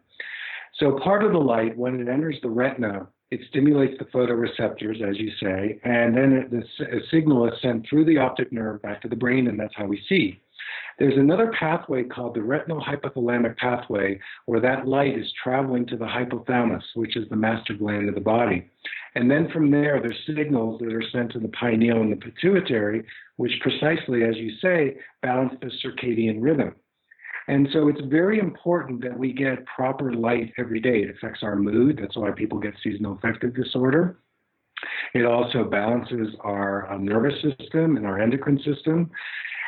So 0.80 1.00
part 1.04 1.24
of 1.24 1.32
the 1.32 1.40
light, 1.40 1.78
when 1.78 2.00
it 2.00 2.10
enters 2.10 2.38
the 2.42 2.50
retina, 2.50 3.08
it 3.34 3.40
stimulates 3.50 3.98
the 3.98 4.06
photoreceptors, 4.06 5.02
as 5.02 5.18
you 5.18 5.32
say, 5.42 5.80
and 5.84 6.16
then 6.16 6.48
the, 6.52 7.02
signal 7.10 7.48
is 7.48 7.60
sent 7.64 7.88
through 7.90 8.06
the 8.06 8.18
optic 8.18 8.52
nerve 8.52 8.80
back 8.84 9.02
to 9.02 9.08
the 9.08 9.16
brain, 9.16 9.48
and 9.48 9.60
that's 9.60 9.74
how 9.76 9.86
we 9.86 10.00
see. 10.08 10.40
There's 11.00 11.18
another 11.18 11.52
pathway 11.60 12.04
called 12.04 12.36
the 12.36 12.44
retinal 12.44 12.80
hypothalamic 12.80 13.58
pathway, 13.58 14.20
where 14.46 14.60
that 14.60 14.88
light 14.88 15.18
is 15.18 15.34
traveling 15.44 15.88
to 15.88 15.98
the 15.98 16.06
hypothalamus, 16.06 16.84
which 16.94 17.18
is 17.18 17.28
the 17.30 17.36
master 17.36 17.74
gland 17.74 18.08
of 18.08 18.14
the 18.14 18.22
body. 18.22 18.70
And 19.16 19.32
then 19.32 19.50
from 19.52 19.72
there, 19.72 20.00
there's 20.00 20.28
signals 20.28 20.80
that 20.80 20.94
are 20.94 21.10
sent 21.12 21.32
to 21.32 21.40
the 21.40 21.48
pineal 21.48 22.02
and 22.02 22.12
the 22.12 22.18
pituitary, 22.18 23.04
which 23.38 23.60
precisely, 23.62 24.24
as 24.24 24.38
you 24.38 24.52
say, 24.62 24.98
balance 25.24 25.54
the 25.60 25.72
circadian 25.84 26.38
rhythm. 26.40 26.76
And 27.48 27.68
so 27.74 27.88
it's 27.90 28.02
very 28.06 28.40
important 28.40 29.02
that 29.02 29.18
we 29.18 29.34
get 29.34 29.66
proper 29.66 30.14
light 30.14 30.54
every 30.58 30.80
day. 30.80 31.02
It 31.02 31.16
affects 31.16 31.44
our 31.44 31.56
mood. 31.56 32.00
That's 32.02 32.16
why 32.16 32.32
people 32.32 32.60
get 32.60 32.74
seasonal 32.84 33.14
affective 33.18 33.54
disorder. 33.54 34.20
It 35.14 35.26
also 35.26 35.64
balances 35.64 36.36
our 36.42 36.92
uh, 36.92 36.98
nervous 36.98 37.36
system 37.42 37.98
and 37.98 38.06
our 38.06 38.20
endocrine 38.20 38.60
system. 38.64 39.12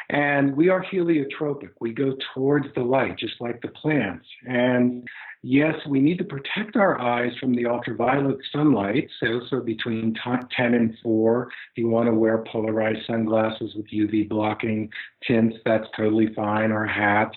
And 0.09 0.55
we 0.55 0.69
are 0.69 0.83
heliotropic. 0.83 1.69
We 1.79 1.93
go 1.93 2.15
towards 2.33 2.67
the 2.75 2.83
light, 2.83 3.17
just 3.17 3.39
like 3.39 3.61
the 3.61 3.69
plants. 3.69 4.27
And 4.47 5.07
yes, 5.41 5.75
we 5.87 5.99
need 5.99 6.17
to 6.19 6.23
protect 6.23 6.75
our 6.75 6.99
eyes 6.99 7.31
from 7.39 7.55
the 7.55 7.65
ultraviolet 7.65 8.37
sunlight. 8.51 9.09
So, 9.19 9.41
so 9.49 9.61
between 9.61 10.15
10 10.23 10.73
and 10.73 10.95
4, 11.01 11.47
if 11.47 11.77
you 11.77 11.87
want 11.87 12.07
to 12.07 12.13
wear 12.13 12.43
polarized 12.51 13.05
sunglasses 13.07 13.73
with 13.75 13.87
UV 13.87 14.29
blocking 14.29 14.89
tints, 15.27 15.57
that's 15.65 15.87
totally 15.97 16.33
fine, 16.35 16.71
or 16.71 16.85
a 16.85 16.93
hat. 16.93 17.31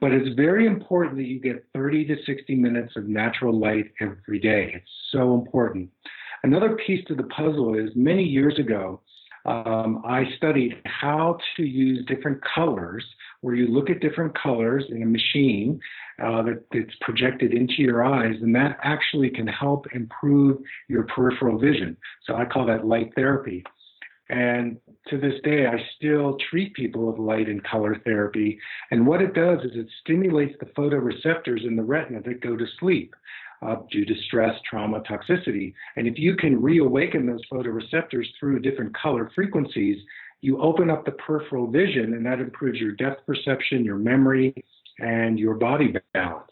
But 0.00 0.12
it's 0.12 0.34
very 0.36 0.66
important 0.66 1.16
that 1.16 1.26
you 1.26 1.40
get 1.40 1.64
30 1.74 2.06
to 2.06 2.16
60 2.26 2.54
minutes 2.54 2.96
of 2.96 3.08
natural 3.08 3.58
light 3.58 3.92
every 4.00 4.40
day. 4.40 4.72
It's 4.74 4.90
so 5.10 5.34
important. 5.34 5.90
Another 6.42 6.76
piece 6.86 7.04
to 7.06 7.14
the 7.14 7.24
puzzle 7.24 7.74
is 7.74 7.90
many 7.94 8.24
years 8.24 8.58
ago, 8.58 9.00
um, 9.46 10.02
I 10.04 10.24
studied 10.36 10.80
how 10.84 11.38
to 11.56 11.62
use 11.62 12.04
different 12.06 12.40
colors, 12.54 13.04
where 13.40 13.54
you 13.54 13.68
look 13.68 13.88
at 13.88 14.00
different 14.00 14.36
colors 14.38 14.84
in 14.90 15.02
a 15.02 15.06
machine 15.06 15.80
uh, 16.22 16.42
that, 16.42 16.64
that's 16.72 16.94
projected 17.00 17.54
into 17.54 17.76
your 17.78 18.04
eyes, 18.04 18.36
and 18.42 18.54
that 18.54 18.78
actually 18.82 19.30
can 19.30 19.46
help 19.46 19.86
improve 19.94 20.58
your 20.88 21.04
peripheral 21.04 21.58
vision. 21.58 21.96
So 22.26 22.34
I 22.34 22.44
call 22.44 22.66
that 22.66 22.86
light 22.86 23.12
therapy. 23.14 23.64
And 24.28 24.76
to 25.08 25.18
this 25.18 25.40
day, 25.42 25.66
I 25.66 25.82
still 25.96 26.38
treat 26.50 26.72
people 26.74 27.06
with 27.06 27.18
light 27.18 27.48
and 27.48 27.64
color 27.64 28.00
therapy. 28.04 28.60
And 28.92 29.04
what 29.04 29.20
it 29.20 29.34
does 29.34 29.58
is 29.64 29.72
it 29.74 29.88
stimulates 30.02 30.54
the 30.60 30.66
photoreceptors 30.66 31.66
in 31.66 31.74
the 31.74 31.82
retina 31.82 32.22
that 32.22 32.40
go 32.40 32.56
to 32.56 32.66
sleep 32.78 33.14
uh, 33.62 33.76
due 33.90 34.04
to 34.04 34.14
stress, 34.26 34.54
trauma, 34.68 35.00
toxicity. 35.00 35.74
And 35.96 36.06
if 36.06 36.18
you 36.18 36.36
can 36.36 36.60
reawaken 36.60 37.26
those 37.26 37.40
photoreceptors 37.52 38.26
through 38.38 38.60
different 38.60 38.96
color 38.96 39.30
frequencies, 39.34 39.98
you 40.40 40.60
open 40.60 40.88
up 40.88 41.04
the 41.04 41.12
peripheral 41.12 41.70
vision, 41.70 42.14
and 42.14 42.24
that 42.24 42.40
improves 42.40 42.78
your 42.78 42.92
depth 42.92 43.26
perception, 43.26 43.84
your 43.84 43.98
memory, 43.98 44.54
and 44.98 45.38
your 45.38 45.54
body 45.54 45.94
balance. 46.14 46.46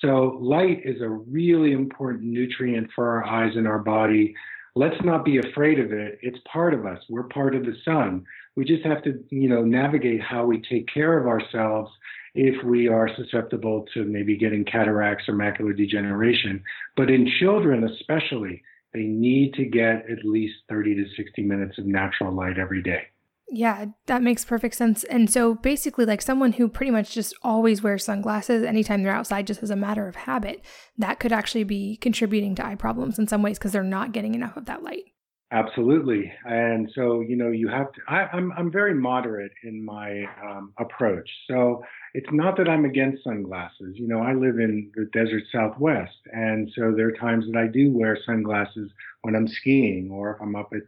So 0.00 0.38
light 0.40 0.82
is 0.84 1.00
a 1.00 1.08
really 1.08 1.72
important 1.72 2.24
nutrient 2.24 2.90
for 2.94 3.08
our 3.08 3.24
eyes 3.24 3.56
and 3.56 3.66
our 3.66 3.78
body. 3.78 4.34
Let's 4.74 5.02
not 5.04 5.24
be 5.24 5.38
afraid 5.38 5.80
of 5.80 5.90
it. 5.90 6.18
It's 6.20 6.38
part 6.52 6.74
of 6.74 6.84
us. 6.84 6.98
We're 7.08 7.24
part 7.24 7.54
of 7.54 7.64
the 7.64 7.74
sun. 7.84 8.24
We 8.56 8.64
just 8.64 8.84
have 8.84 9.02
to, 9.04 9.24
you 9.30 9.48
know, 9.48 9.64
navigate 9.64 10.20
how 10.20 10.44
we 10.44 10.60
take 10.68 10.86
care 10.92 11.18
of 11.18 11.26
ourselves 11.26 11.90
if 12.36 12.62
we 12.64 12.88
are 12.88 13.08
susceptible 13.16 13.86
to 13.94 14.04
maybe 14.04 14.36
getting 14.36 14.64
cataracts 14.64 15.24
or 15.28 15.34
macular 15.34 15.76
degeneration. 15.76 16.62
But 16.96 17.10
in 17.10 17.30
children, 17.40 17.84
especially, 17.84 18.62
they 18.92 19.04
need 19.04 19.54
to 19.54 19.64
get 19.64 20.08
at 20.10 20.24
least 20.24 20.54
30 20.68 20.94
to 20.96 21.04
60 21.16 21.42
minutes 21.42 21.78
of 21.78 21.86
natural 21.86 22.32
light 22.32 22.58
every 22.58 22.82
day. 22.82 23.02
Yeah, 23.48 23.86
that 24.06 24.22
makes 24.22 24.44
perfect 24.44 24.74
sense. 24.74 25.04
And 25.04 25.30
so 25.30 25.54
basically, 25.54 26.04
like 26.04 26.20
someone 26.20 26.52
who 26.52 26.68
pretty 26.68 26.90
much 26.90 27.14
just 27.14 27.34
always 27.42 27.82
wears 27.82 28.04
sunglasses 28.04 28.64
anytime 28.64 29.02
they're 29.02 29.12
outside, 29.12 29.46
just 29.46 29.62
as 29.62 29.70
a 29.70 29.76
matter 29.76 30.08
of 30.08 30.16
habit, 30.16 30.64
that 30.98 31.20
could 31.20 31.32
actually 31.32 31.64
be 31.64 31.96
contributing 31.96 32.54
to 32.56 32.66
eye 32.66 32.74
problems 32.74 33.18
in 33.18 33.28
some 33.28 33.42
ways 33.42 33.58
because 33.58 33.72
they're 33.72 33.84
not 33.84 34.12
getting 34.12 34.34
enough 34.34 34.56
of 34.56 34.66
that 34.66 34.82
light. 34.82 35.04
Absolutely, 35.52 36.32
and 36.44 36.90
so 36.92 37.20
you 37.20 37.36
know 37.36 37.52
you 37.52 37.68
have 37.68 37.92
to. 37.92 38.00
I, 38.08 38.22
am 38.22 38.28
I'm, 38.32 38.52
I'm 38.58 38.72
very 38.72 38.94
moderate 38.94 39.52
in 39.62 39.84
my 39.84 40.24
um, 40.42 40.72
approach. 40.80 41.30
So 41.48 41.84
it's 42.16 42.32
not 42.32 42.56
that 42.56 42.66
I'm 42.66 42.86
against 42.86 43.24
sunglasses. 43.24 43.98
You 43.98 44.08
know, 44.08 44.22
I 44.22 44.32
live 44.32 44.58
in 44.58 44.90
the 44.96 45.04
desert 45.12 45.42
Southwest, 45.52 46.16
and 46.32 46.72
so 46.74 46.94
there 46.96 47.08
are 47.08 47.12
times 47.12 47.44
that 47.46 47.58
I 47.58 47.66
do 47.66 47.92
wear 47.92 48.16
sunglasses 48.24 48.90
when 49.20 49.36
I'm 49.36 49.46
skiing 49.46 50.10
or 50.10 50.34
if 50.34 50.40
I'm 50.40 50.56
up 50.56 50.72
at 50.72 50.80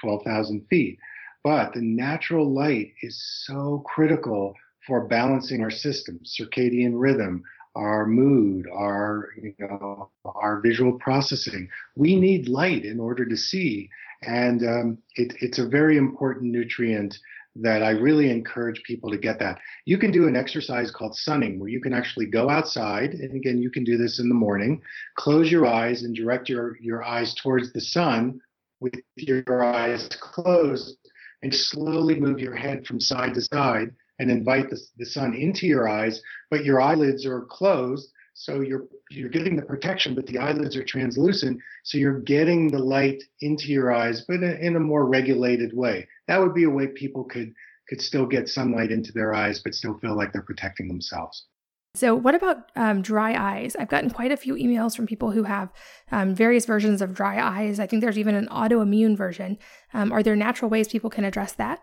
12,000 0.00 0.64
feet. 0.70 0.96
But 1.42 1.74
the 1.74 1.80
natural 1.80 2.48
light 2.54 2.92
is 3.02 3.20
so 3.44 3.82
critical 3.84 4.54
for 4.86 5.08
balancing 5.08 5.60
our 5.60 5.72
system, 5.72 6.20
circadian 6.24 6.92
rhythm, 6.94 7.42
our 7.74 8.06
mood, 8.06 8.66
our 8.72 9.30
you 9.42 9.54
know 9.58 10.08
our 10.24 10.60
visual 10.60 10.92
processing. 10.92 11.68
We 11.96 12.14
need 12.14 12.48
light 12.48 12.84
in 12.84 13.00
order 13.00 13.26
to 13.26 13.36
see, 13.36 13.90
and 14.22 14.62
um, 14.62 14.98
it, 15.16 15.34
it's 15.40 15.58
a 15.58 15.66
very 15.66 15.96
important 15.96 16.52
nutrient 16.52 17.18
that 17.62 17.82
I 17.82 17.90
really 17.90 18.30
encourage 18.30 18.82
people 18.82 19.10
to 19.10 19.18
get 19.18 19.38
that. 19.38 19.58
You 19.84 19.98
can 19.98 20.10
do 20.10 20.28
an 20.28 20.36
exercise 20.36 20.90
called 20.90 21.16
sunning 21.16 21.58
where 21.58 21.68
you 21.68 21.80
can 21.80 21.92
actually 21.92 22.26
go 22.26 22.50
outside. 22.50 23.12
And 23.12 23.34
again, 23.34 23.58
you 23.58 23.70
can 23.70 23.84
do 23.84 23.96
this 23.96 24.20
in 24.20 24.28
the 24.28 24.34
morning, 24.34 24.82
close 25.16 25.50
your 25.50 25.66
eyes 25.66 26.02
and 26.02 26.14
direct 26.14 26.48
your, 26.48 26.76
your 26.80 27.02
eyes 27.02 27.34
towards 27.34 27.72
the 27.72 27.80
sun 27.80 28.40
with 28.80 28.94
your 29.16 29.64
eyes 29.64 30.08
closed 30.20 30.98
and 31.42 31.54
slowly 31.54 32.18
move 32.20 32.38
your 32.38 32.54
head 32.54 32.86
from 32.86 33.00
side 33.00 33.34
to 33.34 33.40
side 33.40 33.90
and 34.18 34.30
invite 34.30 34.70
the, 34.70 34.78
the 34.98 35.06
sun 35.06 35.34
into 35.34 35.66
your 35.66 35.88
eyes, 35.88 36.22
but 36.50 36.64
your 36.64 36.80
eyelids 36.80 37.26
are 37.26 37.42
closed 37.42 38.10
so 38.34 38.60
you're 38.60 38.86
you're 39.10 39.28
getting 39.28 39.56
the 39.56 39.62
protection, 39.62 40.14
but 40.14 40.26
the 40.26 40.38
eyelids 40.38 40.76
are 40.76 40.84
translucent, 40.84 41.60
so 41.84 41.98
you're 41.98 42.20
getting 42.20 42.68
the 42.68 42.78
light 42.78 43.22
into 43.40 43.68
your 43.68 43.92
eyes, 43.92 44.24
but 44.26 44.42
in 44.42 44.76
a 44.76 44.80
more 44.80 45.06
regulated 45.06 45.76
way. 45.76 46.08
That 46.26 46.40
would 46.40 46.54
be 46.54 46.64
a 46.64 46.70
way 46.70 46.88
people 46.88 47.24
could 47.24 47.54
could 47.88 48.00
still 48.00 48.26
get 48.26 48.48
sunlight 48.48 48.90
into 48.90 49.12
their 49.12 49.32
eyes, 49.32 49.60
but 49.60 49.72
still 49.72 49.96
feel 49.98 50.16
like 50.16 50.32
they're 50.32 50.42
protecting 50.42 50.88
themselves. 50.88 51.46
So, 51.94 52.14
what 52.14 52.34
about 52.34 52.70
um, 52.76 53.00
dry 53.00 53.34
eyes? 53.34 53.74
I've 53.74 53.88
gotten 53.88 54.10
quite 54.10 54.32
a 54.32 54.36
few 54.36 54.54
emails 54.54 54.94
from 54.94 55.06
people 55.06 55.30
who 55.30 55.44
have 55.44 55.72
um, 56.12 56.34
various 56.34 56.66
versions 56.66 57.00
of 57.00 57.14
dry 57.14 57.40
eyes. 57.40 57.80
I 57.80 57.86
think 57.86 58.02
there's 58.02 58.18
even 58.18 58.34
an 58.34 58.48
autoimmune 58.48 59.16
version. 59.16 59.56
Um, 59.94 60.12
are 60.12 60.22
there 60.22 60.36
natural 60.36 60.70
ways 60.70 60.88
people 60.88 61.10
can 61.10 61.24
address 61.24 61.52
that? 61.54 61.80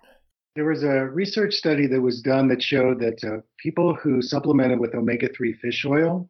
There 0.55 0.65
was 0.65 0.83
a 0.83 1.05
research 1.05 1.55
study 1.55 1.87
that 1.87 1.99
was 1.99 2.21
done 2.21 2.47
that 2.49 2.61
showed 2.61 2.99
that 2.99 3.23
uh, 3.23 3.41
people 3.57 3.95
who 3.95 4.21
supplemented 4.21 4.79
with 4.79 4.93
omega 4.93 5.29
3 5.35 5.53
fish 5.53 5.83
oil 5.83 6.29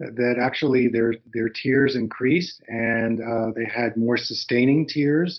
that 0.00 0.36
actually 0.40 0.88
their 0.88 1.14
their 1.32 1.48
tears 1.48 1.96
increased 1.96 2.62
and 2.68 3.20
uh, 3.20 3.50
they 3.54 3.64
had 3.64 3.96
more 3.96 4.16
sustaining 4.16 4.86
tears. 4.86 5.36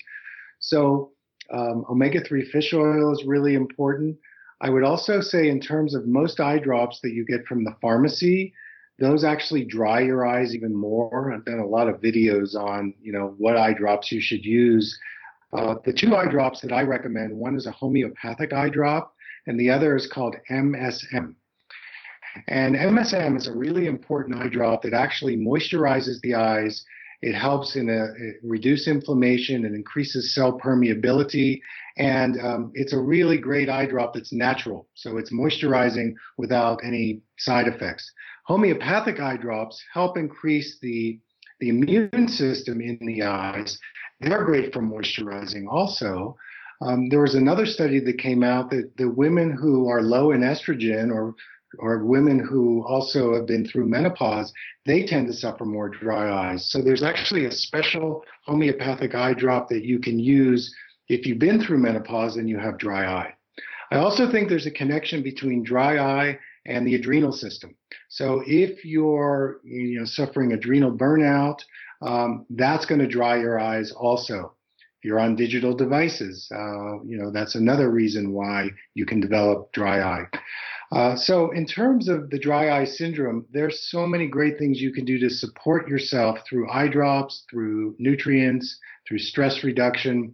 So 0.60 1.12
um, 1.52 1.86
omega-3 1.90 2.50
fish 2.50 2.74
oil 2.74 3.12
is 3.12 3.24
really 3.26 3.56
important. 3.56 4.18
I 4.62 4.70
would 4.70 4.84
also 4.84 5.22
say 5.22 5.50
in 5.50 5.60
terms 5.60 5.96
of 5.96 6.06
most 6.06 6.40
eye 6.40 6.60
drops 6.60 7.00
that 7.02 7.14
you 7.14 7.26
get 7.26 7.46
from 7.48 7.64
the 7.64 7.76
pharmacy, 7.82 8.54
those 9.00 9.24
actually 9.24 9.64
dry 9.64 10.02
your 10.02 10.28
eyes 10.28 10.54
even 10.54 10.76
more. 10.76 11.34
I've 11.34 11.46
done 11.46 11.60
a 11.60 11.66
lot 11.66 11.88
of 11.88 12.02
videos 12.02 12.56
on 12.56 12.94
you 13.02 13.14
know 13.14 13.34
what 13.38 13.56
eye 13.56 13.74
drops 13.74 14.12
you 14.12 14.20
should 14.20 14.44
use. 14.44 14.98
Uh, 15.54 15.76
the 15.86 15.94
two 15.94 16.16
eye 16.16 16.28
drops 16.30 16.62
that 16.62 16.74
I 16.74 16.84
recommend, 16.84 17.36
one 17.36 17.56
is 17.56 17.66
a 17.66 17.72
homeopathic 17.72 18.54
eye 18.54 18.70
drop, 18.70 19.16
and 19.48 19.60
the 19.60 19.70
other 19.70 19.96
is 19.96 20.06
called 20.06 20.36
MSM. 20.52 21.34
And 22.48 22.76
MSM 22.76 23.38
is 23.38 23.48
a 23.48 23.54
really 23.54 23.88
important 23.88 24.42
eye 24.42 24.50
drop 24.50 24.82
that 24.84 24.94
actually 24.94 25.38
moisturizes 25.38 26.20
the 26.22 26.36
eyes. 26.36 26.84
It 27.22 27.34
helps 27.34 27.76
in 27.76 27.90
a, 27.90 28.08
reduce 28.48 28.88
inflammation 28.88 29.66
and 29.66 29.76
increases 29.76 30.34
cell 30.34 30.58
permeability. 30.58 31.60
And 31.98 32.40
um, 32.42 32.72
it's 32.74 32.94
a 32.94 33.00
really 33.00 33.38
great 33.38 33.70
eye 33.70 33.86
drop 33.86 34.14
that's 34.14 34.32
natural. 34.32 34.88
So 34.94 35.18
it's 35.18 35.34
moisturizing 35.34 36.14
without 36.38 36.80
any 36.84 37.22
side 37.38 37.68
effects. 37.68 38.10
Homeopathic 38.46 39.20
eye 39.20 39.38
drops 39.38 39.82
help 39.94 40.18
increase 40.18 40.80
the, 40.82 41.20
the 41.60 41.70
immune 41.70 42.28
system 42.28 42.82
in 42.82 42.98
the 43.02 43.24
eyes. 43.24 43.78
They're 44.22 44.46
great 44.46 44.74
for 44.74 44.82
moisturizing 44.82 45.66
also. 45.70 46.38
Um, 46.82 47.10
there 47.10 47.22
was 47.22 47.36
another 47.36 47.66
study 47.66 48.00
that 48.00 48.18
came 48.20 48.44
out 48.44 48.70
that 48.72 48.96
the 48.98 49.10
women 49.10 49.52
who 49.52 49.90
are 49.90 50.02
low 50.02 50.32
in 50.32 50.42
estrogen 50.42 51.12
or 51.12 51.36
or 51.78 52.04
women 52.04 52.40
who 52.40 52.84
also 52.88 53.36
have 53.36 53.46
been 53.46 53.66
through 53.66 53.88
menopause, 53.88 54.52
they 54.86 55.06
tend 55.06 55.28
to 55.28 55.34
suffer 55.34 55.66
more 55.66 55.90
dry 55.90 56.52
eyes. 56.52 56.72
So 56.72 56.82
there's 56.82 57.04
actually 57.04 57.46
a 57.46 57.52
special 57.52 58.24
homeopathic 58.46 59.14
eye 59.14 59.34
drop 59.34 59.70
that 59.70 59.86
you 59.86 60.00
can 60.00 60.20
use 60.20 60.74
if 61.08 61.26
you've 61.26 61.40
been 61.40 61.62
through 61.62 61.78
menopause 61.80 62.38
and 62.38 62.50
you 62.50 62.58
have 62.58 62.78
dry 62.78 63.06
eye. 63.06 63.34
I 63.92 63.98
also 63.98 64.32
think 64.32 64.50
there's 64.50 64.68
a 64.68 64.72
connection 64.72 65.24
between 65.24 65.64
dry 65.64 65.98
eye 66.00 66.40
and 66.66 66.86
the 66.86 66.96
adrenal 66.96 67.32
system. 67.32 67.76
So 68.10 68.44
if 68.46 68.86
you're 68.86 69.60
you 69.64 70.00
know, 70.00 70.06
suffering 70.06 70.54
adrenal 70.54 70.92
burnout, 70.92 71.60
um, 72.02 72.46
that's 72.50 72.86
going 72.86 73.00
to 73.02 73.08
dry 73.08 73.40
your 73.40 73.60
eyes 73.60 73.92
also. 73.92 74.54
If 75.00 75.06
you're 75.06 75.20
on 75.20 75.36
digital 75.36 75.74
devices, 75.74 76.50
uh, 76.54 77.02
you 77.06 77.18
know 77.18 77.32
that's 77.32 77.56
another 77.56 77.90
reason 77.90 78.34
why 78.34 78.70
you 78.96 79.06
can 79.06 79.22
develop 79.22 79.72
dry 79.72 80.02
eye. 80.02 80.26
Uh, 80.92 81.16
so, 81.16 81.52
in 81.52 81.66
terms 81.66 82.08
of 82.08 82.30
the 82.32 82.40
dry 82.40 82.80
eye 82.80 82.86
syndrome, 82.86 83.46
there's 83.52 83.90
so 83.92 84.08
many 84.08 84.28
great 84.28 84.58
things 84.58 84.82
you 84.82 84.92
can 84.92 85.06
do 85.06 85.20
to 85.20 85.30
support 85.30 85.88
yourself 85.88 86.40
through 86.48 86.70
eye 86.70 86.88
drops, 86.88 87.46
through 87.50 87.96
nutrients, 88.00 88.80
through 89.08 89.20
stress 89.20 89.64
reduction. 89.64 90.34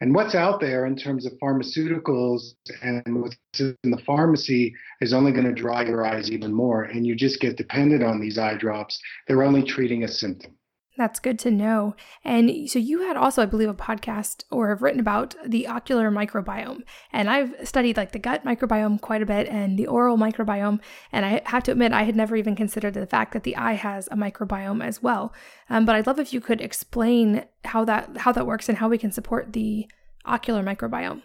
And 0.00 0.14
what's 0.14 0.34
out 0.34 0.60
there 0.60 0.84
in 0.84 0.96
terms 0.96 1.24
of 1.24 1.32
pharmaceuticals 1.42 2.54
and 2.82 3.22
what's 3.22 3.36
in 3.58 3.90
the 3.90 4.02
pharmacy 4.04 4.74
is 5.00 5.14
only 5.14 5.32
going 5.32 5.46
to 5.46 5.52
dry 5.52 5.84
your 5.84 6.04
eyes 6.04 6.30
even 6.30 6.52
more. 6.52 6.82
And 6.82 7.06
you 7.06 7.14
just 7.14 7.40
get 7.40 7.56
dependent 7.56 8.02
on 8.02 8.20
these 8.20 8.36
eye 8.36 8.58
drops. 8.58 9.00
They're 9.26 9.42
only 9.42 9.62
treating 9.62 10.04
a 10.04 10.08
symptom. 10.08 10.56
That's 10.96 11.18
good 11.18 11.40
to 11.40 11.50
know. 11.50 11.96
And 12.24 12.70
so 12.70 12.78
you 12.78 13.02
had 13.02 13.16
also, 13.16 13.42
I 13.42 13.46
believe, 13.46 13.68
a 13.68 13.74
podcast 13.74 14.44
or 14.50 14.68
have 14.68 14.80
written 14.80 15.00
about 15.00 15.34
the 15.44 15.66
ocular 15.66 16.08
microbiome. 16.08 16.82
And 17.12 17.28
I've 17.28 17.52
studied 17.64 17.96
like 17.96 18.12
the 18.12 18.20
gut 18.20 18.44
microbiome 18.44 19.00
quite 19.00 19.20
a 19.20 19.26
bit 19.26 19.48
and 19.48 19.76
the 19.76 19.88
oral 19.88 20.16
microbiome. 20.16 20.78
And 21.10 21.26
I 21.26 21.42
have 21.46 21.64
to 21.64 21.72
admit, 21.72 21.92
I 21.92 22.04
had 22.04 22.14
never 22.14 22.36
even 22.36 22.54
considered 22.54 22.94
the 22.94 23.06
fact 23.06 23.32
that 23.32 23.42
the 23.42 23.56
eye 23.56 23.72
has 23.72 24.06
a 24.08 24.16
microbiome 24.16 24.84
as 24.84 25.02
well. 25.02 25.34
Um, 25.68 25.84
but 25.84 25.96
I'd 25.96 26.06
love 26.06 26.20
if 26.20 26.32
you 26.32 26.40
could 26.40 26.60
explain 26.60 27.44
how 27.64 27.84
that 27.86 28.18
how 28.18 28.30
that 28.30 28.46
works 28.46 28.68
and 28.68 28.78
how 28.78 28.88
we 28.88 28.98
can 28.98 29.10
support 29.10 29.52
the 29.52 29.88
ocular 30.24 30.62
microbiome. 30.62 31.22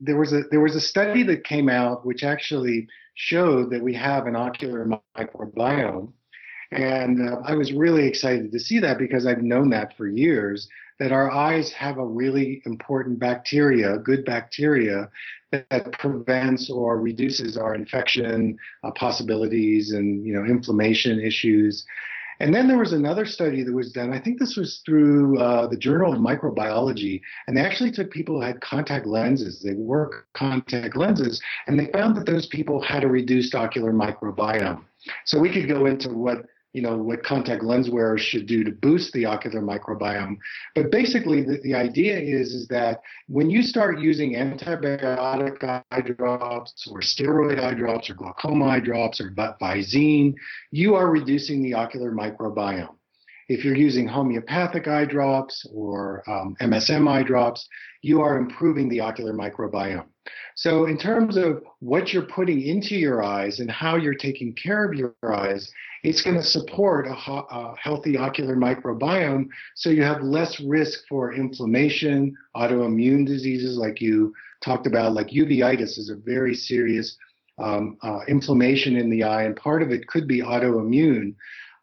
There 0.00 0.16
was 0.16 0.32
a 0.32 0.44
there 0.50 0.60
was 0.60 0.76
a 0.76 0.80
study 0.80 1.24
that 1.24 1.44
came 1.44 1.68
out 1.68 2.06
which 2.06 2.24
actually 2.24 2.88
showed 3.14 3.70
that 3.70 3.82
we 3.82 3.92
have 3.94 4.26
an 4.26 4.34
ocular 4.34 4.88
microbiome 5.14 6.12
and 6.72 7.28
uh, 7.28 7.40
I 7.44 7.54
was 7.54 7.72
really 7.72 8.06
excited 8.06 8.52
to 8.52 8.60
see 8.60 8.78
that 8.80 8.98
because 8.98 9.26
I've 9.26 9.42
known 9.42 9.70
that 9.70 9.96
for 9.96 10.06
years 10.06 10.68
that 11.00 11.12
our 11.12 11.30
eyes 11.30 11.72
have 11.72 11.98
a 11.98 12.06
really 12.06 12.62
important 12.66 13.18
bacteria, 13.18 13.98
good 13.98 14.24
bacteria 14.24 15.08
that, 15.50 15.66
that 15.70 15.92
prevents 15.92 16.70
or 16.70 17.00
reduces 17.00 17.56
our 17.56 17.74
infection 17.74 18.56
uh, 18.84 18.90
possibilities 18.92 19.92
and 19.92 20.24
you 20.24 20.32
know 20.32 20.44
inflammation 20.44 21.18
issues. 21.18 21.84
And 22.38 22.54
then 22.54 22.68
there 22.68 22.78
was 22.78 22.94
another 22.94 23.26
study 23.26 23.62
that 23.62 23.72
was 23.72 23.92
done. 23.92 24.14
I 24.14 24.18
think 24.18 24.38
this 24.38 24.56
was 24.56 24.80
through 24.86 25.38
uh, 25.38 25.66
the 25.66 25.76
Journal 25.76 26.14
of 26.14 26.20
Microbiology, 26.20 27.20
and 27.46 27.54
they 27.54 27.60
actually 27.60 27.90
took 27.90 28.10
people 28.10 28.36
who 28.36 28.46
had 28.46 28.62
contact 28.62 29.04
lenses. 29.04 29.60
They 29.62 29.74
wore 29.74 30.24
contact 30.32 30.96
lenses, 30.96 31.42
and 31.66 31.78
they 31.78 31.92
found 31.92 32.16
that 32.16 32.24
those 32.24 32.46
people 32.46 32.80
had 32.80 33.04
a 33.04 33.08
reduced 33.08 33.54
ocular 33.54 33.92
microbiome. 33.92 34.84
So 35.26 35.38
we 35.38 35.52
could 35.52 35.68
go 35.68 35.84
into 35.84 36.10
what 36.10 36.46
you 36.72 36.82
know, 36.82 36.96
what 36.96 37.24
contact 37.24 37.64
lens 37.64 37.90
wearers 37.90 38.20
should 38.20 38.46
do 38.46 38.62
to 38.62 38.70
boost 38.70 39.12
the 39.12 39.26
ocular 39.26 39.60
microbiome. 39.60 40.36
But 40.74 40.90
basically, 40.92 41.42
the, 41.42 41.58
the 41.62 41.74
idea 41.74 42.18
is, 42.18 42.52
is 42.52 42.68
that 42.68 43.00
when 43.26 43.50
you 43.50 43.62
start 43.62 43.98
using 43.98 44.34
antibiotic 44.34 45.64
eye 45.64 46.00
drops 46.00 46.88
or 46.90 47.00
steroid 47.00 47.60
eye 47.60 47.74
drops 47.74 48.08
or 48.08 48.14
glaucoma 48.14 48.66
eye 48.66 48.80
drops 48.80 49.20
or 49.20 49.30
Visine, 49.30 50.34
you 50.70 50.94
are 50.94 51.10
reducing 51.10 51.62
the 51.62 51.74
ocular 51.74 52.12
microbiome. 52.12 52.94
If 53.50 53.64
you're 53.64 53.76
using 53.76 54.06
homeopathic 54.06 54.86
eye 54.86 55.06
drops 55.06 55.66
or 55.74 56.22
um, 56.30 56.54
MSM 56.60 57.08
eye 57.08 57.24
drops, 57.24 57.68
you 58.00 58.20
are 58.20 58.38
improving 58.38 58.88
the 58.88 59.00
ocular 59.00 59.32
microbiome. 59.32 60.06
So, 60.54 60.86
in 60.86 60.96
terms 60.96 61.36
of 61.36 61.64
what 61.80 62.12
you're 62.12 62.22
putting 62.22 62.62
into 62.62 62.94
your 62.94 63.24
eyes 63.24 63.58
and 63.58 63.68
how 63.68 63.96
you're 63.96 64.14
taking 64.14 64.54
care 64.54 64.84
of 64.84 64.94
your 64.94 65.14
eyes, 65.26 65.68
it's 66.04 66.22
going 66.22 66.36
to 66.36 66.44
support 66.44 67.08
a, 67.08 67.12
a, 67.12 67.74
healthy 67.76 68.16
ocular 68.16 68.54
microbiome 68.54 69.48
so 69.74 69.90
you 69.90 70.04
have 70.04 70.22
less 70.22 70.60
risk 70.60 71.00
for 71.08 71.34
inflammation, 71.34 72.36
autoimmune 72.54 73.26
diseases 73.26 73.76
like 73.76 74.00
you 74.00 74.32
talked 74.64 74.86
about, 74.86 75.12
like 75.12 75.26
uveitis 75.30 75.98
is 75.98 76.08
a 76.08 76.24
very 76.24 76.54
serious 76.54 77.16
um, 77.58 77.98
uh, 78.02 78.20
inflammation 78.28 78.94
in 78.94 79.10
the 79.10 79.24
eye, 79.24 79.42
and 79.42 79.56
part 79.56 79.82
of 79.82 79.90
it 79.90 80.06
could 80.06 80.28
be 80.28 80.40
autoimmune. 80.40 81.34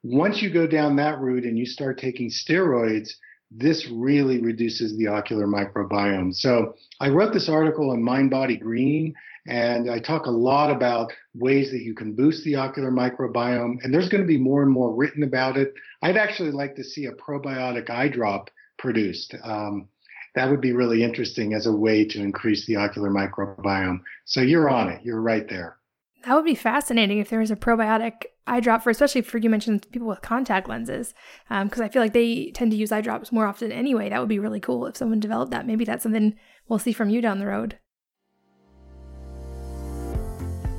Once 0.03 0.41
you 0.41 0.51
go 0.51 0.67
down 0.67 0.95
that 0.95 1.19
route 1.19 1.43
and 1.43 1.57
you 1.57 1.65
start 1.65 1.97
taking 1.97 2.29
steroids, 2.29 3.09
this 3.49 3.87
really 3.89 4.41
reduces 4.41 4.97
the 4.97 5.07
ocular 5.07 5.47
microbiome. 5.47 6.33
So 6.33 6.75
I 6.99 7.09
wrote 7.09 7.33
this 7.33 7.49
article 7.49 7.91
on 7.91 8.03
Mind 8.03 8.29
Body 8.29 8.57
Green, 8.57 9.13
and 9.47 9.89
I 9.89 9.99
talk 9.99 10.25
a 10.25 10.31
lot 10.31 10.69
about 10.69 11.13
ways 11.33 11.71
that 11.71 11.81
you 11.81 11.95
can 11.95 12.13
boost 12.13 12.43
the 12.43 12.55
ocular 12.55 12.91
microbiome. 12.91 13.77
And 13.83 13.93
there's 13.93 14.09
going 14.09 14.21
to 14.21 14.27
be 14.27 14.37
more 14.37 14.63
and 14.63 14.71
more 14.71 14.93
written 14.93 15.23
about 15.23 15.57
it. 15.57 15.73
I'd 16.01 16.17
actually 16.17 16.51
like 16.51 16.75
to 16.75 16.83
see 16.83 17.05
a 17.05 17.13
probiotic 17.13 17.89
eye 17.89 18.09
drop 18.09 18.49
produced. 18.77 19.33
Um, 19.43 19.87
that 20.35 20.49
would 20.49 20.61
be 20.61 20.73
really 20.73 21.03
interesting 21.03 21.53
as 21.53 21.65
a 21.65 21.71
way 21.71 22.05
to 22.05 22.19
increase 22.19 22.65
the 22.67 22.75
ocular 22.75 23.09
microbiome. 23.09 24.01
So 24.25 24.41
you're 24.41 24.69
on 24.69 24.89
it. 24.89 25.03
You're 25.03 25.21
right 25.21 25.47
there. 25.49 25.77
That 26.25 26.35
would 26.35 26.45
be 26.45 26.55
fascinating 26.55 27.19
if 27.19 27.29
there 27.29 27.39
was 27.39 27.51
a 27.51 27.55
probiotic 27.55 28.25
eye 28.47 28.59
drop 28.59 28.83
for, 28.83 28.89
especially 28.89 29.21
for 29.21 29.37
you 29.37 29.49
mentioned 29.49 29.85
people 29.91 30.07
with 30.07 30.21
contact 30.21 30.67
lenses, 30.67 31.13
because 31.49 31.79
um, 31.79 31.85
I 31.85 31.89
feel 31.89 32.01
like 32.01 32.13
they 32.13 32.51
tend 32.51 32.71
to 32.71 32.77
use 32.77 32.91
eye 32.91 33.01
drops 33.01 33.31
more 33.31 33.45
often 33.45 33.71
anyway. 33.71 34.09
That 34.09 34.19
would 34.19 34.29
be 34.29 34.39
really 34.39 34.59
cool 34.59 34.85
if 34.85 34.97
someone 34.97 35.19
developed 35.19 35.51
that. 35.51 35.67
Maybe 35.67 35.85
that's 35.85 36.03
something 36.03 36.35
we'll 36.67 36.79
see 36.79 36.93
from 36.93 37.09
you 37.09 37.21
down 37.21 37.39
the 37.39 37.47
road. 37.47 37.77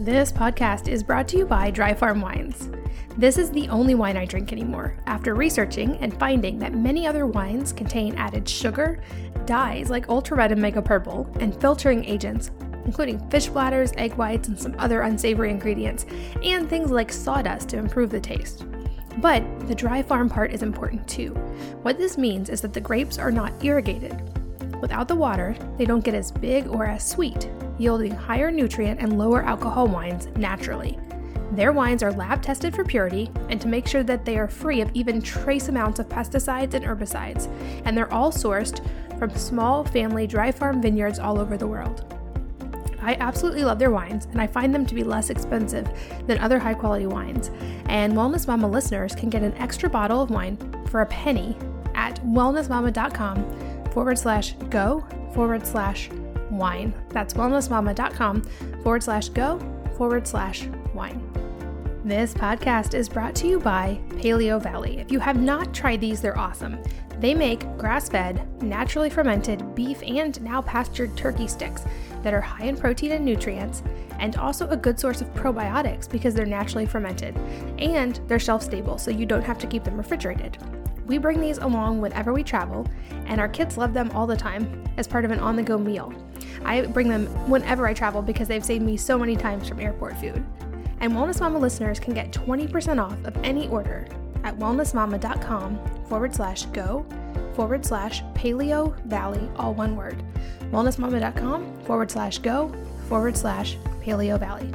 This 0.01 0.33
podcast 0.33 0.89
is 0.89 1.03
brought 1.03 1.29
to 1.29 1.39
you 1.39 1.45
by 1.45 1.71
Dry 1.71 1.93
Farm 1.93 2.21
Wines. 2.21 2.71
This 3.19 3.37
is 3.37 3.51
the 3.51 3.69
only 3.69 3.97
wine 3.97 4.17
I 4.17 4.27
drink 4.27 4.53
anymore 4.53 4.97
after 5.07 5.35
researching 5.35 5.97
and 5.97 6.17
finding 6.19 6.59
that 6.61 6.73
many 6.73 7.05
other 7.05 7.27
wines 7.27 7.73
contain 7.73 8.15
added 8.15 8.49
sugar, 8.49 9.03
dyes 9.45 9.91
like 9.91 10.09
ultra 10.09 10.37
red 10.37 10.53
and 10.53 10.63
mega 10.63 10.81
purple, 10.81 11.29
and 11.41 11.61
filtering 11.61 12.05
agents 12.05 12.53
including 12.89 13.21
fish 13.29 13.49
bladders, 13.49 13.93
egg 13.99 14.15
whites, 14.15 14.49
and 14.49 14.59
some 14.59 14.75
other 14.79 15.03
unsavory 15.03 15.51
ingredients, 15.51 16.07
and 16.43 16.71
things 16.71 16.91
like 16.91 17.13
sawdust 17.13 17.69
to 17.69 17.77
improve 17.77 18.09
the 18.09 18.19
taste. 18.19 18.65
But 19.19 19.43
the 19.69 19.75
dry 19.75 20.03
farm 20.03 20.31
part 20.31 20.55
is 20.55 20.63
important 20.63 21.07
too. 21.07 21.35
What 21.83 21.99
this 21.99 22.17
means 22.17 22.49
is 22.49 22.63
that 22.63 22.73
the 22.73 22.81
grapes 22.81 23.19
are 23.19 23.31
not 23.31 23.53
irrigated. 23.63 24.17
Without 24.81 25.07
the 25.07 25.15
water, 25.15 25.55
they 25.77 25.85
don't 25.85 26.03
get 26.03 26.15
as 26.15 26.33
big 26.33 26.67
or 26.67 26.87
as 26.87 27.07
sweet, 27.07 27.51
yielding 27.77 28.13
higher 28.13 28.51
nutrient 28.51 29.01
and 29.01 29.19
lower 29.19 29.43
alcohol 29.43 29.87
wines 29.87 30.29
naturally. 30.37 30.99
Their 31.53 31.73
wines 31.73 32.03
are 32.03 32.13
lab 32.13 32.41
tested 32.43 32.75
for 32.75 32.85
purity 32.85 33.31
and 33.51 33.61
to 33.61 33.69
make 33.69 33.87
sure 33.87 34.03
that 34.03 34.25
they 34.25 34.39
are 34.39 34.49
free 34.49 34.81
of 34.81 34.91
even 34.95 35.21
trace 35.21 35.69
amounts 35.69 35.99
of 35.99 36.09
pesticides 36.09 36.73
and 36.73 36.85
herbicides, 36.87 37.51
and 37.85 37.95
they're 37.95 38.13
all 38.13 38.33
sourced 38.33 38.81
from 39.19 39.35
small 39.37 39.85
family 39.85 40.27
dry 40.27 40.51
farm 40.51 40.81
vineyards 40.81 41.19
all 41.19 41.39
over 41.39 41.59
the 41.59 41.67
world. 41.67 42.18
I 43.03 43.15
absolutely 43.15 43.65
love 43.65 43.79
their 43.79 43.91
wines, 43.91 44.27
and 44.27 44.41
I 44.41 44.47
find 44.47 44.75
them 44.75 44.87
to 44.87 44.95
be 44.95 45.05
less 45.05 45.31
expensive 45.31 45.89
than 46.27 46.39
other 46.39 46.59
high 46.59 46.75
quality 46.75 47.07
wines. 47.07 47.51
And 47.87 48.15
Wellness 48.15 48.47
Mama 48.47 48.69
listeners 48.69 49.15
can 49.15 49.31
get 49.31 49.43
an 49.43 49.55
extra 49.55 49.89
bottle 49.89 50.23
of 50.23 50.31
wine 50.31 50.57
for 50.89 51.01
a 51.01 51.07
penny 51.07 51.57
at 51.95 52.17
wellnessmama.com 52.25 53.91
forward 53.93 54.19
slash 54.19 54.53
go 54.71 55.05
forward 55.35 55.67
slash 55.67 56.11
wine. 56.51 56.95
That's 57.11 57.35
wellnessmama.com 57.35 58.43
forward 58.83 59.03
slash 59.03 59.29
go 59.31 59.59
forward 59.97 60.27
slash 60.27 60.69
wine. 60.95 61.23
This 62.05 62.33
podcast 62.33 62.95
is 62.95 63.09
brought 63.09 63.35
to 63.37 63.49
you 63.49 63.59
by 63.59 64.01
Paleo 64.11 64.63
Valley. 64.63 64.99
If 64.99 65.11
you 65.11 65.19
have 65.19 65.41
not 65.41 65.75
tried 65.75 66.01
these, 66.01 66.21
they're 66.21 66.39
awesome. 66.39 66.79
They 67.21 67.35
make 67.35 67.77
grass 67.77 68.09
fed, 68.09 68.47
naturally 68.63 69.11
fermented 69.11 69.75
beef 69.75 70.03
and 70.03 70.41
now 70.41 70.63
pastured 70.63 71.17
turkey 71.17 71.49
sticks 71.49 71.85
that 72.23 72.33
are 72.33 72.41
high 72.41 72.67
in 72.67 72.77
protein 72.77 73.13
and 73.13 73.25
nutrients, 73.25 73.83
and 74.21 74.37
also 74.37 74.69
a 74.69 74.77
good 74.77 75.01
source 75.01 75.21
of 75.21 75.33
probiotics 75.35 76.09
because 76.09 76.35
they're 76.35 76.47
naturally 76.47 76.87
fermented. 76.87 77.37
And 77.79 78.21
they're 78.29 78.39
shelf 78.39 78.63
stable, 78.63 78.99
so 78.99 79.11
you 79.11 79.27
don't 79.27 79.43
have 79.43 79.59
to 79.59 79.67
keep 79.67 79.83
them 79.83 79.97
refrigerated. 79.97 80.59
We 81.07 81.19
bring 81.19 81.41
these 81.41 81.59
along 81.59 82.01
whenever 82.01 82.33
we 82.33 82.45
travel, 82.45 82.87
and 83.27 83.41
our 83.41 83.49
kids 83.49 83.77
love 83.77 83.95
them 83.95 84.11
all 84.13 84.27
the 84.27 84.37
time 84.37 84.85
as 84.97 85.09
part 85.09 85.25
of 85.25 85.31
an 85.31 85.41
on 85.41 85.57
the 85.57 85.63
go 85.63 85.79
meal. 85.79 86.13
I 86.65 86.83
bring 86.83 87.09
them 87.09 87.27
whenever 87.49 87.87
I 87.87 87.95
travel 87.95 88.23
because 88.23 88.47
they've 88.47 88.65
saved 88.65 88.85
me 88.85 88.97
so 88.97 89.19
many 89.19 89.35
times 89.35 89.69
from 89.69 89.81
airport 89.81 90.17
food. 90.19 90.45
And 91.01 91.13
Wellness 91.13 91.41
Mama 91.41 91.59
listeners 91.59 91.99
can 91.99 92.15
get 92.15 92.33
20% 92.33 93.03
off 93.03 93.17
of 93.25 93.37
any 93.45 93.69
order 93.69 94.07
at 94.45 94.59
wellnessmama.com 94.59 95.79
forward 96.07 96.35
slash 96.35 96.67
go 96.67 97.05
forward 97.55 97.85
slash 97.85 98.23
paleo 98.35 98.97
valley, 99.07 99.51
all 99.57 99.75
one 99.75 99.97
word. 99.97 100.23
Wellnessmama.com 100.71 101.81
forward 101.85 102.11
slash 102.11 102.39
go 102.39 102.73
forward 103.09 103.37
slash 103.37 103.77
paleo 104.01 104.39
valley. 104.39 104.73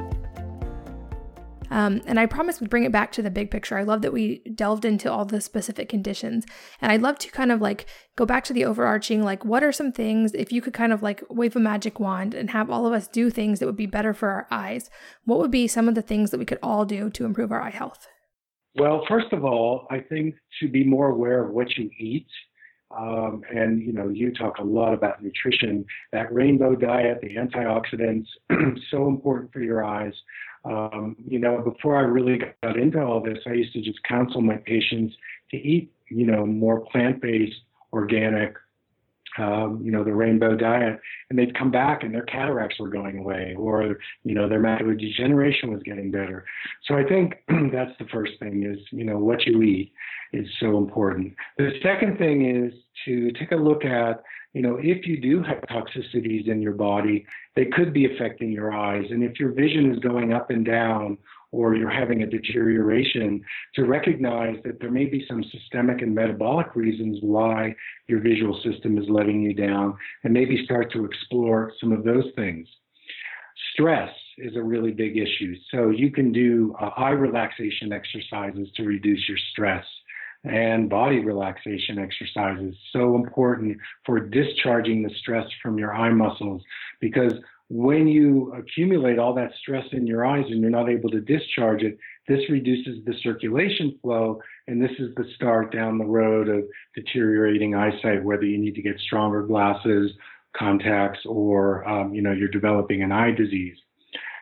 Um, 1.70 2.02
and 2.06 2.20
I 2.20 2.26
promise 2.26 2.60
we'd 2.60 2.70
bring 2.70 2.84
it 2.84 2.92
back 2.92 3.10
to 3.12 3.22
the 3.22 3.30
big 3.30 3.50
picture. 3.50 3.76
I 3.76 3.82
love 3.82 4.02
that 4.02 4.12
we 4.12 4.38
delved 4.54 4.84
into 4.84 5.10
all 5.10 5.24
the 5.24 5.40
specific 5.40 5.88
conditions. 5.88 6.46
And 6.80 6.92
I'd 6.92 7.02
love 7.02 7.18
to 7.18 7.30
kind 7.30 7.50
of 7.50 7.60
like 7.60 7.86
go 8.16 8.24
back 8.24 8.44
to 8.44 8.52
the 8.52 8.64
overarching 8.64 9.24
like, 9.24 9.44
what 9.44 9.64
are 9.64 9.72
some 9.72 9.90
things, 9.90 10.34
if 10.34 10.52
you 10.52 10.62
could 10.62 10.72
kind 10.72 10.92
of 10.92 11.02
like 11.02 11.24
wave 11.28 11.56
a 11.56 11.60
magic 11.60 11.98
wand 11.98 12.32
and 12.32 12.50
have 12.50 12.70
all 12.70 12.86
of 12.86 12.92
us 12.92 13.08
do 13.08 13.28
things 13.28 13.58
that 13.58 13.66
would 13.66 13.76
be 13.76 13.86
better 13.86 14.14
for 14.14 14.28
our 14.28 14.46
eyes, 14.50 14.88
what 15.24 15.40
would 15.40 15.50
be 15.50 15.66
some 15.66 15.88
of 15.88 15.94
the 15.94 16.02
things 16.02 16.30
that 16.30 16.38
we 16.38 16.44
could 16.44 16.60
all 16.62 16.84
do 16.84 17.10
to 17.10 17.24
improve 17.24 17.50
our 17.50 17.60
eye 17.62 17.70
health? 17.70 18.06
Well, 18.76 19.04
first 19.08 19.32
of 19.32 19.44
all, 19.44 19.86
I 19.90 20.00
think 20.00 20.34
to 20.60 20.68
be 20.68 20.84
more 20.84 21.10
aware 21.10 21.44
of 21.44 21.50
what 21.50 21.76
you 21.76 21.90
eat. 21.98 22.26
Um, 22.96 23.42
and 23.52 23.82
you 23.82 23.92
know, 23.92 24.08
you 24.08 24.32
talk 24.32 24.58
a 24.58 24.64
lot 24.64 24.94
about 24.94 25.22
nutrition. 25.22 25.84
That 26.12 26.32
rainbow 26.32 26.74
diet, 26.74 27.20
the 27.22 27.34
antioxidants, 27.36 28.26
so 28.90 29.08
important 29.08 29.52
for 29.52 29.60
your 29.60 29.84
eyes. 29.84 30.12
Um, 30.64 31.16
you 31.26 31.38
know, 31.38 31.60
before 31.60 31.96
I 31.96 32.00
really 32.00 32.38
got 32.62 32.76
into 32.78 33.00
all 33.02 33.20
this, 33.20 33.38
I 33.46 33.52
used 33.52 33.72
to 33.74 33.82
just 33.82 34.02
counsel 34.04 34.40
my 34.40 34.56
patients 34.56 35.14
to 35.50 35.56
eat, 35.56 35.92
you 36.08 36.26
know, 36.26 36.46
more 36.46 36.80
plant-based, 36.86 37.56
organic, 37.92 38.54
um, 39.38 39.80
you 39.82 39.90
know, 39.90 40.04
the 40.04 40.12
rainbow 40.12 40.56
diet, 40.56 41.00
and 41.28 41.38
they'd 41.38 41.56
come 41.58 41.70
back 41.70 42.02
and 42.02 42.14
their 42.14 42.24
cataracts 42.24 42.78
were 42.78 42.88
going 42.88 43.18
away, 43.18 43.54
or 43.58 43.98
you 44.24 44.34
know, 44.34 44.48
their 44.48 44.60
macular 44.60 44.98
degeneration 44.98 45.72
was 45.72 45.82
getting 45.82 46.10
better. 46.10 46.44
So 46.86 46.96
I 46.96 47.04
think 47.04 47.34
that's 47.72 47.96
the 47.98 48.06
first 48.12 48.32
thing 48.38 48.64
is 48.64 48.78
you 48.90 49.04
know 49.04 49.18
what 49.18 49.46
you 49.46 49.62
eat 49.62 49.92
is 50.32 50.46
so 50.60 50.78
important. 50.78 51.34
The 51.58 51.72
second 51.82 52.18
thing 52.18 52.64
is 52.64 52.72
to 53.04 53.30
take 53.32 53.52
a 53.52 53.56
look 53.56 53.84
at 53.84 54.22
you 54.52 54.62
know 54.62 54.78
if 54.80 55.06
you 55.06 55.20
do 55.20 55.42
have 55.42 55.60
toxicities 55.62 56.48
in 56.48 56.62
your 56.62 56.72
body, 56.72 57.26
they 57.56 57.66
could 57.66 57.92
be 57.92 58.06
affecting 58.06 58.52
your 58.52 58.72
eyes, 58.72 59.06
and 59.10 59.22
if 59.22 59.40
your 59.40 59.52
vision 59.52 59.92
is 59.92 59.98
going 59.98 60.32
up 60.32 60.50
and 60.50 60.64
down 60.64 61.18
or 61.54 61.76
you're 61.76 61.88
having 61.88 62.22
a 62.22 62.26
deterioration, 62.26 63.42
to 63.74 63.84
recognize 63.84 64.56
that 64.64 64.80
there 64.80 64.90
may 64.90 65.04
be 65.04 65.24
some 65.28 65.44
systemic 65.44 66.02
and 66.02 66.14
metabolic 66.14 66.74
reasons 66.74 67.18
why 67.22 67.74
your 68.08 68.20
visual 68.20 68.60
system 68.62 68.98
is 68.98 69.04
letting 69.08 69.40
you 69.40 69.54
down, 69.54 69.96
and 70.24 70.32
maybe 70.34 70.64
start 70.64 70.92
to 70.92 71.04
explore 71.04 71.72
some 71.80 71.92
of 71.92 72.04
those 72.04 72.24
things. 72.34 72.66
Stress 73.72 74.10
is 74.38 74.56
a 74.56 74.62
really 74.62 74.90
big 74.90 75.16
issue. 75.16 75.54
So 75.70 75.90
you 75.90 76.10
can 76.10 76.32
do 76.32 76.74
uh, 76.80 76.90
eye 76.96 77.10
relaxation 77.10 77.92
exercises 77.92 78.68
to 78.76 78.82
reduce 78.84 79.28
your 79.28 79.38
stress 79.52 79.84
and 80.44 80.90
body 80.90 81.20
relaxation 81.20 81.98
exercises 81.98 82.74
so 82.92 83.14
important 83.14 83.78
for 84.04 84.20
discharging 84.20 85.02
the 85.02 85.14
stress 85.20 85.46
from 85.62 85.78
your 85.78 85.94
eye 85.94 86.12
muscles 86.12 86.62
because 87.00 87.32
when 87.74 88.06
you 88.06 88.52
accumulate 88.56 89.18
all 89.18 89.34
that 89.34 89.50
stress 89.60 89.84
in 89.90 90.06
your 90.06 90.24
eyes 90.24 90.44
and 90.48 90.60
you're 90.60 90.70
not 90.70 90.88
able 90.88 91.10
to 91.10 91.20
discharge 91.20 91.82
it, 91.82 91.98
this 92.28 92.48
reduces 92.48 93.04
the 93.04 93.14
circulation 93.20 93.98
flow, 94.00 94.40
and 94.68 94.80
this 94.80 94.92
is 95.00 95.12
the 95.16 95.24
start 95.34 95.72
down 95.72 95.98
the 95.98 96.04
road 96.04 96.48
of 96.48 96.62
deteriorating 96.94 97.74
eyesight, 97.74 98.22
whether 98.22 98.44
you 98.44 98.58
need 98.58 98.76
to 98.76 98.82
get 98.82 99.00
stronger 99.00 99.42
glasses, 99.42 100.12
contacts, 100.56 101.18
or 101.26 101.84
um, 101.88 102.14
you 102.14 102.22
know 102.22 102.30
you're 102.30 102.46
developing 102.46 103.02
an 103.02 103.10
eye 103.10 103.32
disease. 103.32 103.76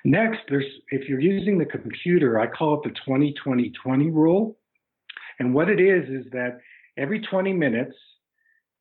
Next, 0.05 0.41
there's 0.51 0.67
if 0.91 1.09
you're 1.09 1.19
using 1.19 1.57
the 1.57 1.65
computer, 1.65 2.39
I 2.39 2.49
call 2.49 2.83
it 2.83 2.93
the 2.93 3.11
20-20-20 3.11 4.13
rule. 4.13 4.59
And 5.39 5.55
what 5.55 5.71
it 5.71 5.81
is 5.81 6.07
is 6.11 6.31
that 6.33 6.59
every 6.99 7.21
20 7.21 7.55
minutes, 7.55 7.97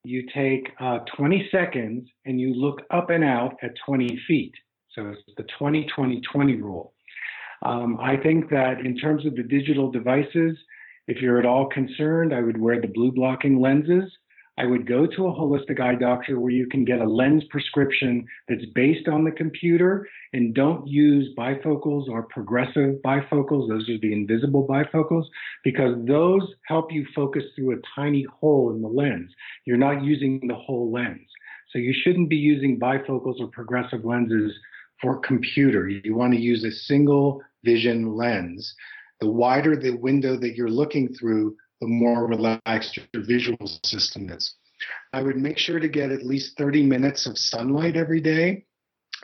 you 0.04 0.28
take 0.34 0.70
uh, 0.80 1.00
20 1.16 1.50
seconds 1.52 2.08
and 2.26 2.40
you 2.40 2.54
look 2.54 2.82
up 2.92 3.10
and 3.10 3.24
out 3.24 3.56
at 3.62 3.72
20 3.86 4.20
feet. 4.28 4.54
So 4.96 5.08
it's 5.08 5.22
the 5.38 5.46
20 5.58 5.88
20 5.96 6.22
20 6.22 6.56
rule. 6.56 6.94
Um, 7.64 7.98
I 8.02 8.18
think 8.18 8.50
that 8.50 8.80
in 8.80 8.98
terms 8.98 9.26
of 9.26 9.36
the 9.36 9.44
digital 9.44 9.92
devices, 9.92 10.58
if 11.08 11.22
you're 11.22 11.40
at 11.40 11.46
all 11.46 11.68
concerned, 11.68 12.34
I 12.34 12.42
would 12.42 12.60
wear 12.60 12.82
the 12.82 12.88
blue 12.88 13.12
blocking 13.12 13.60
lenses. 13.60 14.12
I 14.62 14.66
would 14.66 14.86
go 14.86 15.08
to 15.08 15.26
a 15.26 15.34
holistic 15.34 15.80
eye 15.80 15.96
doctor 15.96 16.40
where 16.40 16.52
you 16.52 16.68
can 16.68 16.86
get 16.86 17.02
a 17.02 17.10
lens 17.10 17.44
prescription 17.50 18.28
that's 18.48 18.66
based 18.76 19.08
on 19.08 19.24
the 19.24 19.32
computer 19.32 20.08
and 20.34 20.54
don't 20.54 20.86
use 20.86 21.34
bifocals 21.36 22.08
or 22.08 22.22
progressive 22.30 22.98
bifocals. 23.04 23.70
Those 23.70 23.90
are 23.90 23.98
the 23.98 24.14
invisible 24.14 24.68
bifocals 24.68 25.26
because 25.64 25.96
those 26.06 26.44
help 26.68 26.94
you 26.94 27.08
focus 27.16 27.44
through 27.56 27.72
a 27.72 27.82
tiny 27.96 28.24
hole 28.40 28.72
in 28.72 28.84
the 28.84 28.88
lens. 28.88 29.32
You're 29.66 29.78
not 29.78 30.04
using 30.04 30.48
the 30.48 30.54
whole 30.54 30.92
lens. 30.92 31.28
So 31.72 31.80
you 31.80 31.92
shouldn't 31.92 32.30
be 32.30 32.38
using 32.38 32.80
bifocals 32.80 33.40
or 33.40 33.48
progressive 33.48 34.06
lenses 34.06 34.54
for 35.02 35.18
computer. 35.22 35.90
You 35.90 36.16
want 36.16 36.34
to 36.34 36.40
use 36.40 36.64
a 36.64 36.72
single 36.72 37.42
vision 37.64 38.14
lens. 38.14 38.76
The 39.22 39.32
wider 39.32 39.76
the 39.76 39.98
window 39.98 40.38
that 40.38 40.56
you're 40.56 40.70
looking 40.70 41.16
through, 41.16 41.56
the 41.82 41.88
more 41.88 42.28
relaxed 42.28 42.98
your 42.98 43.24
visual 43.26 43.68
system 43.84 44.30
is. 44.30 44.54
I 45.14 45.22
would 45.22 45.38
make 45.38 45.58
sure 45.58 45.80
to 45.80 45.90
get 45.90 46.12
at 46.12 46.26
least 46.26 46.58
30 46.58 46.84
minutes 46.84 47.26
of 47.26 47.38
sunlight 47.38 47.98
every 47.98 48.22
day. 48.22 48.66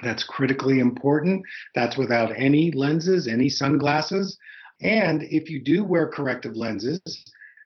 That's 0.04 0.24
critically 0.24 0.80
important. 0.80 1.44
That's 1.74 1.98
without 1.98 2.34
any 2.36 2.72
lenses, 2.72 3.28
any 3.28 3.50
sunglasses. 3.50 4.38
And 4.82 5.24
if 5.24 5.50
you 5.50 5.64
do 5.64 5.84
wear 5.84 6.08
corrective 6.08 6.56
lenses, 6.56 7.02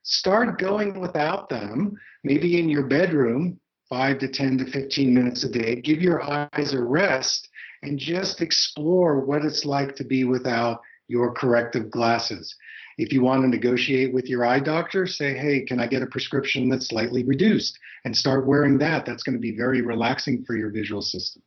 start 0.04 0.60
going 0.60 1.00
without 1.00 1.50
them, 1.50 1.98
maybe 2.24 2.60
in 2.60 2.70
your 2.70 2.88
bedroom, 2.88 3.60
five 3.90 4.20
to 4.20 4.28
10 4.30 4.60
to 4.60 4.66
15 4.72 5.14
minutes 5.14 5.44
a 5.44 5.50
day. 5.50 5.76
Give 5.76 6.02
your 6.02 6.22
eyes 6.24 6.74
a 6.74 6.82
rest 6.82 7.50
and 7.84 8.00
just 8.00 8.42
explore 8.42 9.20
what 9.20 9.44
it's 9.44 9.66
like 9.66 9.96
to 9.98 10.04
be 10.06 10.24
without 10.24 10.80
your 11.08 11.34
corrective 11.34 11.92
glasses. 11.92 12.56
If 12.98 13.12
you 13.14 13.22
want 13.22 13.44
to 13.44 13.48
negotiate 13.48 14.14
with 14.14 14.28
your 14.28 14.46
eye 14.46 14.60
doctor, 14.60 15.08
say, 15.08 15.36
hey, 15.36 15.62
can 15.62 15.80
I 15.80 15.88
get 15.88 16.02
a 16.02 16.08
prescription 16.08 16.70
that's 16.70 16.90
slightly 16.90 17.24
reduced? 17.24 17.78
And 18.06 18.16
start 18.16 18.46
wearing 18.46 18.78
that. 18.80 19.06
That's 19.06 19.24
going 19.24 19.36
to 19.36 19.40
be 19.40 19.56
very 19.56 19.82
relaxing 19.82 20.44
for 20.46 20.56
your 20.56 20.72
visual 20.72 21.02
system. 21.02 21.42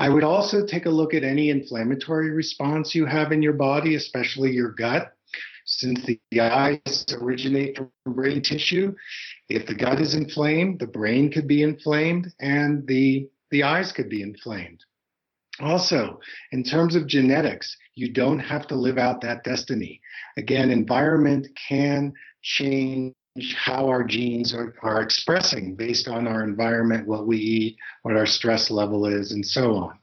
I 0.00 0.08
would 0.08 0.24
also 0.24 0.66
take 0.66 0.86
a 0.86 0.90
look 0.90 1.14
at 1.14 1.24
any 1.24 1.50
inflammatory 1.50 2.30
response 2.30 2.94
you 2.94 3.06
have 3.06 3.32
in 3.32 3.42
your 3.42 3.52
body, 3.52 3.94
especially 3.94 4.52
your 4.52 4.70
gut. 4.70 5.12
Since 5.66 6.04
the 6.04 6.40
eyes 6.40 7.06
originate 7.20 7.76
from 7.76 7.90
brain 8.04 8.42
tissue, 8.42 8.94
if 9.48 9.66
the 9.66 9.74
gut 9.74 10.00
is 10.00 10.14
inflamed, 10.14 10.78
the 10.78 10.86
brain 10.86 11.30
could 11.30 11.46
be 11.46 11.62
inflamed 11.62 12.32
and 12.40 12.86
the, 12.86 13.28
the 13.50 13.62
eyes 13.62 13.90
could 13.92 14.10
be 14.10 14.20
inflamed. 14.20 14.84
Also, 15.60 16.18
in 16.52 16.64
terms 16.64 16.96
of 16.96 17.06
genetics, 17.06 17.76
you 17.94 18.12
don't 18.12 18.40
have 18.40 18.66
to 18.66 18.74
live 18.74 18.98
out 18.98 19.20
that 19.20 19.44
destiny. 19.44 20.00
Again, 20.36 20.70
environment 20.70 21.46
can 21.68 22.12
change 22.42 23.14
how 23.56 23.88
our 23.88 24.04
genes 24.04 24.52
are, 24.54 24.74
are 24.82 25.00
expressing 25.00 25.74
based 25.74 26.08
on 26.08 26.26
our 26.26 26.42
environment, 26.42 27.06
what 27.06 27.26
we 27.26 27.38
eat, 27.38 27.76
what 28.02 28.16
our 28.16 28.26
stress 28.26 28.70
level 28.70 29.06
is, 29.06 29.32
and 29.32 29.44
so 29.44 29.74
on. 29.76 29.98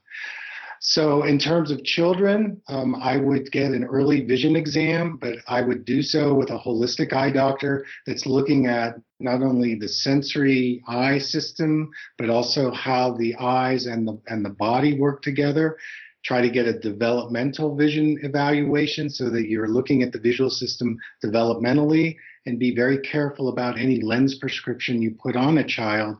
So, 0.84 1.22
in 1.22 1.38
terms 1.38 1.70
of 1.70 1.84
children, 1.84 2.60
um, 2.66 2.96
I 2.96 3.16
would 3.16 3.52
get 3.52 3.70
an 3.70 3.84
early 3.84 4.22
vision 4.22 4.56
exam, 4.56 5.16
but 5.16 5.36
I 5.46 5.60
would 5.60 5.84
do 5.84 6.02
so 6.02 6.34
with 6.34 6.50
a 6.50 6.58
holistic 6.58 7.12
eye 7.12 7.30
doctor 7.30 7.86
that's 8.04 8.26
looking 8.26 8.66
at 8.66 8.96
not 9.20 9.44
only 9.44 9.76
the 9.76 9.86
sensory 9.86 10.82
eye 10.88 11.18
system, 11.18 11.88
but 12.18 12.30
also 12.30 12.72
how 12.72 13.12
the 13.12 13.36
eyes 13.36 13.86
and 13.86 14.08
the 14.08 14.20
and 14.26 14.44
the 14.44 14.50
body 14.50 14.98
work 14.98 15.22
together. 15.22 15.78
Try 16.24 16.40
to 16.40 16.50
get 16.50 16.66
a 16.66 16.80
developmental 16.80 17.76
vision 17.76 18.18
evaluation 18.24 19.08
so 19.08 19.30
that 19.30 19.48
you're 19.48 19.68
looking 19.68 20.02
at 20.02 20.10
the 20.10 20.18
visual 20.18 20.50
system 20.50 20.98
developmentally, 21.24 22.16
and 22.46 22.58
be 22.58 22.74
very 22.74 22.98
careful 22.98 23.50
about 23.50 23.78
any 23.78 24.00
lens 24.00 24.34
prescription 24.34 25.00
you 25.00 25.14
put 25.22 25.36
on 25.36 25.58
a 25.58 25.64
child 25.64 26.16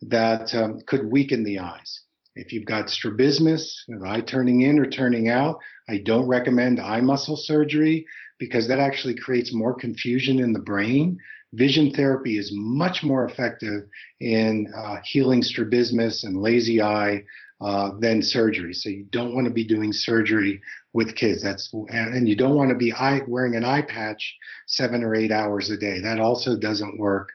that 0.00 0.54
um, 0.54 0.80
could 0.86 1.04
weaken 1.12 1.44
the 1.44 1.58
eyes. 1.58 2.05
If 2.36 2.52
you've 2.52 2.66
got 2.66 2.90
strabismus, 2.90 3.84
eye 4.04 4.20
turning 4.20 4.60
in 4.60 4.78
or 4.78 4.86
turning 4.86 5.28
out, 5.28 5.58
I 5.88 5.98
don't 5.98 6.28
recommend 6.28 6.78
eye 6.78 7.00
muscle 7.00 7.36
surgery 7.36 8.06
because 8.38 8.68
that 8.68 8.78
actually 8.78 9.16
creates 9.16 9.54
more 9.54 9.74
confusion 9.74 10.38
in 10.38 10.52
the 10.52 10.60
brain. 10.60 11.18
Vision 11.54 11.92
therapy 11.92 12.36
is 12.36 12.52
much 12.54 13.02
more 13.02 13.24
effective 13.24 13.84
in 14.20 14.70
uh, 14.76 14.96
healing 15.04 15.42
strabismus 15.42 16.24
and 16.24 16.36
lazy 16.36 16.82
eye 16.82 17.24
uh, 17.60 17.92
than 18.00 18.20
surgery. 18.20 18.74
So 18.74 18.90
you 18.90 19.06
don't 19.10 19.34
want 19.34 19.46
to 19.46 19.52
be 19.52 19.64
doing 19.64 19.92
surgery 19.92 20.60
with 20.92 21.14
kids. 21.14 21.42
That's 21.42 21.72
and, 21.88 22.28
you 22.28 22.36
don't 22.36 22.54
want 22.54 22.68
to 22.68 22.76
be 22.76 22.92
eye, 22.92 23.22
wearing 23.26 23.56
an 23.56 23.64
eye 23.64 23.82
patch 23.82 24.36
seven 24.66 25.02
or 25.02 25.14
eight 25.14 25.32
hours 25.32 25.70
a 25.70 25.76
day. 25.78 26.00
That 26.02 26.20
also 26.20 26.58
doesn't 26.58 26.98
work. 26.98 27.30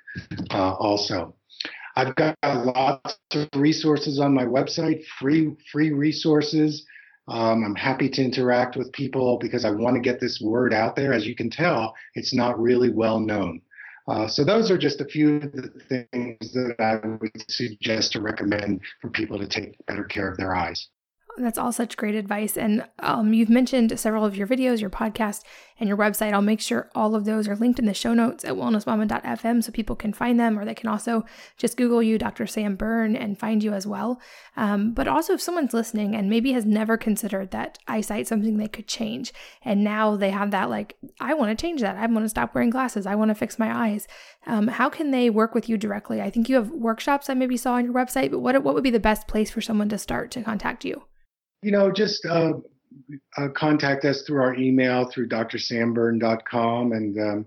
Uh, 0.52 0.74
also, 0.74 1.36
I've 2.02 2.16
got 2.16 2.36
lots 2.43 3.20
of 3.34 3.47
resources 3.56 4.20
on 4.20 4.34
my 4.34 4.43
website, 4.43 5.06
free 5.20 5.56
free 5.72 5.91
resources. 5.91 6.84
Um, 7.28 7.64
I'm 7.64 7.76
happy 7.76 8.10
to 8.10 8.24
interact 8.24 8.76
with 8.76 8.91
people 8.91 9.38
because 9.38 9.66
I 9.66 9.70
want 9.70 9.95
to 9.97 10.02
get 10.02 10.20
this 10.20 10.41
word 10.41 10.74
out 10.74 10.95
there. 10.95 11.14
As 11.14 11.28
you 11.28 11.36
can 11.36 11.52
tell, 11.52 11.93
it's 12.16 12.34
not 12.34 12.60
really 12.60 12.89
well 12.89 13.20
known. 13.20 13.62
Uh, 14.08 14.28
so 14.28 14.43
those 14.43 14.72
are 14.72 14.80
just 14.80 14.99
a 14.99 15.06
few 15.06 15.36
of 15.36 15.52
the 15.52 15.70
things 15.89 16.52
that 16.54 16.76
I 16.80 17.06
would 17.06 17.52
suggest 17.52 18.14
to 18.14 18.22
recommend 18.22 18.82
for 18.99 19.12
people 19.12 19.38
to 19.38 19.47
take 19.47 19.78
better 19.86 20.04
care 20.04 20.28
of 20.28 20.38
their 20.38 20.56
eyes. 20.56 20.89
That's 21.38 21.60
all 21.60 21.72
such 21.72 21.97
great 21.97 22.16
advice. 22.16 22.58
And 22.58 22.84
um, 22.99 23.34
you've 23.34 23.49
mentioned 23.49 23.97
several 23.99 24.26
of 24.26 24.36
your 24.36 24.47
videos, 24.47 24.82
your 24.82 24.89
podcast, 24.89 25.43
and 25.82 25.88
your 25.88 25.98
website. 25.98 26.32
I'll 26.32 26.44
make 26.44 26.62
sure 26.62 26.92
all 26.94 27.16
of 27.16 27.26
those 27.26 27.48
are 27.48 27.56
linked 27.56 27.80
in 27.80 27.86
the 27.86 27.94
show 27.94 28.14
notes 28.14 28.46
at 28.46 28.54
wellnessmama.fm 28.54 29.64
so 29.64 29.72
people 29.72 29.96
can 29.96 30.14
find 30.14 30.40
them, 30.40 30.58
or 30.58 30.64
they 30.64 30.76
can 30.76 30.88
also 30.88 31.26
just 31.58 31.76
Google 31.76 32.04
you, 32.04 32.20
Dr. 32.20 32.46
Sam 32.46 32.76
Berne, 32.76 33.16
and 33.16 33.38
find 33.38 33.64
you 33.64 33.74
as 33.74 33.88
well. 33.88 34.22
Um, 34.56 34.94
but 34.94 35.08
also, 35.08 35.34
if 35.34 35.42
someone's 35.42 35.74
listening 35.74 36.16
and 36.16 36.30
maybe 36.30 36.54
has 36.54 36.66
never 36.66 36.98
considered 36.98 37.50
that 37.52 37.80
eyesight 37.88 38.28
something 38.28 38.58
they 38.58 38.68
could 38.68 38.88
change, 38.88 39.34
and 39.66 39.84
now 39.84 40.16
they 40.16 40.30
have 40.30 40.52
that, 40.52 40.70
like, 40.70 40.98
I 41.20 41.34
want 41.34 41.58
to 41.58 41.62
change 41.62 41.82
that. 41.82 41.98
I 41.98 42.06
want 42.06 42.26
to 42.26 42.30
stop 42.30 42.54
wearing 42.54 42.70
glasses. 42.70 43.08
I 43.08 43.16
want 43.16 43.30
to 43.30 43.36
fix 43.36 43.58
my 43.58 43.90
eyes. 43.90 44.08
Um, 44.46 44.68
how 44.68 44.88
can 44.88 45.10
they 45.10 45.32
work 45.32 45.56
with 45.56 45.68
you 45.68 45.78
directly? 45.78 46.22
I 46.22 46.30
think 46.30 46.48
you 46.48 46.56
have 46.56 46.70
workshops 46.70 47.28
I 47.28 47.34
maybe 47.34 47.58
saw 47.58 47.74
on 47.74 47.86
your 47.86 47.94
website, 47.96 48.30
but 48.30 48.40
what, 48.40 48.62
what 48.64 48.76
would 48.76 48.84
be 48.84 48.92
the 48.92 49.00
best 49.00 49.28
place 49.28 49.50
for 49.50 49.62
someone 49.62 49.90
to 49.90 49.98
start 49.98 50.30
to 50.32 50.44
contact 50.44 50.86
you? 50.86 51.02
You 51.64 51.72
know, 51.72 51.92
just 51.92 52.24
uh, 52.26 52.54
uh, 53.38 53.48
contact 53.56 54.06
us 54.06 54.24
through 54.24 54.42
our 54.42 54.56
email 54.56 55.10
through 55.10 55.30
drsamberne.com. 55.30 56.92
And 56.92 57.20
um, 57.20 57.46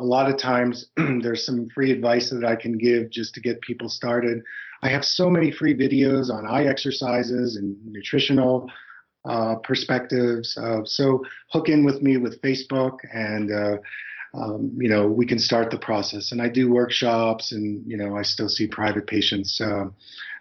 a 0.00 0.04
lot 0.04 0.30
of 0.30 0.38
times 0.38 0.86
there's 0.96 1.44
some 1.44 1.68
free 1.74 1.90
advice 1.90 2.30
that 2.30 2.44
I 2.44 2.56
can 2.56 2.78
give 2.78 3.10
just 3.10 3.34
to 3.34 3.40
get 3.40 3.60
people 3.60 3.88
started. 3.88 4.42
I 4.82 4.88
have 4.88 5.04
so 5.04 5.30
many 5.30 5.50
free 5.50 5.76
videos 5.76 6.30
on 6.30 6.46
eye 6.46 6.66
exercises 6.66 7.56
and 7.56 7.76
nutritional 7.86 8.70
uh, 9.28 9.56
perspectives. 9.56 10.56
Uh, 10.56 10.84
so 10.84 11.24
hook 11.50 11.68
in 11.68 11.84
with 11.84 12.02
me 12.02 12.16
with 12.16 12.40
Facebook 12.42 12.98
and 13.12 13.50
uh, 13.50 13.76
um, 14.36 14.72
you 14.76 14.88
know, 14.88 15.06
we 15.06 15.26
can 15.26 15.38
start 15.38 15.70
the 15.70 15.78
process. 15.78 16.32
And 16.32 16.42
I 16.42 16.48
do 16.48 16.70
workshops, 16.70 17.52
and 17.52 17.82
you 17.86 17.96
know, 17.96 18.16
I 18.16 18.22
still 18.22 18.48
see 18.48 18.66
private 18.66 19.06
patients. 19.06 19.60
Uh, 19.60 19.86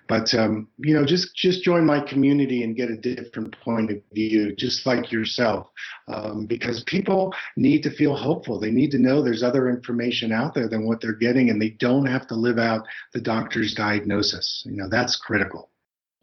but 0.08 0.34
um, 0.34 0.68
you 0.78 0.94
know, 0.94 1.06
just 1.06 1.36
just 1.36 1.64
join 1.64 1.86
my 1.86 2.00
community 2.00 2.64
and 2.64 2.76
get 2.76 2.90
a 2.90 2.98
different 2.98 3.56
point 3.60 3.92
of 3.92 3.98
view, 4.14 4.56
just 4.56 4.86
like 4.86 5.12
yourself, 5.12 5.68
um, 6.08 6.46
because 6.46 6.84
people 6.84 7.34
need 7.58 7.84
to 7.84 7.92
feel 7.92 8.16
hopeful. 8.16 8.60
They 8.60 8.72
need 8.72 8.92
to 8.92 9.00
know 9.00 9.22
there's 9.22 9.44
other 9.44 9.70
information 9.70 10.32
out 10.32 10.54
there 10.54 10.68
than 10.68 10.86
what 10.86 11.02
they're 11.02 11.14
getting, 11.14 11.50
and 11.50 11.62
they 11.62 11.70
don't 11.70 12.06
have 12.06 12.28
to 12.28 12.36
live 12.36 12.60
out 12.60 12.86
the 13.14 13.22
doctor's 13.22 13.74
diagnosis. 13.74 14.64
You 14.66 14.78
know, 14.78 14.90
that's 14.90 15.16
critical. 15.16 15.70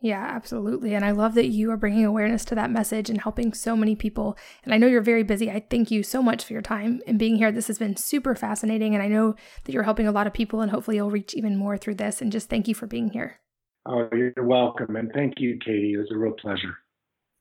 Yeah, 0.03 0.26
absolutely. 0.28 0.95
And 0.97 1.05
I 1.05 1.12
love 1.12 1.35
that 1.35 1.47
you 1.47 1.70
are 1.70 1.76
bringing 1.76 2.05
awareness 2.05 2.45
to 2.47 2.57
that 2.57 2.72
message 2.72 3.09
and 3.09 3.20
helping 3.20 3.55
so 3.55 3.76
many 3.76 3.95
people. 3.95 4.37
And 4.64 4.74
I 4.74 4.76
know 4.76 4.89
you're 4.89 5.01
very 5.01 5.22
busy. 5.22 5.49
I 5.49 5.64
thank 5.70 5.93
you 5.93 6.03
so 6.03 6.20
much 6.20 6.45
for 6.45 6.55
your 6.55 6.62
time 6.62 7.01
and 7.07 7.20
being 7.20 7.37
here. 7.37 7.53
This 7.53 7.68
has 7.68 7.78
been 7.78 7.97
super 7.97 8.35
fascinating. 8.35 8.95
And 8.95 9.03
I 9.03 9.07
know 9.07 9.37
that 9.62 9.72
you're 9.72 9.85
helping 9.85 10.09
a 10.09 10.12
lot 10.12 10.26
of 10.26 10.33
people, 10.33 10.61
and 10.61 10.72
hopefully 10.72 10.97
you'll 10.97 11.12
reach 11.12 11.35
even 11.35 11.57
more 11.57 11.78
through 11.78 11.95
this. 11.95 12.20
And 12.20 12.33
just 12.33 12.51
thank 12.51 12.66
you 12.66 12.74
for 12.74 12.89
being 12.89 13.11
here. 13.11 13.39
Oh, 13.87 14.09
you're 14.12 14.33
welcome. 14.45 14.97
And 14.97 15.11
thank 15.12 15.35
you, 15.39 15.59
Katie. 15.64 15.95
It 15.95 15.99
was 15.99 16.11
a 16.12 16.16
real 16.16 16.33
pleasure. 16.33 16.78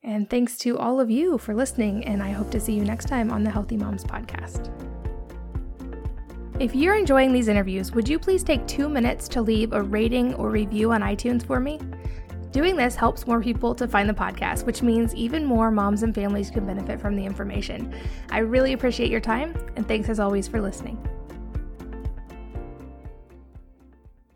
And 0.04 0.30
thanks 0.30 0.58
to 0.60 0.78
all 0.78 1.00
of 1.00 1.12
you 1.12 1.38
for 1.38 1.54
listening. 1.54 2.04
And 2.06 2.24
I 2.24 2.32
hope 2.32 2.50
to 2.52 2.60
see 2.60 2.74
you 2.74 2.84
next 2.84 3.06
time 3.06 3.32
on 3.32 3.44
the 3.44 3.52
Healthy 3.52 3.78
Moms 3.78 4.04
Podcast. 4.04 4.72
If 6.60 6.76
you're 6.76 6.96
enjoying 6.96 7.34
these 7.34 7.48
interviews, 7.48 7.92
would 7.92 8.08
you 8.08 8.20
please 8.20 8.44
take 8.44 8.66
two 8.68 8.89
minutes 8.89 9.28
to 9.30 9.42
leave 9.42 9.74
a 9.74 9.82
rating 9.82 10.34
or 10.36 10.50
review 10.50 10.92
on 10.92 11.02
iTunes 11.02 11.46
for 11.46 11.60
me? 11.60 11.80
Doing 12.52 12.76
this 12.76 12.96
helps 12.96 13.26
more 13.26 13.42
people 13.42 13.74
to 13.76 13.88
find 13.88 14.10
the 14.10 14.14
podcast, 14.14 14.66
which 14.66 14.82
means 14.82 15.16
even 15.16 15.46
more 15.46 15.72
moms 15.72 16.04
and 16.04 16.14
families 16.14 16.52
can 16.52 16.66
benefit 16.66 17.00
from 17.00 17.16
the 17.16 17.26
information. 17.26 17.94
I 18.30 18.39
really 18.39 18.74
appreciate 18.74 19.10
your 19.10 19.22
time, 19.22 19.56
and 19.76 19.88
thanks 19.88 20.10
as 20.10 20.20
always 20.20 20.48
for 20.48 20.62
listening. 20.62 21.02